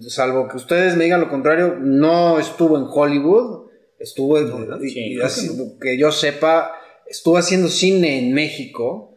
salvo 0.00 0.48
que 0.48 0.56
ustedes 0.56 0.96
me 0.96 1.04
digan 1.04 1.20
lo 1.20 1.28
contrario, 1.28 1.76
no 1.80 2.38
estuvo 2.38 2.76
en 2.78 2.84
Hollywood, 2.88 3.68
estuvo, 3.98 4.36
que 5.80 5.98
yo 5.98 6.10
sepa, 6.10 6.72
estuvo 7.12 7.36
haciendo 7.36 7.68
cine 7.68 8.18
en 8.18 8.34
México. 8.34 9.10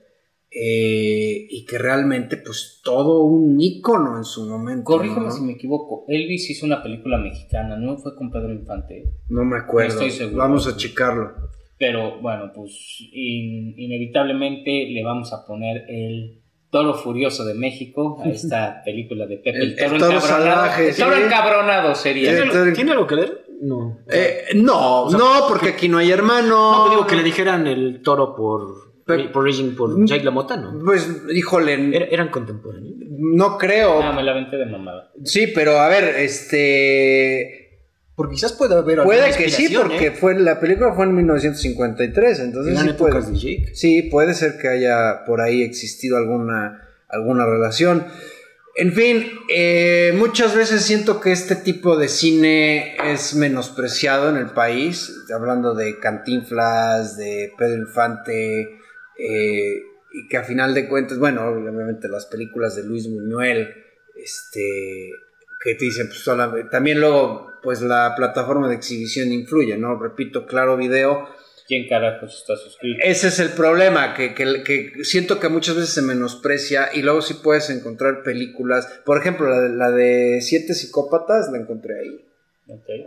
Eh, 0.57 1.47
y 1.49 1.65
que 1.65 1.77
realmente, 1.77 2.37
pues, 2.37 2.79
todo 2.81 3.25
un 3.25 3.59
ícono 3.59 4.17
en 4.17 4.23
su 4.23 4.45
momento. 4.45 4.85
Corrígeme 4.85 5.29
si 5.29 5.41
me 5.41 5.51
equivoco. 5.51 6.05
Elvis 6.07 6.49
hizo 6.49 6.65
una 6.65 6.81
película 6.81 7.17
mexicana, 7.17 7.75
¿no? 7.75 7.97
Fue 7.97 8.15
con 8.15 8.31
Pedro 8.31 8.53
Infante. 8.53 9.03
No 9.27 9.43
me 9.43 9.57
acuerdo. 9.57 9.95
estoy 9.95 10.11
seguro. 10.11 10.37
Vamos 10.37 10.65
a 10.65 10.77
checarlo. 10.77 11.33
Pero 11.77 12.21
bueno, 12.21 12.51
pues, 12.55 12.71
inevitablemente 13.11 14.87
le 14.89 15.03
vamos 15.03 15.33
a 15.33 15.45
poner 15.45 15.83
el 15.89 16.41
Toro 16.69 16.93
Furioso 16.93 17.45
de 17.45 17.53
México 17.53 18.21
a 18.23 18.29
esta 18.29 18.81
película 18.83 19.25
de 19.25 19.37
Pepe. 19.37 19.57
El, 19.57 19.75
Toro, 19.75 19.95
encabronado. 19.95 20.81
el 20.81 20.95
toro 20.95 21.15
encabronado 21.15 21.95
sería. 21.95 22.31
¿Tiene, 22.73 22.91
algo 22.91 23.07
que 23.07 23.15
ver? 23.15 23.44
No. 23.62 23.99
Eh, 24.10 24.47
no, 24.56 25.10
no, 25.10 25.47
porque 25.47 25.70
aquí 25.70 25.88
no 25.88 25.97
hay 25.97 26.12
hermano. 26.12 26.86
No, 26.86 26.89
digo 26.89 27.08
que 27.08 27.16
le 27.16 27.24
dijeran 27.24 27.68
el 27.68 28.01
toro 28.01 28.36
por 28.36 28.86
por, 29.06 29.32
por 29.32 29.99
mm, 29.99 30.06
Jake 30.06 30.24
LaMotta, 30.24 30.58
¿no? 30.58 30.84
Pues, 30.84 31.08
híjole. 31.32 31.95
eran 32.12 32.30
contemporáneos. 32.30 32.95
No 33.18 33.58
creo. 33.58 34.01
Ah, 34.01 34.14
me 34.14 34.24
la 34.24 34.34
vente 34.34 34.58
de 34.58 34.66
mamada. 34.66 35.12
Sí, 35.24 35.51
pero 35.53 35.78
a 35.80 35.88
ver, 35.89 36.16
este. 36.18 37.62
Porque 38.16 38.36
quizás 38.36 38.53
puede 38.53 38.76
haber 38.76 39.03
Puede 39.03 39.36
que 39.36 39.49
sí, 39.49 39.76
porque 39.76 40.08
¿eh? 40.08 40.12
fue, 40.12 40.39
la 40.39 40.60
película 40.60 40.93
fue 40.93 41.03
en 41.03 41.16
1953, 41.16 42.39
entonces 42.39 42.80
sí 42.80 42.93
puede, 42.97 43.22
de 43.22 43.38
Jake. 43.38 43.76
sí, 43.76 44.03
puede 44.03 44.34
ser 44.34 44.58
que 44.58 44.70
haya 44.70 45.26
por 45.26 45.41
ahí 45.41 45.62
existido 45.64 46.16
alguna, 46.16 46.82
alguna 47.10 47.45
relación. 47.45 48.06
En 48.78 48.91
fin, 48.91 49.39
eh, 49.47 50.13
muchas 50.17 50.53
veces 50.53 50.82
siento 50.82 51.21
que 51.21 51.32
este 51.32 51.55
tipo 51.55 51.95
de 51.95 52.09
cine 52.09 52.97
es 53.05 53.34
menospreciado 53.34 54.30
en 54.30 54.36
el 54.36 54.49
país, 54.49 55.23
hablando 55.34 55.73
de 55.73 55.97
Cantinflas, 55.97 57.15
de 57.15 57.53
Pedro 57.57 57.78
Infante, 57.78 58.82
eh, 59.17 59.82
y 60.11 60.28
que 60.28 60.38
a 60.38 60.43
final 60.43 60.73
de 60.73 60.89
cuentas, 60.89 61.17
bueno, 61.17 61.47
obviamente 61.47 62.09
las 62.09 62.26
películas 62.26 62.76
de 62.76 62.84
Luis 62.84 63.09
Buñuel, 63.09 63.73
este, 64.13 65.09
que 65.63 65.76
te 65.76 65.86
dicen, 65.86 66.09
pues 66.09 66.26
también 66.69 66.99
luego, 66.99 67.53
pues 67.63 67.82
la 67.82 68.13
plataforma 68.13 68.67
de 68.67 68.76
exhibición 68.76 69.32
influye, 69.32 69.78
¿no? 69.78 69.97
Repito, 69.97 70.45
claro 70.45 70.76
video. 70.76 71.30
¿Quién 71.68 71.88
carajos 71.88 72.38
está 72.38 72.55
suscrito? 72.55 72.99
Ese 73.03 73.28
es 73.28 73.39
el 73.39 73.49
problema, 73.49 74.13
que, 74.13 74.36
que, 74.36 75.03
siento 75.03 75.39
que 75.39 75.49
muchas 75.49 75.76
veces 75.76 75.91
se 75.91 76.01
menosprecia 76.03 76.89
y 76.93 77.01
luego 77.01 77.22
sí 77.22 77.36
puedes 77.43 77.70
encontrar 77.72 78.22
películas, 78.24 79.01
por 79.03 79.18
ejemplo, 79.18 79.49
la 79.49 79.61
de, 79.61 79.70
la 79.70 79.89
de 79.89 80.41
Siete 80.41 80.74
Psicópatas 80.76 81.49
la 81.51 81.57
encontré 81.59 81.99
ahí. 81.99 82.22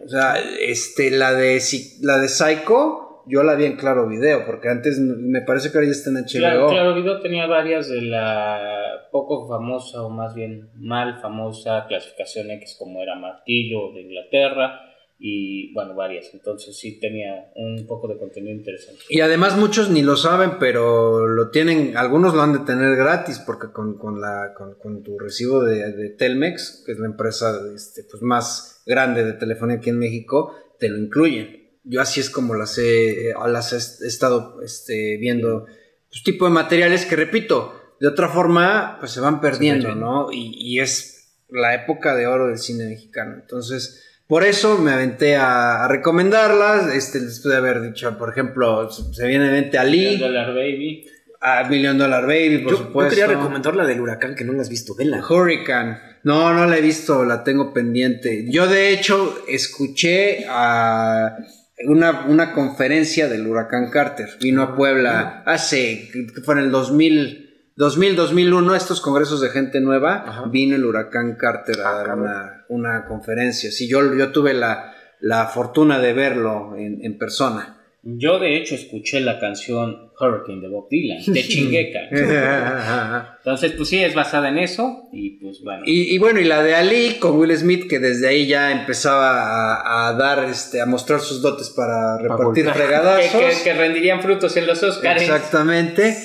O 0.04 0.08
sea, 0.08 0.36
este, 0.60 1.10
la 1.10 1.34
de, 1.34 1.60
la 2.02 2.18
de 2.18 2.28
Psycho, 2.28 3.24
yo 3.26 3.42
la 3.42 3.54
vi 3.54 3.64
en 3.64 3.76
Claro 3.76 4.08
Video, 4.08 4.44
porque 4.44 4.68
antes 4.68 4.98
me 4.98 5.42
parece 5.42 5.70
que 5.70 5.78
ahora 5.78 5.86
ya 5.86 5.92
está 5.92 6.10
en 6.10 6.16
HBO. 6.16 6.68
Claro, 6.68 6.94
Video 6.94 7.20
tenía 7.20 7.46
varias 7.46 7.88
de 7.88 8.02
la 8.02 9.08
poco 9.12 9.48
famosa 9.48 10.02
o 10.02 10.10
más 10.10 10.34
bien 10.34 10.68
mal 10.74 11.20
famosa 11.20 11.86
clasificación 11.86 12.50
X 12.52 12.76
como 12.78 13.02
era 13.02 13.14
Martillo 13.14 13.92
de 13.92 14.02
Inglaterra 14.02 14.87
y 15.18 15.72
bueno, 15.74 15.94
varias. 15.94 16.32
Entonces 16.32 16.78
sí 16.78 17.00
tenía 17.00 17.50
un 17.56 17.86
poco 17.86 18.08
de 18.08 18.18
contenido 18.18 18.54
interesante. 18.54 19.02
Y 19.08 19.20
además 19.20 19.56
muchos 19.56 19.90
ni 19.90 20.02
lo 20.02 20.16
saben, 20.16 20.58
pero 20.58 21.26
lo 21.26 21.50
tienen, 21.50 21.96
algunos 21.96 22.34
lo 22.34 22.42
han 22.42 22.52
de 22.52 22.60
tener 22.60 22.96
gratis 22.96 23.38
porque 23.40 23.72
con, 23.72 23.98
con 23.98 24.20
la, 24.20 24.54
con, 24.54 25.02
tu 25.02 25.18
recibo 25.18 25.62
de, 25.64 25.92
de, 25.92 26.10
Telmex, 26.10 26.84
que 26.86 26.92
es 26.92 26.98
la 26.98 27.06
empresa 27.06 27.60
este, 27.74 28.04
pues 28.04 28.22
más 28.22 28.82
grande 28.86 29.24
de 29.24 29.32
telefonía 29.34 29.76
aquí 29.76 29.90
en 29.90 29.98
México, 29.98 30.54
te 30.78 30.88
lo 30.88 30.98
incluyen 30.98 31.58
yo 31.88 32.02
así 32.02 32.20
es 32.20 32.30
como 32.30 32.54
las 32.54 32.76
he, 32.78 33.32
las 33.48 33.72
he 33.72 34.06
estado 34.06 34.60
este, 34.62 35.16
viendo, 35.18 35.64
pues 36.10 36.22
tipo 36.22 36.44
de 36.44 36.50
materiales 36.50 37.06
que 37.06 37.16
repito, 37.16 37.96
de 37.98 38.08
otra 38.08 38.28
forma, 38.28 38.98
pues 39.00 39.12
se 39.12 39.20
van 39.20 39.40
perdiendo, 39.40 39.94
¿no? 39.94 40.28
Y, 40.30 40.78
es 40.80 41.14
la 41.48 41.74
época 41.74 42.14
de 42.14 42.26
oro 42.26 42.48
del 42.48 42.58
cine 42.58 42.84
mexicano. 42.84 43.36
Entonces, 43.40 44.04
por 44.28 44.44
eso 44.44 44.76
me 44.76 44.92
aventé 44.92 45.36
a, 45.36 45.88
recomendarlas, 45.88 46.94
este, 46.94 47.18
después 47.18 47.50
de 47.50 47.56
haber 47.56 47.80
dicho, 47.80 48.18
por 48.18 48.28
ejemplo, 48.28 48.90
se 48.90 49.26
viene 49.26 49.50
Vente 49.50 49.78
Ali. 49.78 50.00
Million 50.00 50.20
Dollar 50.20 50.48
Baby. 50.48 51.06
A 51.40 51.64
Million 51.64 51.96
Dollar 51.96 52.26
Baby, 52.26 52.58
por 52.58 52.76
supuesto. 52.76 53.14
Yo 53.14 53.22
quería 53.22 53.36
recomendar 53.38 53.74
la 53.74 53.86
del 53.86 54.00
huracán, 54.00 54.34
que 54.34 54.44
no 54.44 54.52
la 54.52 54.60
has 54.60 54.68
visto, 54.68 54.94
vela. 54.94 55.24
Hurricane. 55.26 55.98
No, 56.24 56.52
no 56.52 56.66
la 56.66 56.76
he 56.76 56.82
visto, 56.82 57.24
la 57.24 57.42
tengo 57.42 57.72
pendiente. 57.72 58.44
Yo, 58.50 58.66
de 58.66 58.92
hecho, 58.92 59.38
escuché 59.48 60.44
a 60.46 61.38
una, 61.86 62.26
una 62.26 62.52
conferencia 62.52 63.28
del 63.28 63.46
huracán 63.46 63.90
Carter. 63.90 64.28
Vino 64.42 64.62
a 64.62 64.76
Puebla 64.76 65.42
hace, 65.46 66.10
fue 66.44 66.54
en 66.54 66.60
el 66.60 66.70
2000, 66.70 67.72
2000 67.76 68.16
2001, 68.16 68.74
estos 68.74 69.00
congresos 69.00 69.40
de 69.40 69.48
gente 69.48 69.80
nueva, 69.80 70.44
vino 70.50 70.76
el 70.76 70.84
huracán 70.84 71.36
Carter 71.36 71.80
a 71.80 71.88
ah, 71.88 71.94
dar 71.94 72.18
una, 72.18 72.57
una, 72.68 73.06
conferencia. 73.06 73.70
Sí, 73.70 73.88
yo, 73.88 74.14
yo 74.14 74.32
tuve 74.32 74.54
la, 74.54 74.94
la 75.20 75.46
fortuna 75.46 75.98
de 75.98 76.12
verlo 76.12 76.76
en, 76.76 77.04
en 77.04 77.18
persona. 77.18 77.78
Yo 78.02 78.38
de 78.38 78.56
hecho 78.56 78.74
escuché 78.74 79.20
la 79.20 79.40
canción 79.40 80.12
Hurricane 80.18 80.60
de 80.60 80.68
Bob 80.68 80.88
Dylan, 80.88 81.18
de 81.26 81.42
Chingueca. 81.48 82.00
Entonces, 83.38 83.72
pues 83.72 83.88
sí, 83.88 84.02
es 84.02 84.14
basada 84.14 84.48
en 84.48 84.58
eso 84.58 85.08
y 85.12 85.38
pues 85.40 85.60
bueno. 85.62 85.82
Y, 85.84 86.16
bueno, 86.18 86.40
y 86.40 86.44
la 86.44 86.62
de 86.62 86.74
Ali 86.74 87.16
con 87.18 87.36
Will 87.36 87.56
Smith, 87.56 87.88
que 87.88 87.98
desde 87.98 88.28
ahí 88.28 88.46
ya 88.46 88.70
empezaba 88.70 90.08
a, 90.08 90.12
dar, 90.14 90.44
este, 90.48 90.80
a 90.80 90.86
mostrar 90.86 91.20
sus 91.20 91.42
dotes 91.42 91.70
para 91.70 92.18
repartir 92.18 92.70
fregadazos. 92.70 93.62
Que, 93.62 93.74
rendirían 93.74 94.22
frutos 94.22 94.56
en 94.56 94.66
los 94.66 94.82
Oscars. 94.82 95.20
Exactamente. 95.20 96.16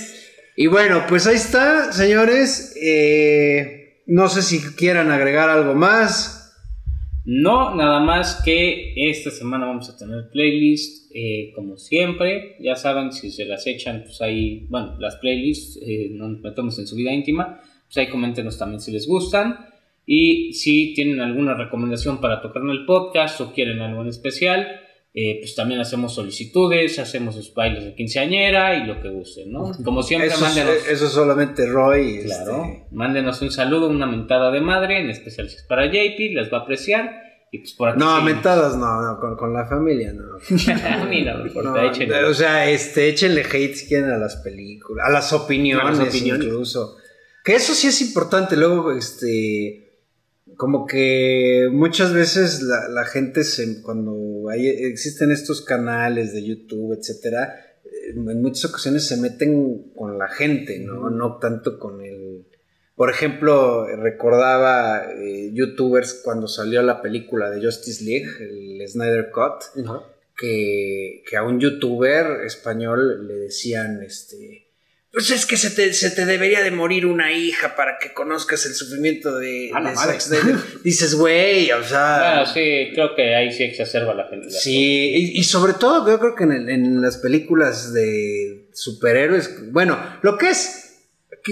Y 0.55 0.67
bueno, 0.67 1.05
pues 1.09 1.25
ahí 1.25 1.35
está, 1.35 1.91
señores. 1.91 2.75
Eh, 2.81 3.82
no 4.05 4.27
sé 4.27 4.41
si 4.41 4.59
quieran 4.75 5.11
agregar 5.11 5.49
algo 5.49 5.75
más. 5.75 6.39
No, 7.25 7.73
nada 7.73 8.01
más 8.01 8.41
que 8.43 8.93
esta 8.95 9.31
semana 9.31 9.65
vamos 9.65 9.89
a 9.89 9.97
tener 9.97 10.29
playlist, 10.29 11.09
eh, 11.15 11.53
como 11.55 11.77
siempre. 11.77 12.57
Ya 12.59 12.75
saben, 12.75 13.13
si 13.13 13.31
se 13.31 13.45
las 13.45 13.65
echan, 13.65 14.03
pues 14.03 14.21
ahí, 14.21 14.67
bueno, 14.69 14.97
las 14.99 15.15
playlists, 15.17 15.79
eh, 15.81 16.09
nos 16.11 16.41
metemos 16.41 16.77
en 16.79 16.87
su 16.87 16.95
vida 16.95 17.13
íntima. 17.13 17.61
Pues 17.85 17.97
ahí 17.97 18.09
coméntenos 18.09 18.57
también 18.57 18.81
si 18.81 18.91
les 18.91 19.07
gustan. 19.07 19.67
Y 20.05 20.53
si 20.53 20.93
tienen 20.93 21.21
alguna 21.21 21.53
recomendación 21.53 22.19
para 22.19 22.41
tocar 22.41 22.61
en 22.63 22.71
el 22.71 22.85
podcast 22.85 23.39
o 23.39 23.53
quieren 23.53 23.81
algo 23.81 24.01
en 24.01 24.09
especial, 24.09 24.67
eh, 25.15 25.37
pues 25.41 25.53
también 25.53 25.79
hacemos 25.79 26.15
solicitudes, 26.15 26.97
hacemos 26.97 27.35
los 27.35 27.53
bailes 27.53 27.85
de 27.85 27.93
quinceañera 27.93 28.75
y 28.75 28.87
lo 28.87 28.99
que 28.99 29.09
gusten, 29.09 29.51
¿no? 29.51 29.71
Como 29.83 30.01
siempre, 30.01 30.29
eso, 30.29 30.41
mándenos. 30.41 30.87
Eso 30.89 31.07
solamente 31.07 31.67
Roy. 31.67 32.23
Claro. 32.23 32.65
Este... 32.65 32.87
Mándenos 32.89 33.39
un 33.43 33.51
saludo, 33.51 33.89
una 33.89 34.07
mentada 34.07 34.49
de 34.49 34.61
madre, 34.61 35.01
en 35.01 35.11
especial 35.11 35.51
si 35.51 35.57
es 35.57 35.63
para 35.63 35.85
JP, 35.85 36.17
les 36.33 36.51
va 36.51 36.57
a 36.57 36.61
apreciar. 36.61 37.21
Y 37.51 37.59
pues 37.59 37.73
por 37.73 37.89
aquí 37.89 37.99
no, 37.99 38.19
mentadas 38.23 38.75
no, 38.75 39.01
no 39.03 39.19
con, 39.19 39.37
con, 39.37 39.53
la 39.53 39.67
familia 39.67 40.11
no. 40.11 40.23
a 40.33 41.05
mí 41.05 41.21
no 41.21 41.37
no, 41.61 42.27
O 42.27 42.33
sea, 42.33 42.67
este, 42.67 43.09
échenle 43.09 43.43
hate 43.43 43.75
si 43.75 43.87
quieren 43.87 44.09
a 44.09 44.17
las 44.17 44.37
películas, 44.37 45.07
a 45.07 45.11
las 45.11 45.31
opiniones, 45.31 45.85
a 45.85 45.91
las 45.91 46.09
opiniones. 46.09 46.47
incluso. 46.47 46.97
Que 47.43 47.53
eso 47.53 47.75
sí 47.75 47.85
es 47.85 48.01
importante, 48.01 48.57
luego, 48.57 48.91
este 48.91 49.82
como 50.57 50.85
que 50.85 51.69
muchas 51.71 52.13
veces 52.13 52.61
la, 52.61 53.05
gente 53.05 53.43
se, 53.43 53.81
cuando 53.81 54.49
hay, 54.49 54.67
existen 54.67 55.31
estos 55.31 55.61
canales 55.61 56.33
de 56.33 56.43
YouTube, 56.43 56.97
etcétera, 56.97 57.55
eh, 57.85 58.09
en 58.15 58.41
muchas 58.41 58.65
ocasiones 58.65 59.07
se 59.07 59.17
meten 59.17 59.91
con 59.95 60.17
la 60.17 60.27
gente, 60.27 60.79
¿no? 60.79 61.09
No 61.09 61.37
tanto 61.37 61.79
con 61.79 62.01
el... 62.01 62.47
Por 62.95 63.09
ejemplo, 63.09 63.87
recordaba 63.87 65.11
eh, 65.11 65.49
youtubers 65.53 66.21
cuando 66.23 66.47
salió 66.47 66.83
la 66.83 67.01
película 67.01 67.49
de 67.49 67.63
Justice 67.63 68.03
League, 68.03 68.27
el 68.39 68.87
Snyder 68.87 69.31
Cut, 69.31 69.85
que, 70.37 71.23
que, 71.27 71.37
a 71.37 71.43
un 71.43 71.59
youtuber 71.59 72.45
español 72.45 73.27
le 73.27 73.33
decían, 73.33 74.03
este, 74.03 74.62
pues 75.13 75.29
es 75.29 75.45
que 75.45 75.57
se 75.57 75.69
te, 75.69 75.93
se 75.93 76.09
te, 76.09 76.25
debería 76.25 76.63
de 76.63 76.71
morir 76.71 77.05
una 77.05 77.31
hija 77.31 77.75
para 77.75 77.99
que 77.99 78.13
conozcas 78.13 78.65
el 78.65 78.73
sufrimiento 78.73 79.37
de, 79.37 79.71
de 79.71 80.57
Dices, 80.83 81.13
güey, 81.13 81.71
o 81.71 81.83
sea... 81.83 82.17
Bueno, 82.17 82.45
sí, 82.47 82.89
creo 82.95 83.13
que 83.15 83.35
ahí 83.35 83.51
sí 83.51 83.61
exacerba 83.61 84.15
la 84.15 84.27
gente. 84.27 84.49
Sí, 84.49 85.31
y, 85.35 85.43
sobre 85.43 85.73
todo 85.73 86.09
yo 86.09 86.19
creo 86.19 86.33
que 86.33 86.45
en, 86.45 86.67
en, 86.67 86.99
las 86.99 87.17
películas 87.17 87.93
de 87.93 88.69
superhéroes, 88.73 89.71
bueno, 89.71 89.99
lo 90.23 90.35
que 90.35 90.49
es... 90.49 91.05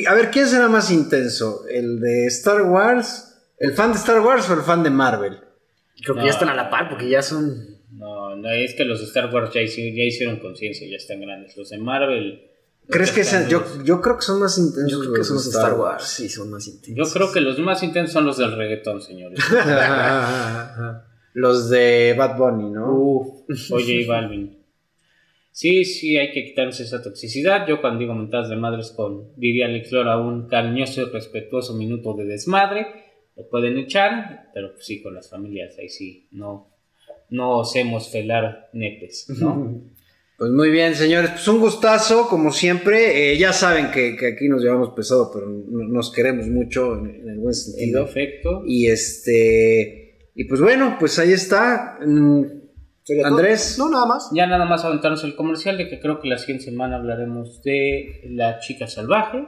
A 0.08 0.16
ver, 0.16 0.32
¿quién 0.32 0.48
será 0.48 0.68
más 0.68 0.90
intenso? 0.90 1.68
¿El 1.70 2.00
de 2.00 2.26
Star 2.28 2.64
Wars? 2.64 3.44
¿El 3.60 3.74
fan 3.74 3.92
de 3.92 4.00
Star 4.00 4.22
Wars 4.22 4.50
o 4.50 4.56
el 4.56 4.62
fan 4.62 4.82
de 4.82 4.90
Marvel? 4.90 5.38
Creo 6.04 6.16
que 6.16 6.24
ya 6.24 6.32
están 6.32 6.50
a 6.50 6.56
la 6.56 6.72
par 6.72 6.90
porque 6.90 7.08
ya 7.08 7.22
son... 7.22 7.78
No, 7.92 8.36
no, 8.36 8.50
es 8.50 8.74
que 8.74 8.86
los 8.86 9.02
de 9.02 9.06
Star 9.06 9.32
Wars 9.32 9.54
ya 9.54 9.62
hicieron 9.62 10.40
conciencia, 10.40 10.88
ya 10.90 10.98
están 10.98 11.22
grandes. 11.22 11.56
Los 11.56 11.70
de 11.70 11.78
Marvel 11.78 12.51
¿Crees 12.88 13.12
que 13.12 13.24
sean? 13.24 13.48
Yo, 13.48 13.64
yo 13.84 14.02
creo 14.02 14.18
que 14.18 14.24
son 14.24 14.40
más 14.40 14.58
intensos. 14.58 14.92
Yo 14.92 15.00
creo 15.00 15.14
que 15.14 15.18
los 15.20 15.28
son 15.28 15.36
los 15.36 15.46
de 15.46 15.52
Star 15.52 15.74
Wars. 15.80 16.04
Sí, 16.04 16.30
son 16.30 16.50
más 16.50 16.68
intensos. 16.68 17.08
Yo 17.08 17.14
creo 17.14 17.32
que 17.32 17.42
los 17.42 17.60
más 17.60 17.84
intensos 17.84 18.14
son 18.14 18.26
los 18.26 18.38
del 18.38 18.56
reggaetón, 18.56 19.02
señores. 19.02 19.40
los 21.34 21.70
de 21.70 22.16
Bad 22.18 22.38
Bunny, 22.38 22.72
¿no? 22.72 22.94
Uf, 22.94 23.72
oye, 23.72 24.06
Balvin. 24.06 24.62
Sí, 25.52 25.84
sí, 25.84 26.18
hay 26.18 26.32
que 26.32 26.46
quitarse 26.46 26.84
esa 26.84 27.04
toxicidad. 27.04 27.68
Yo 27.68 27.82
cuando 27.82 28.00
digo 28.00 28.14
mentadas 28.14 28.50
de 28.50 28.56
madres 28.56 28.92
con, 28.96 29.36
diría 29.36 29.66
Alex 29.66 29.92
Lora, 29.92 30.18
un 30.18 30.48
cariñoso 30.48 31.02
y 31.02 31.06
respetuoso 31.06 31.76
minuto 31.76 32.14
de 32.14 32.26
desmadre, 32.26 32.88
lo 33.36 33.48
pueden 33.50 33.78
echar, 33.78 34.50
pero 34.54 34.74
pues 34.74 34.86
sí, 34.86 35.02
con 35.02 35.14
las 35.14 35.30
familias, 35.30 35.78
ahí 35.78 35.90
sí, 35.90 36.28
no, 36.32 36.72
no 37.30 37.60
osemos 37.60 38.10
felar 38.10 38.70
nepes, 38.74 39.28
¿no? 39.40 39.82
Pues 40.42 40.54
muy 40.54 40.72
bien, 40.72 40.96
señores. 40.96 41.30
Pues 41.30 41.48
un 41.50 41.60
gustazo, 41.60 42.28
como 42.28 42.52
siempre. 42.52 43.32
Eh, 43.34 43.38
ya 43.38 43.54
saben 43.54 43.92
que, 43.92 44.16
que 44.18 44.26
aquí 44.30 44.50
nos 44.50 44.64
llevamos 44.64 44.90
pesado, 44.96 45.30
pero 45.32 45.46
no- 45.48 45.88
nos 45.88 46.12
queremos 46.12 46.48
mucho 46.48 46.96
en, 46.96 47.06
en 47.12 47.30
el 47.30 47.38
buen 47.38 47.50
En 47.50 47.54
sentido. 47.54 48.04
efecto. 48.06 48.64
Y 48.66 48.88
este. 48.88 50.32
Y 50.34 50.46
pues 50.46 50.60
bueno, 50.60 50.96
pues 51.00 51.20
ahí 51.20 51.32
está. 51.32 52.00
Mm. 52.04 52.42
Andrés. 53.24 53.76
No, 53.78 53.88
nada 53.92 54.08
más. 54.08 54.32
Ya 54.34 54.48
nada 54.48 54.66
más 54.66 54.84
aventarnos 54.84 55.24
el 55.26 55.36
comercial 55.36 55.78
de 55.78 55.88
que 55.90 56.00
creo 56.00 56.20
que 56.20 56.28
la 56.28 56.40
siguiente 56.40 56.66
semana 56.66 56.96
hablaremos 56.96 57.62
de 57.62 58.22
La 58.32 58.58
Chica 58.62 58.88
Salvaje. 58.88 59.46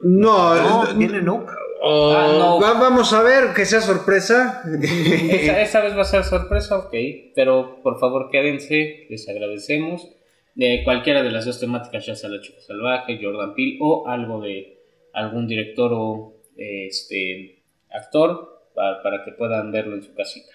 No, 0.00 0.54
No, 0.56 0.94
viene 0.98 1.18
Ah, 1.18 1.20
no. 1.22 2.60
va- 2.60 2.80
vamos 2.80 3.12
a 3.12 3.22
ver, 3.22 3.54
que 3.54 3.64
sea 3.64 3.80
sorpresa. 3.80 4.62
Esa, 4.82 5.62
esa 5.62 5.80
vez 5.82 5.96
va 5.96 6.00
a 6.00 6.04
ser 6.04 6.24
sorpresa, 6.24 6.78
ok, 6.78 6.94
pero 7.36 7.80
por 7.84 8.00
favor 8.00 8.28
quédense, 8.32 9.06
les 9.08 9.28
agradecemos. 9.28 10.08
De 10.56 10.82
cualquiera 10.84 11.22
de 11.22 11.30
las 11.30 11.44
dos 11.44 11.60
temáticas, 11.60 12.04
ya 12.06 12.16
sea 12.16 12.30
La 12.30 12.40
Chica 12.40 12.60
Salvaje, 12.60 13.20
Jordan 13.22 13.54
Peele 13.54 13.78
o 13.80 14.08
algo 14.08 14.40
de 14.40 14.80
algún 15.12 15.46
director 15.46 15.92
o 15.94 16.40
este 16.56 17.62
actor 17.90 18.70
para, 18.74 19.02
para 19.02 19.24
que 19.24 19.32
puedan 19.32 19.70
verlo 19.70 19.94
en 19.94 20.02
su 20.02 20.14
casita. 20.14 20.52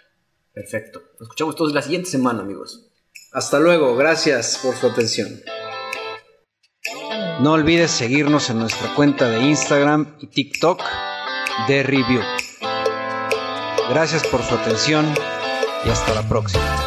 Perfecto. 0.53 1.01
Nos 1.13 1.21
escuchamos 1.21 1.55
todos 1.55 1.73
la 1.73 1.81
siguiente 1.81 2.09
semana, 2.09 2.41
amigos. 2.41 2.91
Hasta 3.31 3.59
luego, 3.59 3.95
gracias 3.95 4.59
por 4.61 4.75
su 4.75 4.87
atención. 4.87 5.29
No 7.41 7.53
olvides 7.53 7.91
seguirnos 7.91 8.49
en 8.49 8.59
nuestra 8.59 8.93
cuenta 8.95 9.29
de 9.29 9.39
Instagram 9.41 10.17
y 10.19 10.27
TikTok 10.27 10.81
de 11.67 11.83
Review. 11.83 12.21
Gracias 13.89 14.25
por 14.27 14.41
su 14.41 14.55
atención 14.55 15.05
y 15.85 15.89
hasta 15.89 16.13
la 16.13 16.27
próxima. 16.27 16.80